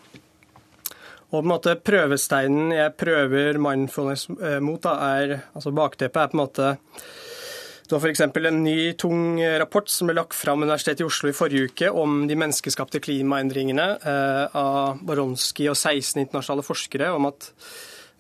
Og 1.31 1.37
på 1.37 1.45
en 1.45 1.51
måte 1.53 1.77
Prøvesteinen 1.79 2.73
jeg 2.75 2.97
prøver 2.99 3.59
mindfulness 3.63 4.25
mot, 4.65 4.81
da, 4.83 4.97
er, 5.21 5.37
altså 5.55 5.71
bakteppet 5.71 6.25
er 6.25 6.33
på 6.33 6.35
en 6.35 6.41
måte 6.41 6.71
det 7.91 7.95
var 7.95 8.03
f.eks. 8.07 8.23
en 8.23 8.59
ny, 8.65 8.75
tung 8.99 9.39
rapport 9.59 9.91
som 9.91 10.07
ble 10.07 10.15
lagt 10.15 10.35
fram 10.39 10.63
Universitetet 10.63 11.03
i 11.03 11.07
Oslo 11.07 11.31
i 11.31 11.35
forrige 11.35 11.71
uke 11.71 11.89
om 11.91 12.21
de 12.31 12.37
menneskeskapte 12.39 13.01
klimaendringene 13.03 13.87
av 14.55 15.01
Baronski 15.07 15.67
og 15.71 15.75
16 15.75 16.21
internasjonale 16.23 16.67
forskere, 16.67 17.11
om 17.15 17.27
at 17.31 17.51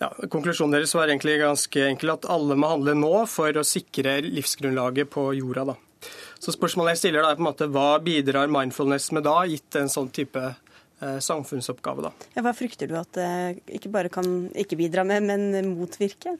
ja, 0.00 0.08
Konklusjonen 0.32 0.78
deres 0.78 0.94
var 0.96 1.10
egentlig 1.10 1.38
ganske 1.42 1.84
enkel, 1.90 2.14
at 2.14 2.28
alle 2.32 2.56
må 2.58 2.72
handle 2.72 2.96
nå 2.96 3.12
for 3.28 3.56
å 3.60 3.66
sikre 3.66 4.18
livsgrunnlaget 4.24 5.10
på 5.12 5.30
jorda. 5.36 5.72
Da. 5.72 6.10
Så 6.40 6.54
spørsmålet 6.56 6.96
jeg 6.96 7.02
stiller 7.04 7.24
da 7.24 7.32
er 7.34 7.38
på 7.38 7.44
en 7.44 7.50
måte, 7.50 7.68
Hva 7.68 8.00
bidrar 8.04 8.52
mindfulness 8.52 9.10
med 9.16 9.26
da, 9.28 9.42
gitt 9.50 9.76
en 9.76 9.92
sånn 9.92 10.08
type 10.16 10.40
eh, 10.40 11.18
samfunnsoppgave? 11.20 12.06
da? 12.08 12.14
Ja, 12.36 12.44
hva 12.46 12.54
frykter 12.56 12.88
du 12.88 12.96
at 13.00 13.12
det 13.18 13.32
ikke 13.80 13.92
bare 13.92 14.12
kan 14.12 14.48
ikke 14.56 14.80
bidra 14.80 15.04
med, 15.04 15.28
men 15.28 15.74
motvirke? 15.74 16.38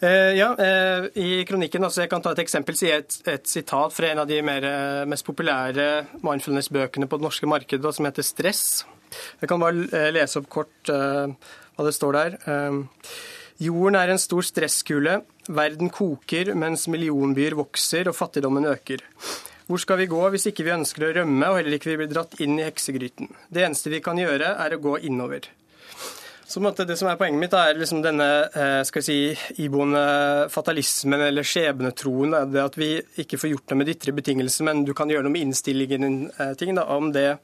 Eh, 0.00 0.32
ja, 0.38 0.52
eh, 0.62 1.08
I 1.18 1.44
kronikken 1.44 1.82
altså 1.82 2.04
jeg 2.04 2.10
kan 2.12 2.22
ta 2.22 2.30
et 2.32 2.44
eksempel, 2.44 2.76
sier 2.78 3.02
et, 3.02 3.16
et 3.26 3.48
sitat 3.50 3.92
fra 3.92 4.12
en 4.12 4.22
av 4.22 4.28
de 4.30 4.38
mer, 4.46 4.64
eh, 4.64 5.06
mest 5.10 5.26
populære 5.26 5.88
mindfulness-bøkene 6.22 7.10
på 7.10 7.18
det 7.18 7.26
norske 7.26 7.50
markedet, 7.50 7.94
som 7.94 8.06
heter 8.06 8.22
'Stress'. 8.22 8.84
Jeg 9.40 9.48
kan 9.50 9.60
bare 9.60 9.88
eh, 9.90 10.12
lese 10.14 10.38
opp 10.38 10.48
kort 10.52 10.92
eh, 10.92 11.34
hva 11.78 11.86
det 11.86 11.94
står 11.94 12.16
der. 12.18 12.38
Ehm, 12.50 12.80
jorden 13.62 13.98
er 13.98 14.10
en 14.10 14.20
stor 14.20 14.42
stresskule. 14.42 15.20
Verden 15.48 15.92
koker 15.94 16.50
mens 16.58 16.88
millionbyer 16.90 17.56
vokser 17.56 18.10
og 18.10 18.18
fattigdommen 18.18 18.66
øker. 18.68 19.04
Hvor 19.68 19.80
skal 19.80 20.00
vi 20.00 20.08
gå 20.10 20.20
hvis 20.32 20.48
ikke 20.50 20.64
vi 20.66 20.74
ønsker 20.74 21.06
å 21.06 21.12
rømme 21.20 21.52
og 21.52 21.60
heller 21.60 21.76
ikke 21.76 21.92
vil 21.92 22.02
bli 22.02 22.10
dratt 22.10 22.38
inn 22.42 22.58
i 22.58 22.66
heksegryten? 22.66 23.30
Det 23.52 23.62
eneste 23.66 23.92
vi 23.92 24.02
kan 24.04 24.18
gjøre, 24.18 24.56
er 24.58 24.74
å 24.74 24.82
gå 24.82 24.98
innover. 25.06 25.46
Så 26.48 26.60
Det 26.72 26.96
som 26.96 27.08
er 27.08 27.16
Poenget 27.20 27.40
mitt 27.40 27.52
er 27.52 27.76
liksom 27.76 28.00
denne 28.02 28.28
skal 28.84 28.98
skal 28.98 29.04
si, 29.04 29.16
iboende 29.62 30.48
fatalismen 30.50 31.20
eller 31.28 31.46
skjebnetroen. 31.46 32.34
Det 32.52 32.62
at 32.62 32.78
vi 32.78 32.90
ikke 33.22 33.38
får 33.38 33.52
gjort 33.52 33.72
noe 33.72 33.80
med 33.82 33.90
ytre 33.92 34.14
betingelser, 34.16 34.66
men 34.66 34.84
du 34.86 34.94
kan 34.96 35.10
gjøre 35.10 35.26
noe 35.26 35.34
med 35.34 35.48
innstillingen. 35.48 36.30
Eh, 36.38 36.54
ting, 36.58 36.74
da, 36.74 36.86
om 36.94 37.12
det... 37.14 37.38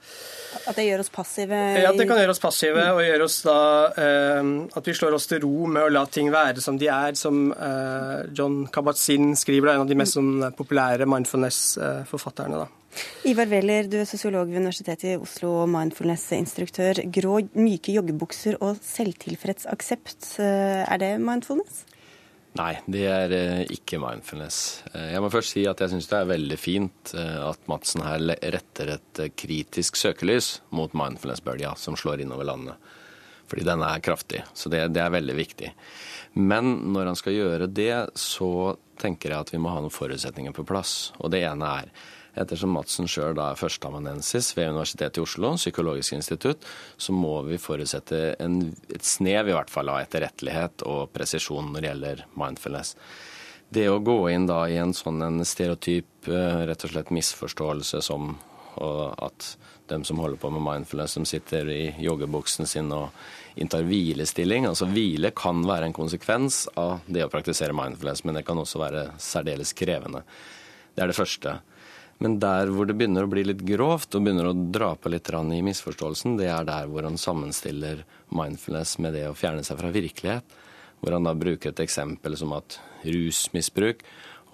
At 0.65 0.79
det 0.79 0.87
gjør 0.89 1.05
oss 1.05 1.13
passive? 1.15 1.59
Ja, 1.79 1.91
at 1.91 2.01
det 2.01 2.09
kan 2.09 2.21
gjøre 2.21 2.35
oss 2.35 2.43
passive. 2.43 2.87
og 2.95 3.03
gjøre 3.05 3.27
oss 3.29 3.41
da, 3.47 3.59
eh, 4.01 4.53
At 4.79 4.89
vi 4.89 4.97
slår 4.97 5.19
oss 5.19 5.29
til 5.31 5.43
ro 5.45 5.67
med 5.71 5.87
å 5.87 5.93
la 5.93 6.05
ting 6.07 6.31
være 6.35 6.65
som 6.65 6.79
de 6.81 6.89
er. 6.91 7.15
Som 7.19 7.51
John 8.35 8.65
Kabat-Zinn 8.73 9.35
skriver, 9.39 9.71
da, 9.71 9.77
en 9.77 9.85
av 9.85 9.93
de 9.93 9.99
mest 10.01 10.19
sånn, 10.19 10.49
populære 10.57 11.09
mindfulness-forfatterne. 11.11 12.65
da. 12.65 12.84
Ivar 13.25 13.49
Wæler, 13.49 13.89
du 13.89 13.97
er 14.01 14.09
sosiolog 14.09 14.51
ved 14.51 14.61
Universitetet 14.61 15.15
i 15.15 15.17
Oslo 15.17 15.51
og 15.63 15.71
mindfulness-instruktør. 15.73 17.01
Grå, 17.15 17.39
myke 17.57 17.95
joggebukser 17.95 18.59
og 18.61 18.79
selvtilfreds 18.85 19.69
aksept, 19.73 20.35
eh, 20.45 20.85
er 20.85 21.01
det 21.01 21.11
mindfulness? 21.25 21.85
Nei, 22.55 22.75
det 22.87 23.07
er 23.11 23.33
eh, 23.35 23.63
ikke 23.75 23.99
mindfulness. 23.99 24.85
Eh, 24.93 25.11
jeg 25.15 25.25
må 25.25 25.31
først 25.33 25.57
si 25.57 25.65
at 25.67 25.81
jeg 25.81 25.95
syns 25.95 26.11
det 26.11 26.19
er 26.21 26.33
veldig 26.35 26.59
fint 26.61 27.15
at 27.19 27.71
Madsen 27.71 28.05
her 28.05 28.23
retter 28.55 28.95
et 28.99 29.23
kritisk 29.35 29.97
søkelys 29.99 30.61
mot 30.71 30.93
mindfulness-bølga 30.95 31.75
som 31.81 31.97
slår 31.99 32.23
innover 32.23 32.47
landet. 32.53 32.93
Fordi 33.49 33.65
den 33.67 33.83
er 33.85 34.05
kraftig. 34.05 34.45
Så 34.55 34.71
det, 34.73 34.87
det 34.95 35.03
er 35.03 35.13
veldig 35.13 35.37
viktig. 35.37 35.73
Men 36.35 36.93
når 36.95 37.13
han 37.13 37.19
skal 37.19 37.37
gjøre 37.37 37.71
det, 37.71 37.95
så 38.19 38.77
tenker 39.01 39.33
jeg 39.33 39.47
at 39.47 39.53
vi 39.53 39.61
må 39.63 39.73
ha 39.73 39.83
noen 39.83 39.93
forutsetninger 39.93 40.55
på 40.57 40.67
plass. 40.67 41.13
Og 41.21 41.33
det 41.35 41.45
ene 41.47 41.73
er 41.83 41.91
Ettersom 42.35 42.72
Madsen 42.74 43.09
sjøl 43.11 43.39
er 43.39 43.59
førsteamanuensis 43.59 44.53
ved 44.57 44.72
Universitetet 44.72 45.20
i 45.20 45.24
Oslo, 45.24 45.53
Psykologisk 45.61 46.16
institutt, 46.16 46.64
så 46.97 47.14
må 47.14 47.37
vi 47.47 47.61
forutsette 47.62 48.35
en, 48.43 48.59
et 48.91 49.07
snev 49.07 49.51
i 49.51 49.55
hvert 49.55 49.70
fall 49.70 49.93
av 49.93 50.03
etterrettelighet 50.03 50.87
og 50.91 51.12
presisjon 51.14 51.70
når 51.70 51.80
det 51.80 51.93
gjelder 51.93 52.24
mindfulness. 52.41 52.97
Det 53.74 53.87
å 53.91 54.03
gå 54.05 54.18
inn 54.30 54.49
da 54.51 54.64
i 54.70 54.76
en 54.78 54.93
sånn 54.95 55.22
en 55.24 55.47
stereotyp 55.47 56.28
eh, 56.30 56.64
rett 56.68 56.85
og 56.85 56.93
slett 56.93 57.14
misforståelse 57.14 58.03
som 58.05 58.35
at 58.74 59.57
dem 59.87 60.05
som 60.05 60.18
holder 60.18 60.37
på 60.41 60.51
med 60.51 60.62
mindfulness, 60.62 61.12
som 61.12 61.24
sitter 61.24 61.68
i 61.70 61.95
joggebuksen 62.03 62.66
sin 62.66 62.93
og 62.93 63.14
inntar 63.61 63.85
hvilestilling. 63.87 64.66
Altså 64.66 64.89
Hvile 64.91 65.30
kan 65.37 65.62
være 65.66 65.91
en 65.91 65.97
konsekvens 65.97 66.64
av 66.80 67.05
det 67.07 67.24
å 67.24 67.30
praktisere 67.32 67.76
mindfulness, 67.76 68.24
men 68.24 68.39
det 68.39 68.45
kan 68.49 68.59
også 68.59 68.80
være 68.82 69.05
særdeles 69.22 69.74
krevende. 69.76 70.24
Det 70.95 71.05
er 71.05 71.12
det 71.12 71.18
første. 71.18 71.59
Men 72.25 72.39
der 72.41 72.70
hvor 72.72 72.89
det 72.89 72.95
begynner 72.97 73.27
å 73.27 73.29
bli 73.29 73.43
litt 73.45 73.61
grovt 73.68 74.14
og 74.16 74.22
begynner 74.25 74.47
å 74.49 74.57
dra 74.57 74.95
på 74.97 75.11
litt 75.12 75.29
i 75.29 75.61
misforståelsen, 75.66 76.39
det 76.39 76.49
er 76.49 76.64
der 76.64 76.87
hvor 76.89 77.05
han 77.05 77.18
sammenstiller 77.20 78.01
mindfulness 78.33 78.97
med 79.05 79.12
det 79.12 79.27
å 79.29 79.35
fjerne 79.37 79.61
seg 79.66 79.77
fra 79.77 79.91
virkelighet. 79.93 80.55
Hvor 81.03 81.12
han 81.12 81.29
da 81.29 81.35
bruker 81.37 81.75
et 81.75 81.83
eksempel 81.85 82.39
som 82.41 82.55
at 82.57 82.79
rusmisbruk 83.05 84.01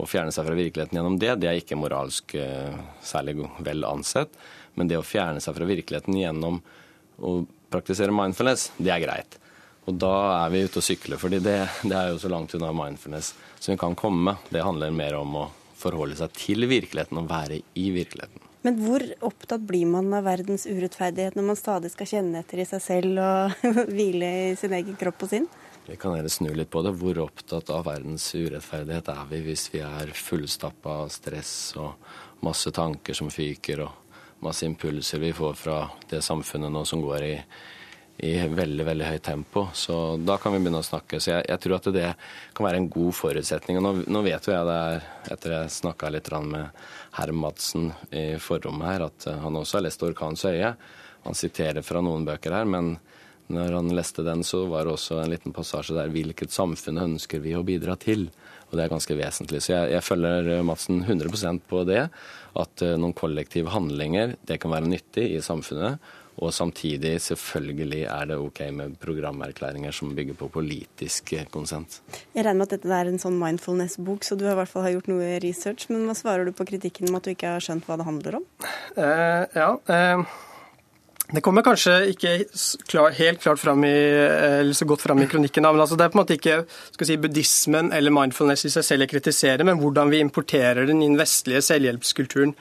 å 0.02 0.08
fjerne 0.08 0.34
seg 0.34 0.48
fra 0.48 0.56
virkeligheten 0.58 0.98
gjennom 0.98 1.20
det, 1.22 1.36
det 1.38 1.46
er 1.46 1.60
ikke 1.60 1.78
moralsk 1.78 2.34
uh, 2.42 2.74
særlig 3.06 3.36
vel 3.62 3.86
ansett. 3.86 4.34
Men 4.74 4.90
det 4.90 4.98
å 4.98 5.06
fjerne 5.06 5.38
seg 5.44 5.54
fra 5.54 5.70
virkeligheten 5.70 6.18
gjennom 6.18 6.58
å 7.22 7.36
praktisere 7.70 8.10
mindfulness, 8.10 8.72
det 8.82 8.90
er 8.96 9.04
greit. 9.04 9.38
Og 9.86 9.94
da 9.94 10.16
er 10.40 10.50
vi 10.50 10.66
ute 10.66 10.82
og 10.82 10.88
sykler, 10.90 11.22
fordi 11.22 11.38
det, 11.44 11.58
det 11.86 11.94
er 11.94 12.10
jo 12.10 12.18
så 12.18 12.34
langt 12.34 12.58
unna 12.58 12.74
mindfulness 12.74 13.30
som 13.60 13.76
vi 13.76 13.78
kan 13.78 13.94
komme. 13.94 14.40
Det 14.50 14.66
handler 14.66 14.90
mer 14.90 15.20
om 15.22 15.38
å 15.38 15.46
forholde 15.80 16.18
seg 16.18 16.36
til 16.36 16.68
virkeligheten 16.70 17.20
og 17.20 17.28
være 17.30 17.60
i 17.78 17.88
virkeligheten. 17.94 18.46
Men 18.66 18.76
hvor 18.84 19.00
opptatt 19.24 19.62
blir 19.64 19.88
man 19.88 20.12
av 20.12 20.26
verdens 20.26 20.66
urettferdighet 20.68 21.36
når 21.38 21.46
man 21.48 21.58
stadig 21.58 21.90
skal 21.94 22.10
kjenne 22.10 22.42
etter 22.42 22.60
i 22.60 22.68
seg 22.68 22.82
selv 22.84 23.20
og 23.24 23.64
hvile 23.94 24.28
i 24.50 24.56
sin 24.60 24.74
egen 24.76 24.98
kropp 25.00 25.24
og 25.24 25.32
sinn? 25.32 25.48
Vi 25.86 25.96
kan 25.98 26.12
gjerne 26.14 26.30
snu 26.30 26.50
litt 26.54 26.70
på 26.70 26.82
det. 26.84 26.92
Hvor 27.00 27.22
opptatt 27.24 27.72
av 27.72 27.86
verdens 27.88 28.28
urettferdighet 28.36 29.08
er 29.14 29.24
vi 29.32 29.40
hvis 29.48 29.70
vi 29.72 29.80
er 29.82 30.12
fullstappa 30.14 31.00
av 31.06 31.08
stress 31.14 31.54
og 31.80 32.44
masse 32.44 32.70
tanker 32.76 33.16
som 33.16 33.32
fyker 33.32 33.86
og 33.86 34.44
masse 34.44 34.68
impulser 34.68 35.20
vi 35.20 35.32
får 35.36 35.56
fra 35.56 35.80
det 36.12 36.20
samfunnet 36.24 36.72
nå 36.72 36.84
som 36.88 37.02
går 37.04 37.26
i 37.26 37.34
i 38.22 38.32
veldig 38.52 38.84
veldig 38.84 39.06
høyt 39.08 39.24
tempo. 39.24 39.66
Så 39.74 40.16
da 40.20 40.36
kan 40.40 40.52
vi 40.52 40.60
begynne 40.60 40.82
å 40.82 40.86
snakke. 40.86 41.20
Så 41.20 41.32
jeg, 41.32 41.46
jeg 41.48 41.62
tror 41.64 41.76
at 41.78 41.90
det 41.94 42.06
kan 42.56 42.66
være 42.66 42.80
en 42.82 42.88
god 42.92 43.16
forutsetning. 43.16 43.80
Og 43.80 43.86
nå, 43.86 43.92
nå 44.12 44.24
vet 44.26 44.48
jo 44.48 44.54
jeg 44.54 44.68
det 44.68 44.78
er, 44.92 45.06
etter 45.36 45.56
jeg 45.56 45.76
snakka 45.76 46.12
litt 46.12 46.28
med 46.44 46.82
herr 47.16 47.32
Madsen 47.32 47.90
i 48.12 48.26
forrommet 48.42 48.90
her, 48.90 49.06
at 49.08 49.30
han 49.42 49.56
også 49.56 49.78
har 49.78 49.86
lest 49.88 50.02
'Orkanens 50.04 50.44
øye'. 50.44 50.74
Han 51.24 51.36
siterer 51.36 51.82
fra 51.84 52.00
noen 52.04 52.24
bøker 52.24 52.54
her, 52.54 52.64
men 52.64 52.98
når 53.50 53.74
han 53.74 53.90
leste 53.96 54.22
den, 54.22 54.44
så 54.46 54.62
var 54.70 54.86
det 54.86 54.94
også 54.94 55.18
en 55.20 55.32
liten 55.32 55.52
passasje 55.52 55.96
der 55.96 56.12
'Hvilket 56.12 56.52
samfunn 56.54 57.02
ønsker 57.02 57.40
vi 57.40 57.56
å 57.56 57.66
bidra 57.66 57.96
til?' 57.98 58.30
Og 58.70 58.78
det 58.78 58.84
er 58.84 58.92
ganske 58.92 59.16
vesentlig. 59.18 59.60
Så 59.64 59.72
jeg, 59.72 59.90
jeg 59.96 60.06
følger 60.06 60.62
Madsen 60.62 61.02
100% 61.02 61.64
på 61.66 61.82
det. 61.88 62.04
At 62.54 62.82
uh, 62.86 62.94
noen 62.94 63.16
kollektive 63.18 63.72
handlinger, 63.74 64.36
det 64.46 64.60
kan 64.62 64.70
være 64.70 64.86
nyttig 64.86 65.26
i 65.34 65.40
samfunnet. 65.42 65.98
Og 66.40 66.54
samtidig 66.56 67.18
selvfølgelig 67.20 68.02
er 68.08 68.28
det 68.30 68.38
OK 68.40 68.62
med 68.72 68.96
programerklæringer 69.02 69.92
som 69.92 70.14
bygger 70.16 70.38
på 70.40 70.48
politisk 70.48 71.34
konsent. 71.52 72.00
Jeg 72.34 72.46
regner 72.46 72.62
med 72.62 72.68
at 72.70 72.76
dette 72.78 73.00
er 73.00 73.10
en 73.10 73.20
sånn 73.20 73.36
mindfulness-bok, 73.40 74.24
så 74.24 74.38
du 74.40 74.46
har 74.48 74.56
i 74.56 74.60
hvert 74.62 74.72
fall 74.72 74.88
gjort 74.94 75.10
noe 75.12 75.34
research. 75.44 75.90
Men 75.92 76.06
hva 76.08 76.16
svarer 76.16 76.48
du 76.48 76.56
på 76.56 76.68
kritikken 76.68 77.10
om 77.10 77.18
at 77.20 77.28
du 77.28 77.34
ikke 77.34 77.56
har 77.56 77.64
skjønt 77.64 77.84
hva 77.88 77.98
det 78.00 78.08
handler 78.08 78.40
om? 78.40 78.46
Eh, 78.96 79.44
ja, 79.58 79.74
eh, 79.92 80.24
det 81.30 81.42
kommer 81.46 81.62
kanskje 81.62 81.92
ikke 82.10 82.32
klar, 82.90 83.12
helt 83.14 83.42
klart 83.42 83.60
fram 83.62 83.84
i, 83.86 83.92
eller 83.92 84.74
så 84.74 84.88
godt 84.88 85.04
fram 85.04 85.20
i 85.22 85.28
kronikken. 85.30 85.68
Men 85.68 85.84
altså 85.84 85.98
det 85.98 86.08
er 86.08 86.14
på 86.14 86.18
en 86.18 86.22
måte 86.24 86.38
ikke 86.38 86.56
si, 87.06 87.18
buddhismen 87.20 87.92
eller 87.94 88.14
mindfulness 88.14 88.66
i 88.66 88.72
seg 88.72 88.86
selv 88.86 89.06
jeg 89.06 89.12
kritiserer, 89.12 89.66
men 89.66 89.78
hvordan 89.82 90.10
vi 90.10 90.24
importerer 90.24 90.88
den 90.88 91.04
i 91.04 91.10
den 91.12 91.20
vestlige 91.20 91.62
selvhjelpskulturen. 91.68 92.56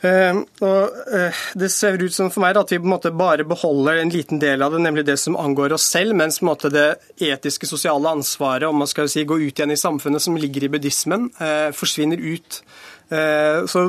Og 0.00 1.00
uh, 1.12 1.40
Det 1.54 1.68
ser 1.72 2.00
ut 2.00 2.14
som 2.14 2.30
for 2.32 2.40
meg 2.44 2.56
at 2.56 2.72
vi 2.72 2.78
på 2.80 2.88
en 2.88 2.94
måte 2.94 3.12
bare 3.12 3.44
beholder 3.48 4.00
en 4.00 4.12
liten 4.12 4.40
del 4.40 4.62
av 4.64 4.72
det, 4.72 4.82
nemlig 4.84 5.04
det 5.08 5.18
som 5.20 5.36
angår 5.36 5.74
oss 5.76 5.90
selv, 5.92 6.16
mens 6.16 6.40
på 6.40 6.46
en 6.46 6.52
måte 6.52 6.70
det 6.72 6.86
etiske, 7.20 7.68
sosiale 7.68 8.08
ansvaret 8.08 8.68
om 8.68 8.80
man 8.80 8.88
skal 8.88 9.10
si, 9.12 9.26
gå 9.28 9.40
ut 9.42 9.52
igjen 9.52 9.74
i 9.74 9.80
samfunnet 9.80 10.24
som 10.24 10.38
ligger 10.40 10.64
i 10.64 10.72
buddhismen, 10.72 11.28
uh, 11.40 11.68
forsvinner 11.76 12.20
ut. 12.20 12.62
Så 13.10 13.80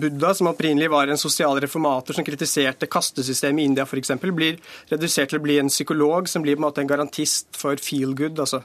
Buddha, 0.00 0.30
som 0.32 0.46
opprinnelig 0.48 0.86
var 0.88 1.10
en 1.12 1.18
sosial 1.20 1.58
reformator 1.60 2.16
som 2.16 2.24
kritiserte 2.24 2.88
kastesystemet 2.88 3.60
i 3.60 3.66
India 3.68 3.84
f.eks., 3.84 4.14
blir 4.32 4.56
redusert 4.88 5.28
til 5.28 5.42
å 5.42 5.44
bli 5.44 5.58
en 5.60 5.68
psykolog 5.68 6.24
som 6.24 6.40
blir 6.40 6.56
på 6.56 6.62
en 6.62 6.64
måte 6.64 6.80
en 6.80 6.88
garantist 6.88 7.50
for 7.52 7.76
feel 7.76 8.14
good. 8.16 8.40
altså. 8.40 8.62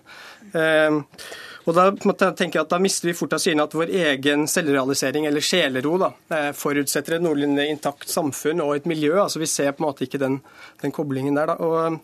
Og 1.65 1.75
da 1.77 1.85
tenker 2.33 2.57
jeg 2.57 2.65
at 2.65 2.73
da 2.73 2.79
mister 2.81 3.09
vi 3.11 3.15
fort 3.17 3.35
av 3.37 3.41
syne 3.43 3.65
at 3.67 3.75
vår 3.77 3.93
egen 4.01 4.47
selvrealisering, 4.49 5.27
eller 5.29 5.45
sjelero, 5.45 5.97
da, 6.01 6.11
eh, 6.33 6.51
forutsetter 6.57 7.17
et 7.17 7.25
noenlunde 7.25 7.67
intakt 7.69 8.09
samfunn 8.09 8.63
og 8.65 8.75
et 8.75 8.89
miljø. 8.89 9.15
altså 9.21 9.39
Vi 9.39 9.45
ser 9.45 9.71
på 9.71 9.83
en 9.83 9.89
måte 9.89 10.07
ikke 10.07 10.21
den, 10.21 10.41
den 10.81 10.91
koblingen 10.91 11.35
der. 11.35 11.53
da. 11.53 11.53
Og 11.53 11.99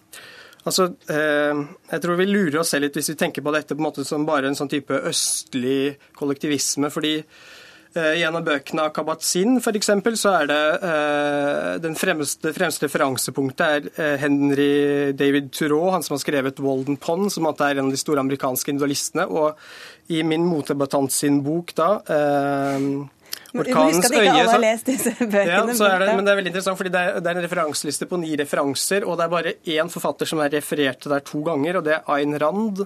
altså, 0.66 0.94
eh, 1.10 1.68
Jeg 1.92 2.02
tror 2.02 2.18
vi 2.18 2.26
lurer 2.26 2.60
oss 2.60 2.70
selv 2.70 2.84
litt 2.84 2.94
hvis 2.94 3.10
vi 3.10 3.16
tenker 3.16 3.42
på 3.42 3.54
dette 3.54 3.76
på 3.76 3.82
en 3.82 3.90
måte 3.90 4.06
som 4.06 4.26
bare 4.26 4.48
en 4.48 4.56
sånn 4.56 4.70
type 4.70 4.94
østlig 4.94 5.98
kollektivisme. 6.14 6.92
fordi 6.92 7.24
Eh, 7.24 7.57
I 7.98 8.24
en 8.28 8.38
av 8.38 8.46
bøkene 8.46 8.86
av 8.88 8.94
Kabat-Zinn 8.96 9.58
f.eks. 9.62 9.92
så 10.22 10.34
er 10.38 10.50
det 10.52 10.62
eh, 10.90 11.74
den 11.84 11.98
fremste, 11.98 12.54
fremste 12.56 12.88
referansepunktet 12.88 13.66
er 13.68 13.90
eh, 13.96 14.16
Henry 14.22 15.12
David 15.18 15.52
Thoreau, 15.56 15.92
han 15.96 16.06
som 16.06 16.16
har 16.16 16.24
skrevet 16.24 16.62
'Walden 16.62 17.00
Pond', 17.02 17.32
som 17.34 17.50
er 17.50 17.78
en 17.78 17.88
av 17.88 17.94
de 17.96 18.02
store 18.02 18.24
amerikanske 18.24 18.74
individualistene. 18.74 19.28
Og 19.28 19.58
i 20.14 20.24
min 20.24 20.46
motdebattant 20.48 21.12
sin 21.12 21.42
bok 21.44 21.74
da 21.76 21.92
Orkanens 23.56 24.12
øye. 24.12 24.24
Alle 24.28 24.50
har 24.50 24.62
lest 24.62 24.90
disse 24.90 25.14
bøkene. 25.20 25.46
Ja, 25.48 25.62
er 25.64 26.04
det, 26.04 26.10
men 26.16 26.26
det 26.26 26.34
er 26.34 26.40
veldig 26.40 26.52
interessant, 26.52 26.80
fordi 26.80 26.92
det 26.94 27.04
er, 27.04 27.22
det 27.22 27.32
er, 27.32 27.40
en 27.40 27.46
referanseliste 27.46 28.08
på 28.10 28.20
ni 28.22 28.34
referanser, 28.40 29.08
og 29.08 29.18
det 29.20 29.28
er 29.28 29.32
bare 29.34 29.56
én 29.78 29.94
forfatter 29.94 30.30
som 30.30 30.42
er 30.44 30.54
referert 30.58 31.02
til 31.04 31.14
der 31.14 31.24
to 31.26 31.42
ganger, 31.46 31.80
og 31.80 31.88
det 31.88 31.98
er 31.98 32.12
Ayn 32.18 32.38
Rand. 32.42 32.84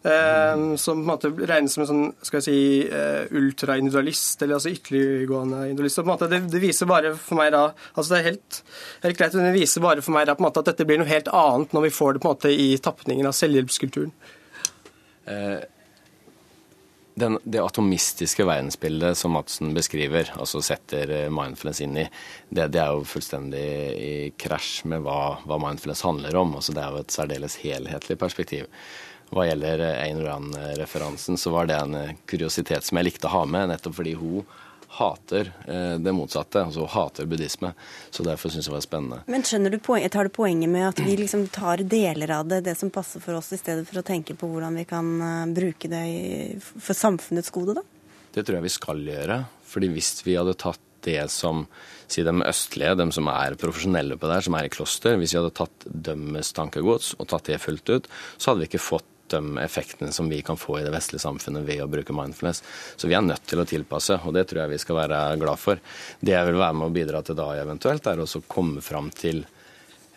Uh, 0.00 0.76
som 0.80 0.96
på 0.96 1.02
en 1.02 1.08
måte 1.10 1.28
regnes 1.28 1.74
som 1.76 1.82
en 1.84 1.88
sånn, 1.90 2.04
skal 2.24 2.38
jeg 2.40 2.44
si, 2.46 2.60
uh, 2.88 3.26
ultraindividualist, 3.36 4.40
eller 4.40 4.56
altså 4.56 4.70
ytterliggående 4.72 5.58
individualist. 5.66 6.00
Og 6.00 6.06
på 6.06 6.08
en 6.08 6.12
måte 6.14 6.28
det, 6.30 6.38
det, 6.48 6.62
viser 6.62 6.88
bare 6.88 7.10
for 7.20 7.36
meg 7.36 7.50
da 7.52 7.66
altså 7.92 8.14
det 8.14 8.20
er 8.20 8.28
helt, 8.30 8.60
helt 9.02 9.18
greit, 9.18 9.36
men 9.36 9.50
det 9.50 9.58
viser 9.58 9.84
bare 9.84 10.04
for 10.06 10.16
meg 10.16 10.24
da 10.30 10.36
på 10.38 10.40
en 10.40 10.46
måte 10.48 10.62
at 10.64 10.70
dette 10.70 10.86
blir 10.88 11.02
noe 11.02 11.10
helt 11.10 11.28
annet 11.28 11.76
når 11.76 11.84
vi 11.84 11.92
får 11.98 12.16
det 12.16 12.22
på 12.24 12.30
en 12.30 12.38
måte 12.38 12.54
i 12.54 12.70
tapningen 12.80 13.28
av 13.28 13.36
selvhjelpskulturen. 13.36 14.14
Uh, 15.28 15.60
den, 17.20 17.36
det 17.44 17.60
atomistiske 17.60 18.48
verdensbildet 18.48 19.20
som 19.20 19.36
Madsen 19.36 19.74
beskriver, 19.76 20.32
altså 20.40 20.62
setter 20.64 21.28
mindfulness 21.28 21.82
inn 21.84 22.00
i, 22.00 22.06
det, 22.48 22.70
det 22.72 22.80
er 22.80 22.96
jo 22.96 23.04
fullstendig 23.04 23.68
i 24.00 24.12
krasj 24.40 24.86
med 24.88 25.04
hva, 25.04 25.36
hva 25.44 25.60
mindfulness 25.60 26.06
handler 26.08 26.40
om. 26.40 26.56
Altså 26.56 26.72
det 26.72 26.86
er 26.86 26.96
jo 26.96 27.04
et 27.04 27.20
særdeles 27.20 27.60
helhetlig 27.60 28.16
perspektiv. 28.24 28.70
Hva 29.30 29.46
gjelder 29.46 29.84
Ayn 29.92 30.24
Rand-referansen, 30.24 31.38
så 31.38 31.52
var 31.54 31.70
det 31.70 31.78
en 31.78 31.94
eh, 31.94 32.16
kuriositet 32.30 32.86
som 32.86 32.98
jeg 32.98 33.12
likte 33.12 33.30
å 33.30 33.36
ha 33.38 33.44
med, 33.46 33.70
nettopp 33.70 33.94
fordi 34.00 34.16
hun 34.18 34.42
hater 34.90 35.52
eh, 35.70 35.94
det 36.02 36.12
motsatte, 36.12 36.64
altså 36.66 36.82
hun 36.82 36.92
hater 36.96 37.28
buddhisme. 37.30 37.70
Så 38.10 38.26
derfor 38.26 38.50
syns 38.50 38.66
jeg 38.66 38.72
det 38.72 38.78
var 38.78 38.86
spennende. 38.86 39.20
Men 39.30 39.46
skjønner 39.46 39.70
du 39.70 39.78
poenget, 39.78 40.12
tar 40.16 40.26
du 40.26 40.34
poenget 40.34 40.72
med 40.72 40.88
at 40.88 40.98
vi 41.04 41.14
liksom 41.20 41.46
tar 41.54 41.84
deler 41.86 42.34
av 42.40 42.50
det, 42.50 42.64
det 42.66 42.74
som 42.78 42.90
passer 42.90 43.22
for 43.22 43.38
oss, 43.38 43.52
i 43.54 43.60
stedet 43.60 43.86
for 43.88 44.02
å 44.02 44.06
tenke 44.06 44.34
på 44.38 44.50
hvordan 44.50 44.82
vi 44.82 44.86
kan 44.90 45.14
eh, 45.22 45.46
bruke 45.54 45.90
det 45.92 46.04
for 46.66 46.98
samfunnets 46.98 47.54
gode, 47.54 47.78
da? 47.78 47.86
Det 48.34 48.44
tror 48.46 48.58
jeg 48.58 48.66
vi 48.66 48.76
skal 48.76 49.06
gjøre. 49.06 49.42
fordi 49.70 49.88
hvis 49.94 50.14
vi 50.26 50.38
hadde 50.38 50.58
tatt 50.58 50.82
det 51.06 51.30
som 51.30 51.64
si 52.10 52.22
de 52.26 52.34
østlige, 52.44 52.96
de 52.98 53.06
som 53.14 53.28
er 53.32 53.56
profesjonelle 53.58 54.18
på 54.18 54.28
det 54.28 54.36
her, 54.36 54.46
som 54.46 54.56
er 54.58 54.66
i 54.66 54.72
kloster, 54.72 55.16
hvis 55.16 55.34
vi 55.34 55.38
hadde 55.40 55.54
tatt 55.56 55.86
dømmes 55.86 56.52
tankegods 56.56 57.14
og 57.18 57.30
tatt 57.30 57.46
det 57.48 57.60
fullt 57.62 57.94
ut, 57.94 58.10
så 58.36 58.50
hadde 58.50 58.64
vi 58.64 58.70
ikke 58.72 58.82
fått 58.82 59.06
de 59.32 59.58
effektene 59.62 60.12
som 60.12 60.28
vi 60.30 60.40
kan 60.46 60.58
få 60.60 60.80
i 60.80 60.84
det 60.86 60.92
vestlige 60.94 61.24
samfunnet 61.24 61.66
ved 61.66 61.84
å 61.84 61.90
bruke 61.90 62.16
mindfulness. 62.16 62.62
Så 62.96 63.10
vi 63.10 63.16
er 63.18 63.24
nødt 63.24 63.46
til 63.50 63.62
å 63.62 63.68
tilpasse, 63.68 64.20
og 64.24 64.36
det 64.36 64.46
tror 64.50 64.64
jeg 64.64 64.74
vi 64.74 64.82
skal 64.82 65.00
være 65.02 65.22
glad 65.40 65.60
for. 65.60 65.80
Det 66.20 66.36
jeg 66.36 66.50
vil 66.50 66.60
være 66.60 66.78
med 66.80 66.90
å 66.90 66.94
bidra 66.94 67.22
til 67.26 67.38
da 67.38 67.52
eventuelt, 67.60 68.06
er 68.06 68.22
å 68.22 68.44
komme 68.50 68.84
fram 68.84 69.10
til 69.14 69.44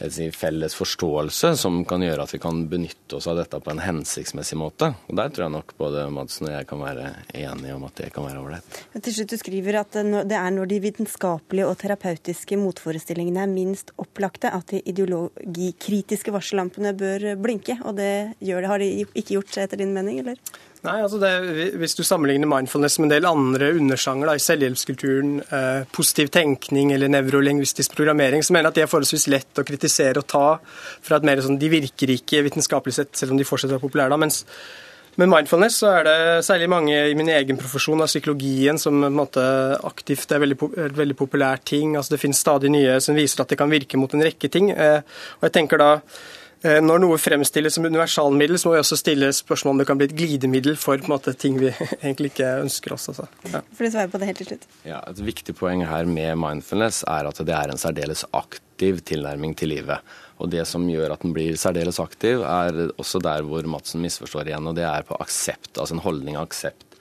si, 0.09 0.29
felles 0.35 0.75
forståelse 0.75 1.53
som 1.59 1.81
kan 1.87 2.03
gjøre 2.03 2.25
at 2.25 2.33
vi 2.33 2.39
kan 2.43 2.63
benytte 2.71 3.17
oss 3.17 3.27
av 3.29 3.37
dette 3.39 3.59
på 3.63 3.73
en 3.73 3.81
hensiktsmessig 3.83 4.57
måte. 4.59 4.93
Og 5.07 5.17
Der 5.19 5.29
tror 5.29 5.45
jeg 5.47 5.55
nok 5.55 5.75
både 5.79 6.07
Madsen 6.13 6.49
og 6.49 6.55
jeg 6.55 6.67
kan 6.69 6.83
være 6.83 7.13
enige 7.33 7.75
om 7.75 7.85
at 7.87 8.01
det 8.01 8.09
kan 8.15 8.27
være 8.27 8.41
ålreit. 8.41 8.81
Til 8.97 9.17
slutt, 9.17 9.33
du 9.35 9.41
skriver 9.41 9.79
at 9.83 9.99
det 10.29 10.39
er 10.39 10.51
når 10.55 10.71
de 10.71 10.81
vitenskapelige 10.83 11.69
og 11.69 11.79
terapeutiske 11.83 12.59
motforestillingene 12.59 13.45
er 13.45 13.53
minst 13.53 13.93
opplagte 14.01 14.51
at 14.53 14.73
de 14.73 14.83
ideologikritiske 14.89 16.33
varsellampene 16.33 16.95
bør 16.97 17.33
blinke. 17.41 17.79
Og 17.83 17.97
det, 17.99 18.35
det 18.41 18.69
har 18.69 18.81
de 18.81 18.91
ikke 19.05 19.37
gjort 19.37 19.57
etter 19.63 19.79
din 19.79 19.95
mening, 19.95 20.23
eller? 20.23 20.39
Nei, 20.83 20.97
altså 20.99 21.15
det, 21.21 21.31
Hvis 21.79 21.95
du 21.95 22.03
sammenligner 22.03 22.49
mindfulness 22.49 22.97
med 22.99 23.07
en 23.07 23.13
del 23.13 23.27
andre 23.29 23.69
undersjanger 23.77 24.33
i 24.33 24.41
selvhjelpskulturen, 24.43 25.37
eh, 25.47 25.85
positiv 25.95 26.27
tenkning 26.35 26.91
eller 26.91 27.07
nevrolingvistisk 27.07 27.95
programmering, 27.95 28.43
så 28.43 28.51
mener 28.51 28.67
jeg 28.67 28.73
at 28.73 28.79
de 28.79 28.83
er 28.83 28.91
forholdsvis 28.91 29.29
lett 29.31 29.61
å 29.61 29.63
kritisere 29.63 30.19
og 30.19 30.27
ta 30.27 30.59
fra 31.01 31.17
et 31.17 31.27
mer 31.29 31.39
sånn 31.39 31.59
De 31.59 31.69
virker 31.71 32.11
ikke 32.11 32.43
vitenskapelig 32.43 32.97
sett, 32.99 33.15
selv 33.15 33.31
om 33.31 33.39
de 33.39 33.47
fortsetter 33.47 33.77
å 33.77 33.79
være 33.79 33.87
populære. 33.87 34.09
da, 34.09 34.17
mens 34.17 34.43
med 35.15 35.29
mindfulness 35.29 35.75
så 35.77 35.91
er 35.93 36.03
det 36.07 36.19
særlig 36.43 36.67
mange 36.67 36.93
i 36.97 37.15
min 37.15 37.29
egen 37.29 37.55
profesjon 37.55 38.01
av 38.01 38.09
psykologien 38.09 38.79
som 38.81 38.99
på 38.99 39.07
en 39.07 39.19
måte 39.19 39.43
aktivt 39.85 40.31
er 40.33 40.41
veldig, 40.41 40.57
veldig 40.97 41.15
populær 41.15 41.61
ting. 41.63 41.95
Altså 41.95 42.15
Det 42.15 42.23
finnes 42.23 42.39
stadig 42.41 42.71
nye 42.73 42.99
som 42.99 43.15
viser 43.15 43.43
at 43.43 43.53
det 43.53 43.59
kan 43.61 43.71
virke 43.71 43.95
mot 43.95 44.11
en 44.11 44.25
rekke 44.25 44.49
ting. 44.49 44.71
Eh, 44.71 44.99
og 45.39 45.47
jeg 45.47 45.53
tenker 45.53 45.77
da 45.77 45.91
når 46.63 47.01
noe 47.03 47.19
fremstilles 47.19 47.75
som 47.75 47.83
universalmiddel, 47.83 48.55
så 48.59 48.69
må 48.69 48.77
vi 48.77 48.81
også 48.83 48.97
stille 48.99 49.31
spørsmål 49.35 49.73
om 49.73 49.81
det 49.81 49.87
kan 49.89 49.99
bli 49.99 50.07
et 50.07 50.15
glidemiddel 50.15 50.77
for 50.79 51.01
måte, 51.11 51.33
ting 51.35 51.57
vi 51.59 51.73
egentlig 52.05 52.31
ikke 52.31 52.53
ønsker 52.63 52.95
oss. 52.95 53.09
Altså. 53.11 53.27
Ja. 53.49 53.59
For 53.75 53.83
du 53.83 53.91
svarer 53.91 54.13
på 54.13 54.21
det 54.21 54.29
helt 54.31 54.39
til 54.43 54.51
slutt. 54.53 54.67
Ja, 54.87 55.01
Et 55.11 55.19
viktig 55.19 55.57
poeng 55.59 55.83
her 55.89 56.07
med 56.07 56.39
mindfulness 56.39 57.03
er 57.03 57.27
at 57.27 57.43
det 57.43 57.57
er 57.57 57.73
en 57.73 57.81
særdeles 57.81 58.23
aktiv 58.31 59.03
tilnærming 59.03 59.57
til 59.59 59.73
livet. 59.75 60.15
Og 60.39 60.49
Det 60.51 60.63
som 60.67 60.87
gjør 60.89 61.13
at 61.13 61.21
den 61.23 61.35
blir 61.35 61.59
særdeles 61.59 61.99
aktiv, 61.99 62.41
er 62.47 62.89
også 62.95 63.21
der 63.23 63.43
hvor 63.47 63.67
Madsen 63.67 64.01
misforstår 64.03 64.49
igjen. 64.49 64.67
og 64.67 64.75
Det 64.79 64.87
er 64.87 65.05
på 65.07 65.19
aksept, 65.19 65.75
altså 65.77 65.99
en 65.99 66.05
holdning 66.07 66.39
av 66.39 66.47
aksept 66.47 66.92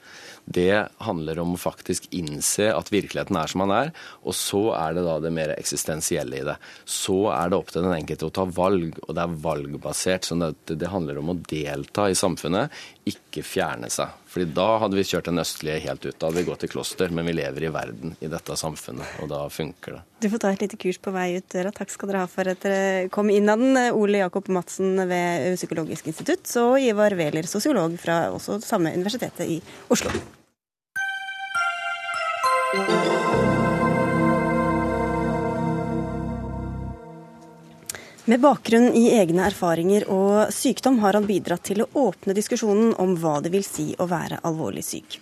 det 0.45 0.87
handler 1.03 1.39
om 1.39 1.53
å 1.55 1.59
faktisk 1.61 2.09
innse 2.15 2.67
at 2.75 2.91
virkeligheten 2.91 3.37
er 3.39 3.51
som 3.51 3.63
den 3.63 3.73
er. 3.75 3.91
Og 4.27 4.35
så 4.35 4.63
er 4.75 4.97
det 4.97 5.05
da 5.07 5.17
det 5.23 5.31
mer 5.35 5.53
eksistensielle 5.55 6.41
i 6.41 6.45
det. 6.47 6.57
Så 6.83 7.17
er 7.31 7.51
det 7.51 7.59
opp 7.59 7.71
til 7.71 7.85
den 7.85 7.95
enkelte 7.95 8.27
å 8.27 8.35
ta 8.35 8.45
valg, 8.59 8.99
og 9.07 9.15
det 9.15 9.23
er 9.23 9.37
valgbasert. 9.45 10.27
Så 10.27 10.37
det, 10.41 10.53
det 10.75 10.91
handler 10.91 11.21
om 11.21 11.31
å 11.31 11.39
delta 11.47 12.09
i 12.11 12.17
samfunnet, 12.17 12.73
ikke 13.07 13.22
fjerne 13.41 13.89
seg. 13.89 14.11
Fordi 14.29 14.45
da 14.53 14.67
hadde 14.83 14.97
vi 14.99 15.05
kjørt 15.07 15.29
den 15.29 15.41
østlige 15.41 15.79
helt 15.87 16.05
ut. 16.05 16.17
Da 16.19 16.29
hadde 16.29 16.41
vi 16.41 16.45
gått 16.51 16.65
i 16.67 16.69
kloster, 16.69 17.09
men 17.09 17.25
vi 17.25 17.33
lever 17.39 17.65
i 17.65 17.71
verden, 17.73 18.13
i 18.21 18.29
dette 18.29 18.57
samfunnet, 18.59 19.17
og 19.23 19.31
da 19.31 19.41
funker 19.53 19.97
det. 19.97 20.03
Du 20.21 20.29
får 20.29 20.43
ta 20.43 20.53
et 20.53 20.67
lite 20.67 20.79
kurs 20.81 21.01
på 21.01 21.15
vei 21.15 21.27
ut 21.39 21.49
døra. 21.53 21.73
Takk 21.73 21.95
skal 21.95 22.11
dere 22.11 22.23
ha 22.25 22.29
for 22.29 22.53
at 22.53 22.61
dere 22.67 23.09
kom 23.13 23.31
inn 23.33 23.49
av 23.49 23.63
den. 23.63 23.81
Ole 23.97 24.21
Jakob 24.21 24.51
Madsen 24.53 24.95
ved 25.09 25.57
Psykologisk 25.57 26.13
institutt, 26.13 26.45
og 26.61 26.77
Ivar 26.81 27.17
Wæler, 27.17 27.49
sosiolog 27.49 27.97
fra 28.01 28.27
også 28.35 28.61
samme 28.61 28.93
universitetet 28.93 29.49
i 29.49 29.59
Oslo. 29.93 30.13
Med 38.23 38.39
bakgrunn 38.39 38.93
i 38.95 39.09
egne 39.17 39.43
erfaringer 39.49 40.05
og 40.07 40.53
sykdom 40.55 41.01
har 41.03 41.17
han 41.17 41.25
bidratt 41.27 41.65
til 41.67 41.81
å 41.83 41.89
åpne 42.05 42.31
diskusjonen 42.37 42.93
om 43.03 43.17
hva 43.19 43.41
det 43.43 43.49
vil 43.51 43.65
si 43.67 43.89
å 43.99 44.07
være 44.07 44.37
alvorlig 44.47 44.83
syk. 44.87 45.17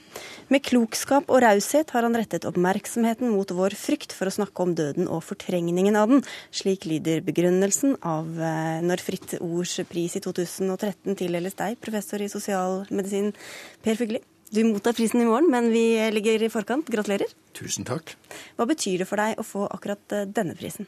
Med 0.54 0.62
klokskap 0.68 1.32
og 1.34 1.42
raushet 1.42 1.96
har 1.96 2.06
han 2.06 2.14
rettet 2.20 2.46
oppmerksomheten 2.46 3.34
mot 3.34 3.56
vår 3.58 3.74
frykt 3.74 4.14
for 4.14 4.30
å 4.30 4.36
snakke 4.36 4.62
om 4.62 4.78
døden 4.78 5.10
og 5.10 5.24
fortrengningen 5.26 5.98
av 5.98 6.14
den. 6.14 6.22
Slik 6.54 6.86
lyder 6.86 7.26
begrunnelsen 7.26 7.98
av 8.06 8.30
eh, 8.38 8.86
når 8.86 9.02
Fritt 9.08 9.34
Ords 9.40 9.80
pris 9.90 10.20
i 10.22 10.22
2013 10.22 11.18
tildeles 11.18 11.58
deg, 11.58 11.82
professor 11.82 12.22
i 12.22 12.30
sosialmedisin 12.30 13.34
Per 13.82 13.98
Fugli. 13.98 14.22
Du 14.54 14.62
mottar 14.70 14.94
prisen 14.94 15.26
i 15.26 15.26
morgen, 15.26 15.50
men 15.50 15.74
vi 15.74 15.88
ligger 16.14 16.46
i 16.46 16.54
forkant. 16.54 16.94
Gratulerer. 16.94 17.34
Tusen 17.58 17.88
takk. 17.88 18.14
Hva 18.60 18.70
betyr 18.70 19.02
det 19.02 19.10
for 19.10 19.26
deg 19.26 19.42
å 19.42 19.52
få 19.56 19.66
akkurat 19.74 20.20
eh, 20.22 20.30
denne 20.30 20.54
prisen? 20.60 20.86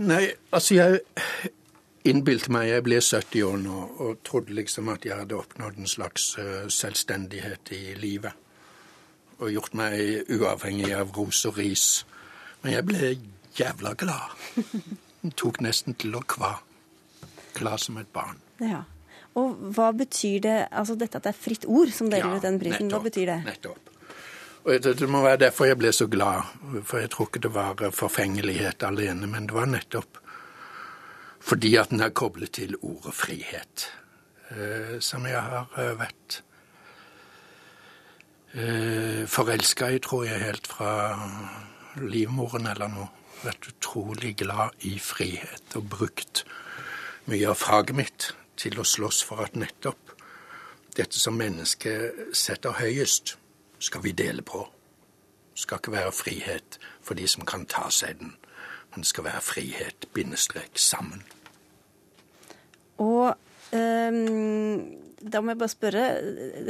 Nei, 0.00 0.30
altså 0.54 0.78
jeg 0.78 1.00
innbilte 2.08 2.52
meg 2.52 2.70
Jeg 2.70 2.84
ble 2.86 3.00
70 3.00 3.42
år 3.44 3.58
nå 3.60 3.80
og 4.04 4.22
trodde 4.24 4.56
liksom 4.56 4.88
at 4.92 5.04
jeg 5.04 5.18
hadde 5.18 5.36
oppnådd 5.36 5.80
en 5.80 5.90
slags 5.90 6.30
uh, 6.40 6.64
selvstendighet 6.72 7.72
i 7.76 7.82
livet. 7.98 8.32
Og 9.40 9.50
gjort 9.52 9.76
meg 9.76 10.30
uavhengig 10.32 10.92
av 10.96 11.12
ros 11.16 11.42
og 11.48 11.58
ris. 11.58 12.04
Men 12.62 12.76
jeg 12.76 12.88
ble 12.88 13.14
jævla 13.58 13.94
glad. 13.98 14.36
Tok 15.40 15.60
nesten 15.64 15.96
til 16.00 16.16
å 16.16 16.22
kva. 16.28 16.54
Glad 17.56 17.82
som 17.82 17.98
et 18.00 18.10
barn. 18.12 18.40
Ja. 18.62 18.84
Og 19.40 19.58
hva 19.74 19.90
betyr 19.96 20.38
det, 20.44 20.58
altså 20.70 20.94
dette 20.98 21.18
at 21.18 21.26
det 21.26 21.32
er 21.32 21.40
fritt 21.40 21.66
ord 21.66 21.90
som 21.94 22.10
deler 22.10 22.36
ja, 22.36 22.38
ut 22.38 22.46
den 22.46 22.60
prisen, 22.62 22.86
nettopp, 22.86 23.00
hva 23.00 23.08
betyr 23.08 23.30
det? 23.32 23.38
Nettopp. 23.48 23.93
Og 24.64 24.82
Det 24.82 25.08
må 25.08 25.20
være 25.20 25.42
derfor 25.44 25.68
jeg 25.68 25.76
ble 25.76 25.90
så 25.92 26.06
glad, 26.08 26.46
for 26.88 26.98
jeg 26.98 27.10
tror 27.12 27.26
ikke 27.28 27.42
det 27.44 27.54
var 27.54 27.90
forfengelighet 27.92 28.82
alene, 28.82 29.26
men 29.26 29.48
det 29.48 29.54
var 29.54 29.68
nettopp 29.68 30.20
fordi 31.44 31.74
at 31.76 31.90
den 31.92 32.00
er 32.00 32.14
koblet 32.16 32.54
til 32.56 32.72
ordet 32.80 33.12
frihet, 33.14 33.82
eh, 34.50 34.96
som 35.00 35.26
jeg 35.28 35.36
har 35.36 35.66
eh, 35.76 35.90
vært 36.00 36.38
eh, 38.54 39.26
forelska 39.28 39.90
i, 39.92 40.00
tror 40.00 40.24
jeg, 40.24 40.40
helt 40.40 40.66
fra 40.66 40.94
livmoren 42.00 42.70
eller 42.72 42.88
noe. 42.88 43.10
Vært 43.44 43.68
utrolig 43.74 44.32
glad 44.40 44.72
i 44.88 44.96
frihet 44.96 45.76
og 45.76 45.90
brukt 45.92 46.46
mye 47.28 47.52
av 47.52 47.60
faget 47.60 47.98
mitt 48.00 48.30
til 48.56 48.80
å 48.80 48.88
slåss 48.88 49.20
for 49.28 49.44
at 49.44 49.60
nettopp 49.60 50.14
dette 50.96 51.20
som 51.20 51.36
mennesket 51.36 52.32
setter 52.32 52.78
høyest, 52.80 53.36
skal 53.84 54.04
vi 54.04 54.12
dele 54.16 54.42
på. 54.42 54.64
Det 55.54 55.62
skal 55.62 55.80
ikke 55.80 55.94
være 55.94 56.12
frihet 56.12 56.78
for 57.04 57.18
de 57.18 57.28
som 57.30 57.46
kan 57.46 57.66
ta 57.70 57.86
seg 57.92 58.18
den, 58.20 58.34
men 58.90 59.04
det 59.04 59.10
skal 59.10 59.28
være 59.28 59.44
frihet, 59.44 60.08
bindestrek, 60.16 60.74
sammen. 60.80 61.22
Og 63.02 63.34
um, 63.74 64.80
da 65.24 65.40
må 65.40 65.54
jeg 65.54 65.60
bare 65.60 65.72
spørre, 65.72 66.02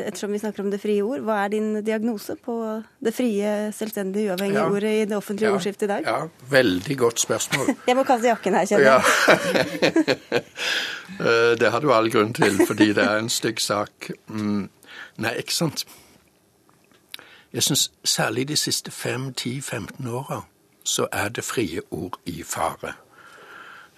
ettersom 0.04 0.34
vi 0.34 0.40
snakker 0.42 0.62
om 0.62 0.70
det 0.70 0.78
frie 0.82 1.02
ord, 1.02 1.24
hva 1.26 1.40
er 1.42 1.54
din 1.56 1.70
diagnose 1.84 2.36
på 2.40 2.54
det 3.02 3.14
frie, 3.16 3.54
selvstendige, 3.74 4.30
uavhengige 4.30 4.60
ja. 4.60 4.68
ordet 4.70 4.92
i 5.00 5.08
det 5.10 5.16
offentlige 5.16 5.50
ja. 5.50 5.56
ordskiftet 5.56 5.88
i 5.88 5.90
dag? 5.90 6.06
Ja, 6.06 6.46
veldig 6.52 6.98
godt 7.00 7.24
spørsmål. 7.24 7.72
jeg 7.88 7.98
må 7.98 8.04
kaste 8.06 8.30
jakken 8.30 8.58
her, 8.58 8.70
kjenner 8.70 8.90
jeg. 8.90 9.02
Ja. 10.32 10.42
Eh, 11.14 11.52
det 11.60 11.68
har 11.70 11.78
du 11.78 11.92
all 11.94 12.08
grunn 12.10 12.32
til, 12.34 12.56
fordi 12.66 12.88
det 12.96 13.04
er 13.04 13.20
en 13.20 13.28
stygg 13.30 13.60
sak. 13.62 14.08
Mm. 14.26 14.64
Nei, 15.22 15.34
ikke 15.38 15.54
sant. 15.54 15.84
Jeg 17.54 17.62
syns 17.62 17.92
særlig 18.04 18.48
de 18.48 18.56
siste 18.56 18.90
5-10-15 18.90 20.08
åra 20.08 20.42
så 20.84 21.06
er 21.12 21.28
det 21.28 21.44
frie 21.44 21.80
ord 21.90 22.20
i 22.26 22.42
fare. 22.42 22.92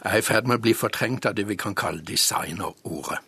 Jeg 0.05 0.13
er 0.13 0.19
i 0.19 0.23
ferd 0.23 0.45
med 0.47 0.59
å 0.59 0.63
bli 0.63 0.75
fortrengt 0.75 1.27
av 1.27 1.35
det 1.35 1.47
vi 1.49 1.57
kan 1.57 1.75
kalle 1.75 2.05
designerordet. 2.05 3.19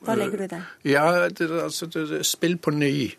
Hva 0.00 0.16
legger 0.16 0.40
du 0.40 0.44
i 0.44 0.48
det? 0.50 0.62
Ja, 0.84 1.28
det, 1.28 1.50
altså, 1.62 1.86
det, 1.86 2.26
Spill 2.26 2.58
på 2.58 2.70
ny. 2.70 3.12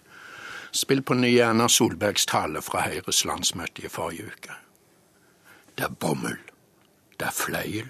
Spill 0.71 1.01
på 1.01 1.13
ny 1.13 1.37
Erna 1.37 1.69
Solbergs 1.69 2.25
tale 2.25 2.61
fra 2.61 2.83
Høyres 2.87 3.23
landsmøte 3.25 3.85
i 3.85 3.91
forrige 3.91 4.33
uke. 4.33 4.59
Det 5.77 5.85
er 5.85 5.95
bomull. 5.99 6.41
Det 7.19 7.29
er 7.29 7.37
fløyel. 7.37 7.89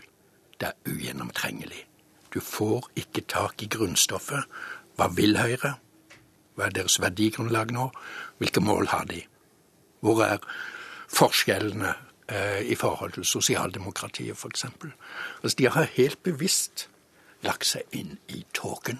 Det 0.59 0.67
er 0.67 0.91
ugjennomtrengelig. 0.91 1.85
Du 2.33 2.39
får 2.39 2.89
ikke 2.95 3.23
tak 3.27 3.63
i 3.63 3.71
grunnstoffet. 3.71 4.43
Hva 4.95 5.07
vil 5.15 5.37
Høyre? 5.37 5.77
Hva 6.57 6.67
er 6.67 6.73
deres 6.73 6.97
verdigrunnlag 7.01 7.71
nå? 7.73 7.91
Hvilke 8.41 8.61
mål 8.65 8.89
har 8.89 9.05
de? 9.09 9.21
Hvor 10.01 10.23
er 10.25 10.41
forskjellene 11.13 11.93
eh, 12.29 12.63
i 12.65 12.75
forhold 12.75 13.13
til 13.13 13.25
sosialdemokratiet, 13.25 14.37
f.eks.? 14.37 14.65
Altså, 15.43 15.55
de 15.57 15.69
har 15.69 15.93
helt 15.93 16.23
bevisst 16.23 16.89
lagt 17.45 17.69
seg 17.69 17.85
inn 17.93 18.17
i 18.33 18.41
tåken, 18.57 18.99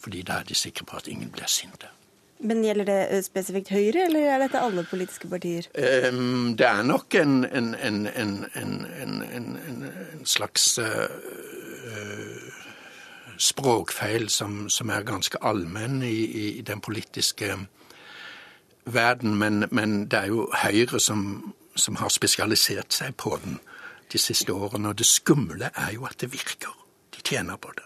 fordi 0.00 0.24
da 0.24 0.40
er 0.40 0.48
de 0.48 0.56
sikre 0.56 0.88
på 0.88 0.96
at 0.96 1.08
ingen 1.12 1.30
blir 1.30 1.48
sinte. 1.52 1.92
Men 2.40 2.64
Gjelder 2.64 2.88
det 2.88 2.98
eh, 3.12 3.22
spesifikt 3.24 3.70
Høyre, 3.72 4.06
eller 4.08 4.28
er 4.32 4.42
dette 4.44 4.60
alle 4.60 4.84
politiske 4.88 5.28
partier? 5.28 5.68
Um, 6.08 6.56
det 6.56 6.66
er 6.68 6.82
nok 6.84 7.14
en, 7.20 7.44
en, 7.44 7.74
en, 7.76 8.08
en 8.56 10.24
slags 10.24 10.78
uh, 10.78 11.08
språkfeil 13.38 14.28
som, 14.28 14.68
som, 14.68 14.90
er 14.90 15.06
ganske 15.06 15.38
allmenn 15.42 16.02
i, 16.02 16.58
i, 16.58 16.60
den 16.60 16.80
politiske 16.80 17.56
verden. 18.84 19.36
Men, 19.38 19.64
men, 19.70 20.04
det 20.10 20.18
er 20.18 20.26
jo 20.26 20.50
Høyre 20.54 21.00
som, 21.00 21.54
som 21.76 21.96
har 21.96 22.08
spesialisert 22.08 22.92
seg 22.92 23.16
på 23.16 23.38
den 23.44 23.58
de 24.12 24.18
siste 24.18 24.52
årene. 24.52 24.88
Og 24.88 24.98
det 24.98 25.06
skumle 25.06 25.70
er 25.74 25.92
jo 25.94 26.06
at 26.06 26.20
det 26.20 26.32
virker. 26.32 26.72
De 27.14 27.22
tjener 27.24 27.56
på 27.56 27.72
det. 27.76 27.84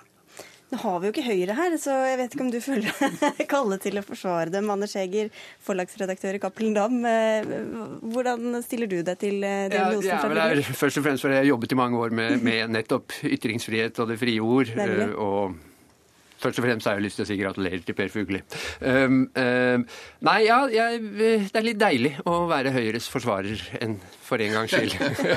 Nå 0.70 0.78
har 0.78 1.00
vi 1.00 1.08
jo 1.08 1.14
ikke 1.14 1.24
Høyre 1.26 1.54
her, 1.58 1.74
så 1.82 1.96
jeg 2.06 2.18
vet 2.20 2.34
ikke 2.34 2.44
om 2.44 2.50
du 2.52 2.60
føler 2.62 2.90
deg 2.94 3.40
kallet 3.50 3.82
til 3.82 3.98
å 3.98 4.04
forsvare 4.06 4.52
dem. 4.54 4.68
Anders 4.70 4.94
Heger, 4.98 5.32
forlagsredaktør 5.66 6.38
i 6.38 6.42
Cappelen 6.42 6.76
Dam. 6.76 7.00
Eh, 7.10 7.48
hvordan 8.14 8.60
stiller 8.62 8.90
du 8.90 9.00
deg 9.06 9.18
til 9.18 9.40
det? 9.42 9.54
Ja, 9.74 9.88
ja, 9.98 10.20
fra 10.22 10.46
Høyre? 10.50 10.62
Først 10.70 11.00
og 11.00 11.08
fremst 11.08 11.26
fordi 11.26 11.40
jeg 11.40 11.46
har 11.46 11.50
jobbet 11.50 11.74
i 11.74 11.80
mange 11.80 11.98
år 11.98 12.14
med, 12.14 12.38
med 12.46 12.76
nettopp 12.76 13.18
ytringsfrihet 13.26 13.98
og 13.98 14.12
det 14.12 14.20
frie 14.22 14.44
ord. 14.44 14.70
Eh, 14.78 15.10
og 15.18 15.58
Først 16.40 16.60
og 16.60 16.64
fremst 16.64 16.88
har 16.88 16.96
jeg 16.96 17.04
lyst 17.04 17.20
til 17.20 17.26
å 17.26 17.28
si 17.28 17.36
gratulerer 17.40 17.82
til 17.84 17.96
Per 17.96 18.12
Fugli. 18.12 18.40
Um, 18.80 19.26
um, 19.36 19.84
nei, 20.26 20.38
ja, 20.46 20.62
jeg, 20.72 21.02
det 21.20 21.60
er 21.60 21.66
litt 21.66 21.80
deilig 21.80 22.14
å 22.24 22.46
være 22.50 22.72
Høyres 22.74 23.10
forsvarer 23.12 23.60
enn 23.80 23.98
for 24.24 24.40
en 24.40 24.54
gangs 24.54 24.72
skyld. 24.72 24.94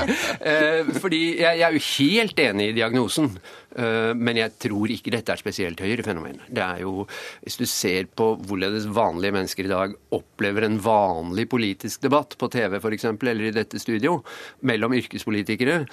uh, 0.49 0.93
fordi 1.01 1.21
jeg, 1.41 1.59
jeg, 1.59 1.65
er 1.67 1.75
jo 1.75 1.83
helt 1.89 2.41
enig 2.45 2.69
i 2.69 2.77
diagnosen. 2.77 3.29
Uh, 3.73 4.13
men 4.15 4.37
jeg 4.37 4.55
tror 4.67 4.91
ikke 4.93 5.11
dette 5.15 5.33
er 5.33 5.41
spesielt 5.41 5.83
Høyre-fenomen. 5.83 6.39
Det 6.47 6.63
er 6.63 6.83
jo, 6.85 7.07
Hvis 7.43 7.59
du 7.59 7.65
ser 7.67 8.07
på 8.07 8.33
hvorledes 8.39 8.87
vanlige 8.93 9.35
mennesker 9.35 9.67
i 9.67 9.73
dag 9.73 9.95
opplever 10.13 10.67
en 10.67 10.79
vanlig 10.83 11.49
politisk 11.51 12.05
debatt 12.05 12.37
på 12.39 12.51
TV 12.53 12.79
f.eks., 12.79 13.09
eller 13.11 13.49
i 13.49 13.55
dette 13.55 13.81
studio, 13.81 14.19
mellom 14.63 14.95
yrkespolitikere, 14.95 15.83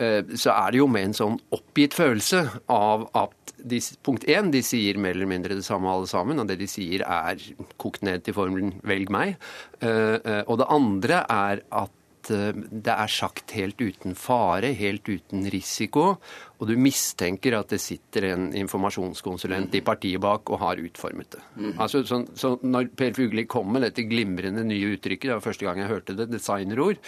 så 0.00 0.54
er 0.54 0.72
det 0.72 0.78
jo 0.80 0.86
med 0.88 1.10
en 1.10 1.16
sånn 1.16 1.34
oppgitt 1.52 1.92
følelse 1.92 2.38
av 2.72 3.02
at 3.20 3.52
de, 3.64 3.80
punkt 4.06 4.24
én, 4.30 4.50
de 4.52 4.62
sier 4.64 4.98
mer 5.00 5.16
eller 5.16 5.28
mindre 5.28 5.56
det 5.58 5.66
samme 5.66 5.90
alle 5.92 6.08
sammen, 6.10 6.40
og 6.40 6.48
det 6.48 6.58
de 6.60 6.68
sier 6.70 7.04
er 7.04 7.40
kokt 7.80 8.04
ned 8.06 8.24
til 8.24 8.36
formelen 8.36 8.78
'velg 8.80 9.12
meg'. 9.12 9.36
Uh, 9.82 10.16
uh, 10.24 10.42
og 10.46 10.60
det 10.60 10.70
andre 10.72 11.24
er 11.28 11.64
at 11.68 11.92
Eh, 12.28 12.52
det 12.70 12.92
er 12.92 13.10
sagt 13.10 13.54
helt 13.56 13.80
uten 13.80 14.14
fare, 14.18 14.74
helt 14.76 15.08
uten 15.08 15.46
risiko, 15.50 16.14
og 16.60 16.68
du 16.68 16.74
mistenker 16.76 17.54
at 17.56 17.72
det 17.72 17.80
sitter 17.80 18.26
en 18.34 18.50
informasjonskonsulent 18.60 19.74
i 19.78 19.82
partiet 19.84 20.20
bak 20.20 20.50
og 20.52 20.60
har 20.60 20.82
utformet 20.82 21.30
det. 21.32 21.42
Mm. 21.56 21.72
Altså, 21.80 22.02
så, 22.04 22.20
så 22.36 22.52
Når 22.60 22.90
Per 22.96 23.14
Fugli 23.16 23.46
kom 23.48 23.72
med 23.72 23.86
dette 23.86 24.04
glimrende 24.08 24.66
nye 24.68 24.92
uttrykket, 24.96 25.30
det 25.30 25.38
var 25.38 25.46
første 25.46 25.66
gang 25.66 25.80
jeg 25.80 25.90
hørte 25.90 26.16
det, 26.18 26.28
designerord, 26.32 27.00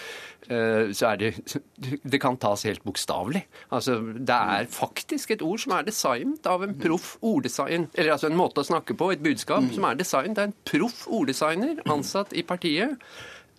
eh, 0.49 0.89
så 0.95 1.11
er 1.11 1.21
det 1.21 1.33
Det 2.13 2.19
kan 2.21 2.37
tas 2.41 2.65
helt 2.65 2.83
bokstavelig. 2.83 3.43
Altså, 3.71 3.99
det 4.01 4.39
er 4.57 4.71
faktisk 4.71 5.35
et 5.35 5.45
ord 5.45 5.61
som 5.61 5.75
er 5.77 5.85
designet 5.87 6.49
av 6.49 6.65
en 6.65 6.73
proff 6.79 7.15
orddesign, 7.21 7.89
eller 7.93 8.15
altså 8.15 8.31
en 8.31 8.39
måte 8.39 8.63
å 8.63 8.67
snakke 8.67 8.97
på, 8.97 9.11
et 9.13 9.23
budskap, 9.23 9.61
mm. 9.67 9.71
som 9.77 9.85
er 9.87 10.01
designet 10.01 10.41
av 10.41 10.49
en 10.49 10.57
proff 10.65 11.05
orddesigner 11.11 11.83
ansatt 11.93 12.33
i 12.33 12.45
partiet 12.47 12.97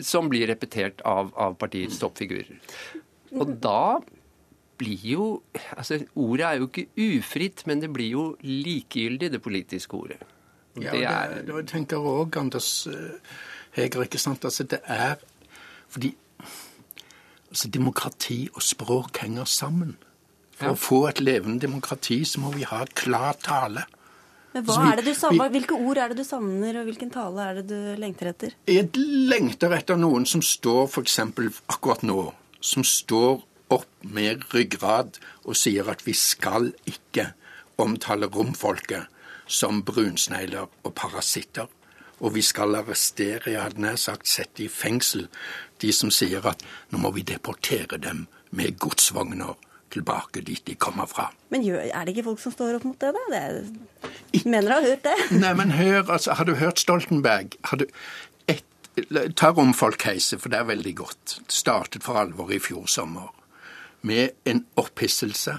som 0.01 0.29
blir 0.31 0.49
repetert 0.51 1.03
av, 1.07 1.33
av 1.39 1.57
partiets 1.61 2.01
toppfigurer. 2.03 2.59
Og 3.35 3.57
da 3.63 4.01
blir 4.79 5.07
jo 5.07 5.27
altså 5.77 6.01
Ordet 6.19 6.47
er 6.47 6.59
jo 6.59 6.69
ikke 6.69 6.87
ufritt, 7.19 7.67
men 7.67 7.83
det 7.83 7.93
blir 7.95 8.11
jo 8.11 8.25
likegyldig, 8.43 9.33
det 9.33 9.43
politiske 9.43 9.95
ordet. 9.95 10.19
ja, 10.81 10.91
det 10.91 11.05
er... 11.05 11.35
det, 11.47 11.55
det 11.55 11.69
tenker 11.71 12.03
òg 12.03 12.37
Anders 12.39 12.87
eh, 12.91 13.37
Heger, 13.75 14.03
ikke 14.07 14.19
sant. 14.19 14.45
Altså, 14.45 14.67
det 14.67 14.81
er 14.85 15.17
fordi 15.89 16.15
altså, 17.51 17.69
demokrati 17.71 18.49
og 18.55 18.63
språk 18.63 19.19
henger 19.23 19.45
sammen. 19.45 19.97
For 20.55 20.71
ja. 20.71 20.75
å 20.75 20.79
få 20.79 21.01
et 21.11 21.21
levende 21.23 21.63
demokrati 21.63 22.21
så 22.27 22.43
må 22.43 22.53
vi 22.55 22.67
ha 22.67 22.85
klar 22.95 23.39
tale. 23.43 23.87
Men 24.55 24.67
hva 24.69 24.77
er 24.87 25.01
det 25.01 25.09
du 25.09 25.17
savner? 25.19 25.51
Hvilke 25.51 25.75
ord 25.75 25.99
er 25.99 26.13
det 26.13 26.23
du 26.23 26.27
savner, 26.27 26.77
og 26.79 26.87
hvilken 26.87 27.11
tale 27.11 27.47
er 27.49 27.57
det 27.59 27.65
du 27.73 27.79
lengter 27.99 28.31
etter? 28.31 28.55
Jeg 28.71 28.91
lengter 28.95 29.75
etter 29.75 29.99
noen 29.99 30.27
som 30.31 30.45
står 30.47 30.87
f.eks. 30.87 31.19
akkurat 31.75 32.05
nå, 32.07 32.29
som 32.63 32.87
står 32.87 33.43
opp 33.75 34.07
med 34.07 34.45
ryggrad 34.55 35.19
og 35.43 35.59
sier 35.59 35.89
at 35.91 36.05
vi 36.07 36.15
skal 36.15 36.71
ikke 36.87 37.33
omtale 37.83 38.31
romfolket 38.31 39.11
som 39.51 39.83
brunsnegler 39.83 40.71
og 40.71 40.95
parasitter. 40.95 41.67
Og 42.23 42.37
vi 42.37 42.43
skal 42.47 42.79
arrestere, 42.79 43.51
jeg 43.51 43.61
hadde 43.61 43.83
nær 43.83 43.99
sagt 43.99 44.31
sette 44.31 44.63
i 44.65 44.71
fengsel, 44.71 45.27
de 45.83 45.91
som 45.93 46.13
sier 46.15 46.47
at 46.47 46.63
nå 46.95 47.03
må 47.03 47.11
vi 47.17 47.27
deportere 47.27 47.99
dem 47.99 48.29
med 48.55 48.79
godsvogner 48.79 49.59
tilbake 49.95 50.43
dit 50.45 50.63
de 50.67 50.75
kommer 50.75 51.09
fra. 51.11 51.29
Men 51.55 51.65
er 51.71 52.05
det 52.05 52.15
ikke 52.15 52.27
folk 52.31 52.43
som 52.43 52.55
står 52.55 52.79
opp 52.79 52.87
mot 52.89 53.01
det, 53.01 53.13
da? 53.15 53.41
Det 54.35 54.45
mener 54.45 54.69
du 54.69 54.75
har 54.75 54.89
hørt 54.89 55.07
det? 55.07 55.17
Nei, 55.39 55.55
men 55.57 55.75
hør, 55.75 56.03
altså, 56.03 56.35
Har 56.35 56.45
du 56.45 56.55
hørt 56.59 56.83
Stoltenberg? 56.83 57.57
Har 57.65 57.83
du 57.83 57.87
et, 58.51 58.65
Ta 59.37 59.51
romfolkheiset, 59.51 60.41
for 60.41 60.53
det 60.53 60.59
er 60.59 60.71
veldig 60.71 60.95
godt. 60.97 61.39
Det 61.47 61.55
startet 61.55 62.05
for 62.07 62.19
alvor 62.21 62.53
i 62.55 62.61
fjor 62.63 62.87
sommer. 62.91 63.33
Med 64.03 64.37
en 64.45 64.67
opphisselse, 64.77 65.59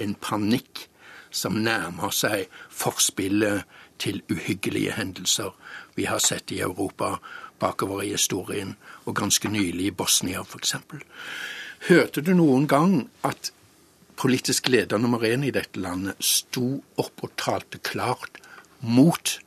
en 0.00 0.14
panikk, 0.14 0.88
som 1.34 1.58
nærmer 1.58 2.14
seg 2.14 2.46
forspillet 2.70 3.64
til 3.98 4.22
uhyggelige 4.30 4.94
hendelser 4.94 5.54
vi 5.94 6.06
har 6.06 6.18
sett 6.22 6.52
i 6.52 6.60
Europa 6.60 7.16
bakover 7.58 8.02
i 8.02 8.12
historien, 8.14 8.76
og 9.04 9.16
ganske 9.16 9.48
nylig 9.48 9.86
i 9.86 9.94
Bosnia 9.94 10.42
f.eks. 10.42 10.74
Hørte 11.88 12.22
du 12.24 12.34
noen 12.34 12.66
gang 12.68 13.04
at 13.24 13.52
politisk 14.16 14.68
leder 14.68 14.98
nummer 14.98 15.24
én 15.26 15.44
i 15.44 15.52
dette 15.54 15.80
landet 15.80 16.20
sto 16.22 16.82
opp 17.00 17.24
og 17.26 17.34
talte 17.40 17.80
klart 17.82 18.40
mot 18.80 19.38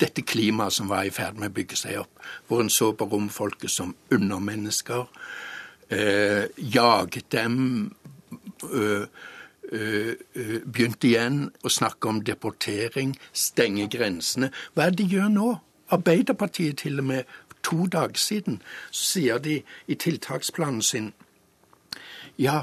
dette 0.00 0.22
klimaet 0.22 0.74
som 0.76 0.90
var 0.90 1.06
i 1.06 1.14
ferd 1.14 1.38
med 1.40 1.50
å 1.50 1.56
bygge 1.56 1.78
seg 1.80 2.02
opp, 2.02 2.20
hvor 2.48 2.60
en 2.60 2.72
så 2.72 2.90
på 2.92 3.08
romfolket 3.08 3.72
som 3.72 3.94
undermennesker, 4.12 5.06
eh, 5.88 6.44
jaget 6.58 7.32
dem, 7.32 7.94
øh, 8.72 9.06
øh, 9.72 10.14
begynte 10.64 11.08
igjen 11.08 11.50
å 11.64 11.68
snakke 11.68 12.08
om 12.08 12.20
deportering, 12.20 13.16
stenge 13.32 13.88
grensene. 13.88 14.50
Hva 14.74 14.86
er 14.86 14.90
det 14.90 14.98
de 14.98 15.16
gjør 15.16 15.28
nå? 15.32 15.60
Arbeiderpartiet 15.90 16.78
til 16.78 16.98
og 16.98 17.04
med 17.04 17.24
to 17.62 17.86
dager 17.86 18.18
siden 18.18 18.62
sier 18.90 19.38
de 19.38 19.62
i 19.88 19.94
tiltaksplanen 19.94 20.82
sin 20.82 21.12
ja, 22.38 22.62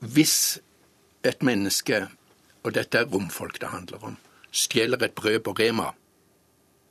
hvis 0.00 0.58
et 1.24 1.42
menneske, 1.42 2.06
og 2.62 2.74
dette 2.74 2.98
er 2.98 3.08
romfolk 3.10 3.60
det 3.60 3.70
handler 3.72 4.04
om, 4.04 4.18
stjeler 4.50 5.02
et 5.02 5.14
brød 5.14 5.40
på 5.46 5.54
Rema, 5.58 5.92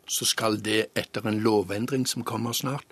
så 0.07 0.25
skal 0.25 0.59
det 0.61 0.91
etter 0.97 1.25
en 1.25 1.39
lovendring 1.41 2.05
som 2.07 2.23
kommer 2.23 2.53
snart, 2.53 2.85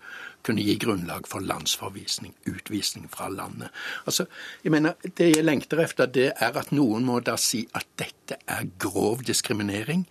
kunne 0.43 0.63
gi 0.65 0.75
grunnlag 0.81 1.27
for 1.29 1.45
landsforvisning, 1.45 2.33
utvisning 2.49 3.05
fra 3.11 3.29
landet. 3.29 3.69
Altså, 4.05 4.25
jeg 4.63 4.71
mener, 4.71 4.93
Det 5.17 5.35
jeg 5.35 5.45
lengter 5.45 5.79
etter, 5.79 6.05
det 6.05 6.33
er 6.35 6.57
at 6.57 6.71
noen 6.71 7.05
må 7.05 7.19
da 7.19 7.37
si 7.37 7.67
at 7.73 7.85
dette 7.97 8.37
er 8.47 8.67
grov 8.79 9.23
diskriminering. 9.23 10.07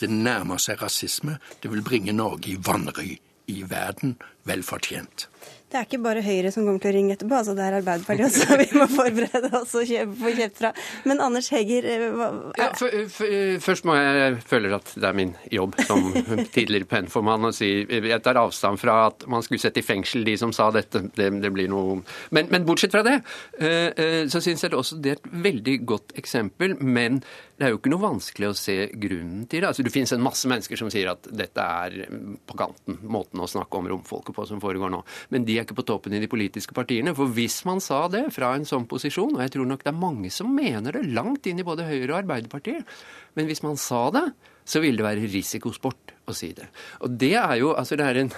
Det 0.00 0.10
nærmer 0.10 0.58
seg 0.58 0.82
rasisme. 0.82 1.38
Det 1.62 1.70
vil 1.70 1.82
bringe 1.82 2.12
Norge 2.12 2.50
i 2.50 2.56
vanry 2.56 3.18
i 3.46 3.62
verden, 3.62 4.16
vel 4.44 4.62
fortjent. 4.62 5.28
Det 5.70 5.78
er 5.78 5.86
ikke 5.86 6.00
bare 6.02 6.22
Høyre 6.24 6.50
som 6.50 6.64
kommer 6.66 6.82
til 6.82 6.90
å 6.90 6.96
ringe 6.96 7.14
etterpå, 7.14 7.36
altså 7.38 7.54
det 7.54 7.62
er 7.62 7.76
Arbeiderpartiet 7.78 8.26
også 8.26 8.56
vi 8.62 8.68
må 8.74 8.86
forberede 8.90 9.50
oss 9.54 9.76
og 9.78 9.92
få 10.18 10.32
kjeft 10.34 10.58
fra. 10.58 10.72
Men 11.06 11.22
Anders 11.22 11.50
Heger 11.54 11.86
eh, 11.86 12.06
hva, 12.16 12.30
ja, 12.58 12.70
for, 12.78 12.96
for, 13.14 13.36
Først 13.62 13.86
må 13.86 13.94
jeg 13.94 14.40
føle 14.50 14.72
at 14.74 14.90
det 14.96 15.06
er 15.06 15.18
min 15.18 15.34
jobb 15.52 15.76
som 15.86 16.08
tidligere 16.56 16.88
pennformann 16.90 17.46
å 17.46 17.52
si 17.54 17.70
Jeg 17.86 18.22
tar 18.24 18.40
avstand 18.40 18.80
fra 18.82 18.96
at 19.08 19.26
man 19.30 19.44
skulle 19.46 19.62
sette 19.62 19.82
i 19.82 19.86
fengsel 19.86 20.26
de 20.26 20.34
som 20.40 20.54
sa 20.56 20.70
dette. 20.74 21.04
Det, 21.14 21.28
det 21.42 21.52
blir 21.54 21.70
noe 21.70 22.00
men, 22.34 22.50
men, 22.50 22.66
bortsett 22.66 22.94
fra 22.94 23.04
det, 23.06 23.20
eh, 23.60 23.90
eh, 23.94 24.24
så 24.30 24.42
syns 24.42 24.64
jeg 24.64 24.72
det 24.72 24.80
også 24.80 24.98
det 25.00 25.14
er 25.14 25.20
et 25.20 25.30
veldig 25.46 25.76
godt 25.86 26.16
eksempel. 26.18 26.76
Men 26.80 27.20
det 27.60 27.66
er 27.66 27.74
jo 27.74 27.80
ikke 27.80 27.90
noe 27.92 28.00
vanskelig 28.00 28.48
å 28.48 28.56
se 28.56 28.74
grunnen 28.96 29.44
til 29.44 29.60
det. 29.60 29.68
Altså, 29.68 29.84
det 29.84 29.92
finnes 29.92 30.14
en 30.16 30.22
masse 30.24 30.48
mennesker 30.48 30.80
som 30.80 30.88
sier 30.92 31.10
at 31.12 31.26
dette 31.28 31.60
er 31.84 32.06
på 32.48 32.56
kanten, 32.56 32.96
måten 33.04 33.42
å 33.44 33.48
snakke 33.50 33.76
om 33.76 33.90
romfolket 33.90 34.32
på 34.36 34.46
som 34.48 34.62
foregår 34.62 34.88
nå. 34.94 35.02
Men 35.34 35.44
de 35.44 35.58
er 35.60 35.66
ikke 35.68 35.78
på 35.78 35.86
toppen 35.88 36.16
i 36.16 36.22
de 36.22 36.30
politiske 36.30 36.74
partiene. 36.76 37.14
For 37.16 37.30
hvis 37.36 37.60
man 37.68 37.82
sa 37.84 38.02
det 38.12 38.26
fra 38.34 38.54
en 38.56 38.66
sånn 38.68 38.88
posisjon, 38.90 39.36
og 39.36 39.44
jeg 39.44 39.54
tror 39.56 39.68
nok 39.70 39.84
det 39.84 39.92
er 39.92 40.00
mange 40.00 40.32
som 40.34 40.52
mener 40.54 40.96
det 40.96 41.08
langt 41.14 41.46
inn 41.50 41.60
i 41.62 41.66
både 41.66 41.88
Høyre 41.88 42.14
og 42.14 42.18
Arbeiderpartiet, 42.22 42.98
men 43.38 43.50
hvis 43.50 43.62
man 43.66 43.78
sa 43.80 44.08
det, 44.14 44.26
så 44.70 44.82
ville 44.82 45.00
det 45.00 45.06
være 45.06 45.30
risikosport 45.30 46.14
å 46.30 46.34
si 46.36 46.52
det. 46.56 46.68
Og 47.04 47.16
det 47.20 47.34
er 47.40 47.56
jo 47.60 47.72
altså 47.74 47.98
det 47.98 48.06
er, 48.06 48.20
en, 48.22 48.30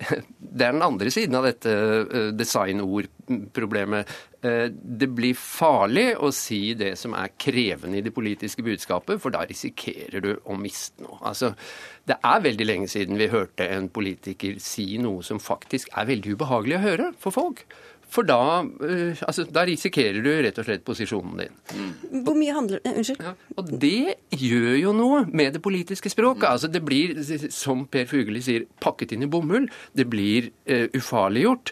det 0.58 0.66
er 0.66 0.74
den 0.76 0.84
andre 0.84 1.12
siden 1.14 1.38
av 1.38 1.46
dette 1.48 1.72
eh, 1.72 2.30
designordproblemet. 2.36 4.16
Eh, 4.40 4.70
det 4.72 5.10
blir 5.12 5.36
farlig 5.36 6.14
å 6.16 6.30
si 6.32 6.72
det 6.78 6.94
som 6.96 7.12
er 7.18 7.34
krevende 7.36 7.98
i 8.00 8.04
det 8.04 8.14
politiske 8.16 8.64
budskapet, 8.64 9.20
for 9.20 9.34
da 9.34 9.44
risikerer 9.44 10.24
du 10.24 10.30
å 10.48 10.56
miste 10.56 11.04
noe. 11.04 11.18
Altså, 11.28 11.52
det 12.08 12.16
er 12.24 12.46
veldig 12.46 12.68
lenge 12.68 12.88
siden 12.88 13.20
vi 13.20 13.28
hørte 13.32 13.68
en 13.68 13.90
politiker 13.92 14.56
si 14.64 14.94
noe 15.02 15.20
som 15.26 15.42
faktisk 15.42 15.92
er 15.92 16.08
veldig 16.08 16.38
ubehagelig 16.38 16.78
å 16.78 16.84
høre 16.86 17.10
for 17.20 17.36
folk. 17.36 17.66
For 18.10 18.26
da, 18.26 18.64
uh, 18.64 19.20
altså, 19.22 19.44
da 19.46 19.62
risikerer 19.68 20.18
du 20.24 20.30
rett 20.42 20.56
og 20.58 20.66
slett 20.66 20.82
posisjonen 20.82 21.44
din. 21.44 21.60
Hvor 22.26 22.34
mye 22.34 22.56
handler 22.56 22.80
det 22.82 22.94
Unnskyld? 22.96 23.22
Ja, 23.22 23.36
og 23.54 23.70
det 23.84 24.16
gjør 24.34 24.72
jo 24.80 24.94
noe 24.98 25.20
med 25.28 25.54
det 25.54 25.62
politiske 25.62 26.10
språket. 26.10 26.48
Altså, 26.48 26.72
det 26.72 26.82
blir, 26.82 27.14
som 27.54 27.84
Per 27.86 28.08
Fugelli 28.10 28.42
sier, 28.42 28.66
pakket 28.82 29.14
inn 29.14 29.28
i 29.28 29.30
bomull. 29.30 29.70
Det 29.94 30.08
blir 30.10 30.50
uh, 30.66 30.88
ufarliggjort. 30.96 31.70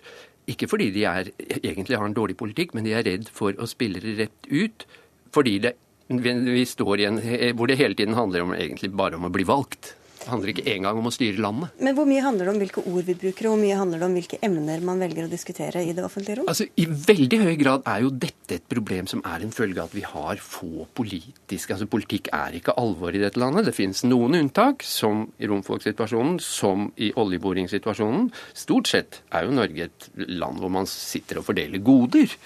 Ikke 0.49 0.69
fordi 0.71 0.89
de 0.95 1.05
er, 1.09 1.29
egentlig 1.61 1.99
har 1.99 2.09
en 2.09 2.17
dårlig 2.17 2.39
politikk, 2.41 2.73
men 2.75 2.87
de 2.87 2.95
er 2.97 3.05
redd 3.07 3.29
for 3.33 3.57
å 3.61 3.69
spille 3.69 4.01
det 4.01 4.17
rett 4.19 4.49
ut. 4.49 4.87
Fordi 5.35 5.59
det, 5.67 5.75
vi 6.09 6.65
står 6.65 7.03
i 7.03 7.09
en, 7.11 7.21
hvor 7.59 7.69
det 7.69 7.77
hele 7.81 7.99
tiden 7.99 8.17
handler 8.17 8.47
om 8.47 8.55
egentlig 8.57 8.95
bare 8.97 9.19
om 9.21 9.29
å 9.29 9.33
bli 9.35 9.45
valgt. 9.49 9.93
Det 10.29 10.35
handler 10.35 10.51
ikke 10.53 10.69
engang 10.69 10.99
om 11.01 11.07
å 11.09 11.11
styre 11.15 11.41
landet. 11.41 11.71
Men 11.81 11.95
hvor 11.97 12.05
mye 12.05 12.21
handler 12.21 12.45
det 12.45 12.53
om 12.53 12.59
hvilke 12.61 12.83
ord 12.85 13.07
vi 13.07 13.15
bruker, 13.17 13.47
og 13.49 13.55
hvor 13.55 13.61
mye 13.63 13.77
handler 13.79 14.03
det 14.03 14.07
om 14.11 14.17
hvilke 14.19 14.39
emner 14.45 14.83
man 14.85 15.01
velger 15.01 15.25
å 15.25 15.31
diskutere 15.33 15.81
i 15.81 15.95
det 15.97 16.03
offentlige 16.05 16.35
rom? 16.37 16.51
Altså, 16.53 16.67
I 16.77 16.85
veldig 16.85 17.39
høy 17.47 17.53
grad 17.57 17.87
er 17.89 18.03
jo 18.05 18.11
dette 18.13 18.59
et 18.59 18.67
problem 18.69 19.07
som 19.09 19.23
er 19.25 19.47
en 19.47 19.55
følge 19.57 19.81
av 19.81 19.89
at 19.89 19.97
vi 19.97 20.03
har 20.05 20.43
få 20.45 20.85
politiske 20.99 21.73
Altså, 21.73 21.89
Politikk 21.89 22.29
er 22.37 22.59
ikke 22.59 22.75
alvor 22.77 23.17
i 23.17 23.23
dette 23.23 23.41
landet. 23.41 23.71
Det 23.71 23.73
finnes 23.79 24.03
noen 24.05 24.37
unntak, 24.37 24.85
som 24.85 25.23
i 25.41 25.49
romfolkssituasjonen, 25.49 26.37
som 26.45 26.91
i 27.01 27.09
oljeboringssituasjonen. 27.17 28.27
Stort 28.53 28.91
sett 28.93 29.23
er 29.33 29.47
jo 29.47 29.55
Norge 29.57 29.87
et 29.89 30.09
land 30.29 30.61
hvor 30.61 30.75
man 30.77 30.91
sitter 30.91 31.41
og 31.41 31.47
fordeler 31.49 31.81
goder. 31.81 32.37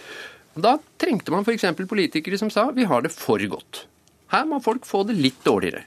Da 0.54 0.76
trengte 1.02 1.34
man 1.34 1.42
f.eks. 1.42 1.66
politikere 1.82 2.38
som 2.38 2.54
sa 2.54 2.68
vi 2.70 2.86
har 2.86 3.02
det 3.02 3.10
for 3.16 3.42
godt. 3.42 3.88
Her 4.30 4.46
må 4.46 4.62
folk 4.62 4.86
få 4.86 5.02
det 5.10 5.18
litt 5.18 5.42
dårligere. 5.42 5.82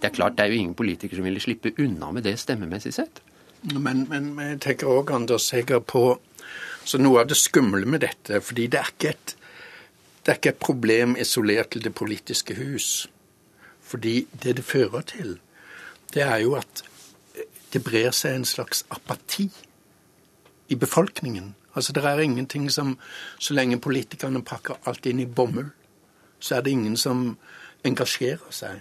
Det 0.00 0.08
er 0.08 0.16
klart, 0.16 0.38
det 0.38 0.44
er 0.44 0.54
jo 0.54 0.60
ingen 0.60 0.74
politikere 0.74 1.20
som 1.20 1.28
ville 1.28 1.42
slippe 1.42 1.74
unna 1.78 2.10
med 2.12 2.24
det 2.24 2.38
stemmemessig 2.40 2.94
sett. 2.96 3.20
Men, 3.62 4.06
men 4.08 4.32
jeg 4.40 4.60
tenker 4.64 4.88
òg, 4.88 5.12
Anders 5.12 5.50
Heger, 5.52 5.82
på 5.84 6.18
så 6.84 6.98
noe 6.98 7.20
av 7.20 7.28
det 7.28 7.36
skumle 7.36 7.86
med 7.86 8.00
dette. 8.00 8.40
fordi 8.40 8.66
det 8.66 8.80
er, 8.80 8.92
ikke 8.94 9.08
et, 9.08 9.34
det 10.24 10.32
er 10.32 10.38
ikke 10.40 10.54
et 10.54 10.62
problem 10.64 11.16
isolert 11.20 11.70
til 11.70 11.84
det 11.84 11.94
politiske 11.94 12.56
hus. 12.56 13.08
Fordi 13.80 14.26
det 14.42 14.56
det 14.56 14.64
fører 14.64 15.00
til, 15.00 15.38
det 16.14 16.22
er 16.22 16.38
jo 16.38 16.54
at 16.54 16.84
det 17.72 17.84
brer 17.84 18.10
seg 18.10 18.34
en 18.34 18.44
slags 18.44 18.84
apati 18.90 19.50
i 20.68 20.74
befolkningen. 20.74 21.54
Altså 21.74 21.92
Det 21.92 22.04
er 22.04 22.18
ingenting 22.18 22.70
som 22.70 22.98
Så 23.38 23.54
lenge 23.54 23.80
politikerne 23.80 24.42
pakker 24.42 24.74
alt 24.86 25.06
inn 25.06 25.20
i 25.20 25.26
bomull, 25.26 25.70
så 26.40 26.54
er 26.54 26.60
det 26.60 26.70
ingen 26.70 26.96
som 26.96 27.38
engasjerer 27.84 28.50
seg. 28.50 28.80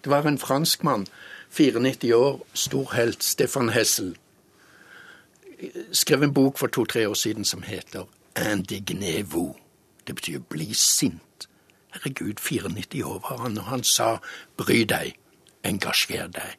Det 0.00 0.10
var 0.10 0.26
en 0.26 0.38
franskmann, 0.38 1.06
94 1.50 2.14
år, 2.16 2.40
stor 2.54 2.92
helt, 2.94 3.22
Stefan 3.22 3.68
Hessel. 3.68 4.16
Skrev 5.92 6.22
en 6.22 6.32
bok 6.32 6.58
for 6.58 6.72
to-tre 6.72 7.06
år 7.06 7.14
siden 7.14 7.44
som 7.44 7.62
heter 7.62 8.06
Indignez-vous. 8.38 9.54
Det 10.06 10.14
betyr 10.16 10.38
bli 10.48 10.74
sint. 10.74 11.48
Herregud, 11.92 12.40
94 12.40 13.04
år 13.04 13.20
var 13.30 13.42
han, 13.44 13.58
og 13.58 13.64
han 13.64 13.82
sa 13.84 14.18
bry 14.56 14.84
deg, 14.88 15.16
engasjer 15.66 16.30
deg, 16.32 16.54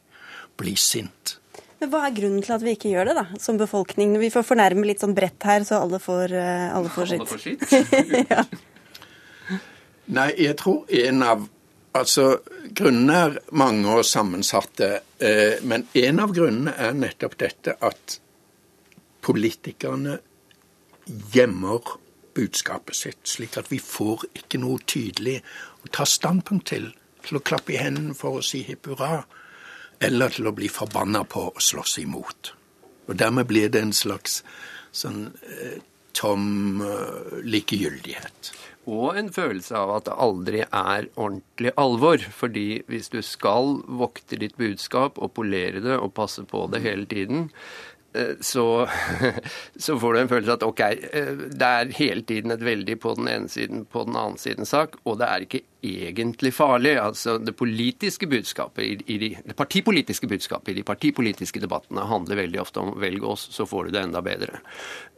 bli 0.60 0.76
sint. 0.76 1.38
Men 1.80 1.90
Hva 1.90 2.04
er 2.06 2.14
grunnen 2.14 2.44
til 2.44 2.54
at 2.54 2.62
vi 2.62 2.76
ikke 2.76 2.92
gjør 2.92 3.10
det, 3.10 3.16
da, 3.18 3.40
som 3.42 3.58
befolkning? 3.58 4.14
Vi 4.22 4.30
får 4.30 4.44
fornærme 4.46 4.86
litt 4.86 5.02
sånn 5.02 5.16
bredt 5.16 5.42
her, 5.48 5.64
så 5.66 5.80
alle 5.82 5.98
får, 5.98 6.36
alle 6.76 6.92
får 6.92 7.10
sitt. 7.10 7.24
Alle 7.24 7.32
får 7.32 7.42
sitt? 7.42 7.66
ja. 8.36 8.44
Nei, 10.12 10.28
jeg 10.44 10.54
tror 10.60 10.86
en 11.02 11.26
av 11.26 11.48
Altså, 11.92 12.38
Grunnene 12.72 13.16
er 13.26 13.38
mange 13.52 13.98
og 13.98 14.06
sammensatte, 14.08 14.88
eh, 15.20 15.60
men 15.62 15.84
en 15.94 16.20
av 16.22 16.32
grunnene 16.32 16.72
er 16.72 16.94
nettopp 16.96 17.36
dette 17.42 17.74
at 17.84 18.16
politikerne 19.20 20.16
gjemmer 21.34 21.98
budskapet 22.34 22.96
sitt, 22.96 23.20
slik 23.28 23.58
at 23.60 23.68
vi 23.68 23.78
får 23.82 24.24
ikke 24.40 24.62
noe 24.62 24.80
tydelig 24.88 25.42
å 25.84 25.92
ta 25.92 26.06
standpunkt 26.08 26.70
til, 26.72 26.88
til 27.26 27.38
å 27.38 27.44
klappe 27.44 27.74
i 27.74 27.80
hendene 27.82 28.16
for 28.16 28.40
å 28.40 28.46
si 28.46 28.62
hipp 28.64 28.88
hurra, 28.88 29.22
eller 30.00 30.32
til 30.32 30.48
å 30.48 30.56
bli 30.56 30.72
forbanna 30.72 31.26
på 31.28 31.44
å 31.52 31.60
slåss 31.60 31.98
imot. 32.02 32.54
Og 33.06 33.18
Dermed 33.18 33.46
blir 33.50 33.68
det 33.68 33.82
en 33.84 33.92
slags 33.94 34.40
sånn 34.96 35.26
eh, 35.44 35.80
tom 36.12 36.82
uh, 36.84 37.38
likegyldighet. 37.44 38.52
Og 38.90 39.18
en 39.18 39.30
følelse 39.30 39.76
av 39.78 39.92
at 39.96 40.08
det 40.08 40.18
aldri 40.24 40.62
er 40.64 41.06
ordentlig 41.14 41.72
alvor. 41.78 42.24
Fordi 42.34 42.82
hvis 42.90 43.12
du 43.12 43.20
skal 43.22 43.78
vokte 43.86 44.38
ditt 44.40 44.58
budskap 44.58 45.20
og 45.22 45.34
polere 45.38 45.82
det 45.84 45.98
og 45.98 46.14
passe 46.16 46.42
på 46.48 46.64
det 46.72 46.82
hele 46.82 47.06
tiden, 47.06 47.50
eh, 48.14 48.34
så, 48.42 48.88
så, 49.84 49.98
får 49.98 50.14
du 50.14 50.22
en 50.22 50.32
følelse 50.32 50.56
av 50.56 50.58
at 50.58 50.66
ok, 50.66 50.82
eh, 51.12 51.44
det 51.54 51.68
er 51.68 51.94
hele 52.00 52.26
tiden 52.26 52.54
et 52.54 52.64
veldig 52.66 52.98
på 53.02 53.14
den 53.20 53.30
ene 53.30 53.52
siden, 53.52 53.86
på 53.86 54.06
den 54.08 54.18
annen 54.18 54.40
siden 54.40 54.66
sak, 54.66 54.98
og 55.04 55.20
det 55.22 55.30
er 55.30 55.46
ikke 55.46 55.64
egentlig 55.82 56.54
farlig. 56.54 56.96
Altså 57.00 57.38
Det 57.38 57.54
politiske 57.58 58.26
budskapet 58.26 59.02
i, 59.06 59.18
de, 59.18 59.30
det 59.44 59.56
partipolitiske 59.58 60.28
budskapet 60.30 60.72
i 60.72 60.80
de 60.80 60.86
partipolitiske 60.86 61.60
debattene 61.60 62.06
handler 62.06 62.42
veldig 62.44 62.60
ofte 62.60 62.80
om 62.80 62.94
'velg 63.00 63.24
oss, 63.24 63.48
så 63.50 63.66
får 63.66 63.84
du 63.84 63.90
det 63.90 64.02
enda 64.02 64.22
bedre'. 64.22 64.60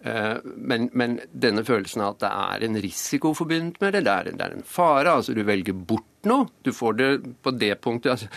Eh, 0.04 0.36
men, 0.56 0.90
men, 0.92 1.20
denne 1.32 1.64
følelsen 1.64 2.02
av 2.04 2.16
at 2.16 2.24
det 2.24 2.32
er 2.32 2.66
en 2.66 2.80
risiko 2.82 3.32
forbundet 3.36 3.80
med 3.80 3.94
det, 3.96 4.04
det 4.04 4.12
er, 4.12 4.32
det 4.36 4.44
er 4.44 4.56
en 4.58 4.66
fare. 4.66 5.10
altså 5.10 5.32
Du 5.32 5.42
velger 5.42 5.72
bort 5.72 6.28
noe. 6.28 6.48
Du 6.64 6.72
får 6.72 6.96
det 6.98 7.08
på 7.42 7.52
det 7.56 7.74
punktet. 7.84 8.10
altså 8.12 8.28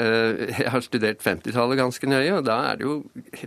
eh, 0.00 0.48
Jeg 0.62 0.72
har 0.72 0.84
studert 0.84 1.20
50-tallet 1.24 1.80
ganske 1.80 2.08
nøye, 2.08 2.32
og 2.38 2.46
da 2.48 2.58
er 2.70 2.80
det 2.80 2.86
jo 2.88 2.96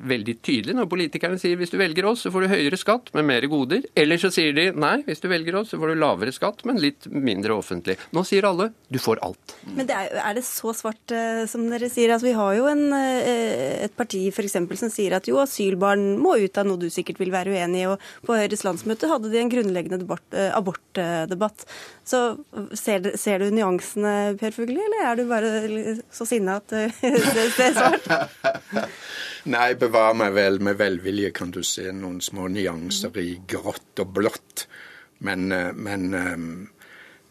veldig 0.01 0.37
tydelig 0.45 0.77
når 0.77 0.89
politikerne 0.91 1.39
sier 1.41 1.57
hvis 1.57 1.73
du 1.73 1.79
velger 1.81 2.05
oss, 2.09 2.25
så 2.25 2.33
får 2.33 2.45
du 2.45 2.53
høyere 2.53 2.79
skatt 2.81 3.09
med 3.17 3.27
mer 3.31 3.49
goder. 3.49 3.85
Eller 3.97 4.21
så 4.21 4.29
sier 4.33 4.53
de 4.57 4.69
nei, 4.75 4.99
hvis 5.07 5.23
du 5.23 5.29
velger 5.31 5.57
oss, 5.61 5.73
så 5.73 5.81
får 5.81 5.93
du 5.93 6.01
lavere 6.01 6.35
skatt, 6.35 6.65
men 6.69 6.81
litt 6.81 7.09
mindre 7.09 7.57
offentlig. 7.57 7.97
Nå 8.15 8.23
sier 8.23 8.45
alle 8.47 8.69
du 8.87 8.99
får 9.01 9.19
alt. 9.25 9.55
Men 9.75 9.87
det 9.89 9.95
er, 9.97 10.13
er, 10.21 10.35
det 10.37 10.45
så 10.47 10.71
svart 10.77 11.11
uh, 11.11 11.43
som 11.49 11.65
dere 11.67 11.89
sier? 11.91 12.13
Altså, 12.13 12.29
vi 12.29 12.35
har 12.37 12.53
jo 12.55 12.67
en, 12.71 12.83
uh, 12.93 13.81
et 13.83 13.95
parti 13.97 14.21
for 14.35 14.47
eksempel, 14.47 14.79
som 14.79 14.91
sier 14.93 15.17
at 15.17 15.27
jo, 15.27 15.39
asylbarn 15.41 16.15
må 16.21 16.37
ut 16.39 16.59
av 16.61 16.67
noe 16.69 16.79
du 16.79 16.87
sikkert 16.93 17.19
vil 17.19 17.33
være 17.33 17.51
uenig 17.51 17.81
i. 17.81 17.89
Og 17.91 18.27
på 18.27 18.37
Høyres 18.37 18.63
landsmøte 18.67 19.09
hadde 19.11 19.31
de 19.33 19.41
en 19.41 19.51
grunnleggende 19.51 19.99
debatt, 20.05 20.25
uh, 20.37 20.53
abortdebatt. 20.55 21.65
Så 22.07 22.21
ser, 22.77 23.11
ser, 23.19 23.43
du 23.43 23.51
nyansene, 23.51 24.35
Per 24.39 24.55
Fugli, 24.55 24.79
eller 24.79 25.09
er 25.09 25.19
du 25.19 25.25
bare 25.27 25.51
så 26.13 26.27
sinna 26.29 26.61
at 26.61 26.71
det 26.75 27.49
ser 27.57 27.75
svart? 27.75 28.07
Nei, 29.55 29.69
bevar 29.81 30.15
meg 30.17 30.37
vel. 30.37 30.61
Med 30.63 30.79
velvilje 30.79 31.33
kan 31.35 31.51
du 31.53 31.59
se 31.67 31.91
noen 31.91 32.21
små 32.23 32.47
nyanser 32.53 33.19
i 33.21 33.35
grått 33.49 34.05
og 34.05 34.15
blått. 34.15 34.69
Men, 35.25 35.47
men 35.79 36.11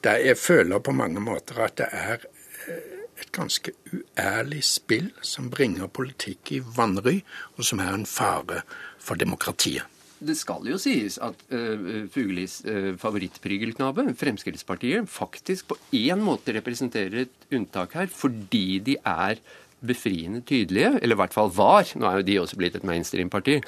det, 0.04 0.18
jeg 0.28 0.38
føler 0.38 0.82
på 0.84 0.94
mange 0.96 1.22
måter 1.22 1.64
at 1.64 1.78
det 1.80 1.88
er 1.92 2.26
et 3.20 3.30
ganske 3.34 3.72
uærlig 3.92 4.62
spill 4.66 5.10
som 5.22 5.50
bringer 5.52 5.90
politikk 5.90 6.54
i 6.56 6.60
vanry, 6.76 7.20
og 7.56 7.66
som 7.66 7.82
er 7.82 7.92
en 7.94 8.06
fare 8.08 8.62
for 8.98 9.20
demokratiet. 9.20 9.86
Det 10.24 10.36
skal 10.38 10.64
jo 10.70 10.78
sies 10.80 11.18
at 11.22 11.40
uh, 11.52 12.06
Fugelis 12.12 12.60
uh, 12.64 12.94
favorittprygelknabe, 13.00 14.06
Fremskrittspartiet, 14.16 15.10
faktisk 15.10 15.72
på 15.72 15.78
én 15.98 16.22
måte 16.24 16.54
representerer 16.56 17.26
et 17.26 17.52
unntak 17.52 17.98
her, 17.98 18.08
fordi 18.08 18.78
de 18.86 18.96
er 19.00 19.42
befriende 19.84 20.40
tydelige, 20.48 20.94
eller 21.02 21.18
i 21.18 21.20
hvert 21.20 21.34
fall 21.34 21.52
var. 21.52 21.90
Nå 21.98 22.08
er 22.08 22.22
jo 22.22 22.28
de 22.30 22.38
også 22.40 22.56
blitt 22.56 22.78
et 22.78 22.86
mainstream-parti. 22.88 23.58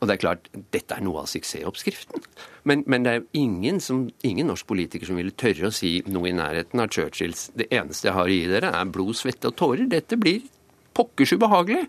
Og 0.00 0.08
det 0.08 0.14
er 0.14 0.22
klart, 0.22 0.48
dette 0.72 0.96
er 0.96 1.04
noe 1.04 1.22
av 1.22 1.28
suksessoppskriften. 1.28 2.24
Men, 2.68 2.84
men, 2.88 3.04
det 3.04 3.12
er 3.12 3.18
jo 3.20 3.42
ingen, 3.42 3.80
ingen, 4.24 4.48
norsk 4.48 4.66
politiker 4.68 5.08
som 5.08 5.18
ville 5.20 5.34
tørre 5.36 5.68
å 5.68 5.74
si 5.74 5.98
noe 6.08 6.30
i 6.30 6.36
nærheten 6.36 6.80
av 6.80 6.88
Churchills 6.94 7.50
'det 7.52 7.68
eneste 7.68 8.08
jeg 8.08 8.16
har 8.16 8.24
å 8.24 8.32
gi 8.32 8.48
dere, 8.48 8.72
er 8.72 8.92
blod, 8.94 9.12
svette 9.16 9.52
og 9.52 9.56
tårer'. 9.60 9.90
Dette 9.92 10.16
blir 10.16 10.48
pokkers 10.96 11.36
ubehagelig. 11.36 11.84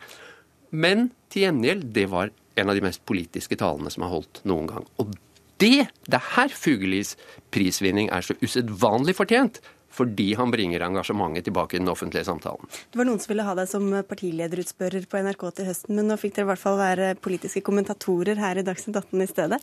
Men 0.71 1.11
til 1.31 1.47
gjengjeld, 1.47 1.93
det 1.95 2.09
var 2.11 2.31
en 2.59 2.69
av 2.69 2.75
de 2.75 2.83
mest 2.83 3.03
politiske 3.07 3.55
talene 3.55 3.91
som 3.91 4.03
er 4.03 4.11
holdt 4.11 4.41
noen 4.43 4.67
gang. 4.67 4.87
Og 4.99 5.15
det, 5.61 5.87
det 6.07 6.17
er 6.17 6.31
her 6.35 6.49
Fugelis 6.49 7.15
prisvinning 7.53 8.09
er 8.11 8.25
så 8.25 8.35
usedvanlig 8.41 9.15
fortjent 9.15 9.61
fordi 9.91 10.33
han 10.39 10.51
bringer 10.53 10.85
engasjementet 10.87 11.49
tilbake 11.49 11.77
i 11.77 11.81
den 11.81 11.91
offentlige 11.91 12.27
samtalen. 12.27 12.69
Det 12.91 12.99
var 12.99 13.09
noen 13.09 13.19
som 13.21 13.33
ville 13.33 13.47
ha 13.47 13.55
deg 13.57 13.69
som 13.71 13.89
partilederutspørrer 14.07 15.07
på 15.11 15.23
NRK 15.25 15.47
til 15.57 15.69
høsten, 15.71 15.97
men 15.97 16.07
nå 16.11 16.19
fikk 16.21 16.37
dere 16.37 16.49
i 16.49 16.51
hvert 16.53 16.63
fall 16.63 16.79
være 16.79 17.11
politiske 17.21 17.63
kommentatorer 17.65 18.39
her 18.41 18.61
i 18.61 18.65
Dagsnytt 18.65 19.01
18 19.03 19.25
i 19.25 19.29
stedet. 19.29 19.61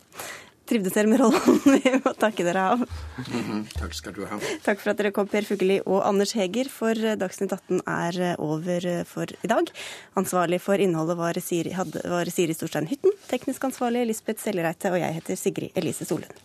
Trivdes 0.69 0.93
dere 0.93 1.09
med 1.09 1.17
rollen? 1.17 1.55
Vi 1.81 1.91
må 2.03 2.11
takke 2.13 2.45
dere 2.45 2.65
av. 2.75 2.83
Mm 2.83 3.41
-hmm. 3.45 3.63
Takk 3.73 3.93
skal 3.93 4.13
du 4.13 4.25
ha. 4.25 4.37
Takk 4.63 4.79
for 4.79 4.91
at 4.91 4.97
dere 4.97 5.11
kom, 5.11 5.27
Per 5.27 5.41
Fugelli 5.41 5.79
og 5.85 6.05
Anders 6.05 6.33
Heger, 6.33 6.69
for 6.69 6.93
Dagsnytt 6.93 7.53
18 7.53 7.81
er 7.87 8.35
over 8.37 9.03
for 9.05 9.25
i 9.25 9.47
dag. 9.47 9.71
Ansvarlig 10.15 10.61
for 10.61 10.77
innholdet 10.77 11.17
var 11.17 11.39
Siri, 11.41 11.71
hadde, 11.71 12.01
var 12.05 12.29
Siri 12.29 12.53
Storstein 12.53 12.87
Hytten, 12.87 13.11
teknisk 13.27 13.63
ansvarlig 13.63 14.05
Lisbeth 14.05 14.43
Sellereite, 14.43 14.91
og 14.91 14.99
jeg 14.99 15.13
heter 15.13 15.35
Sigrid 15.35 15.71
Elise 15.75 16.05
Solund. 16.05 16.37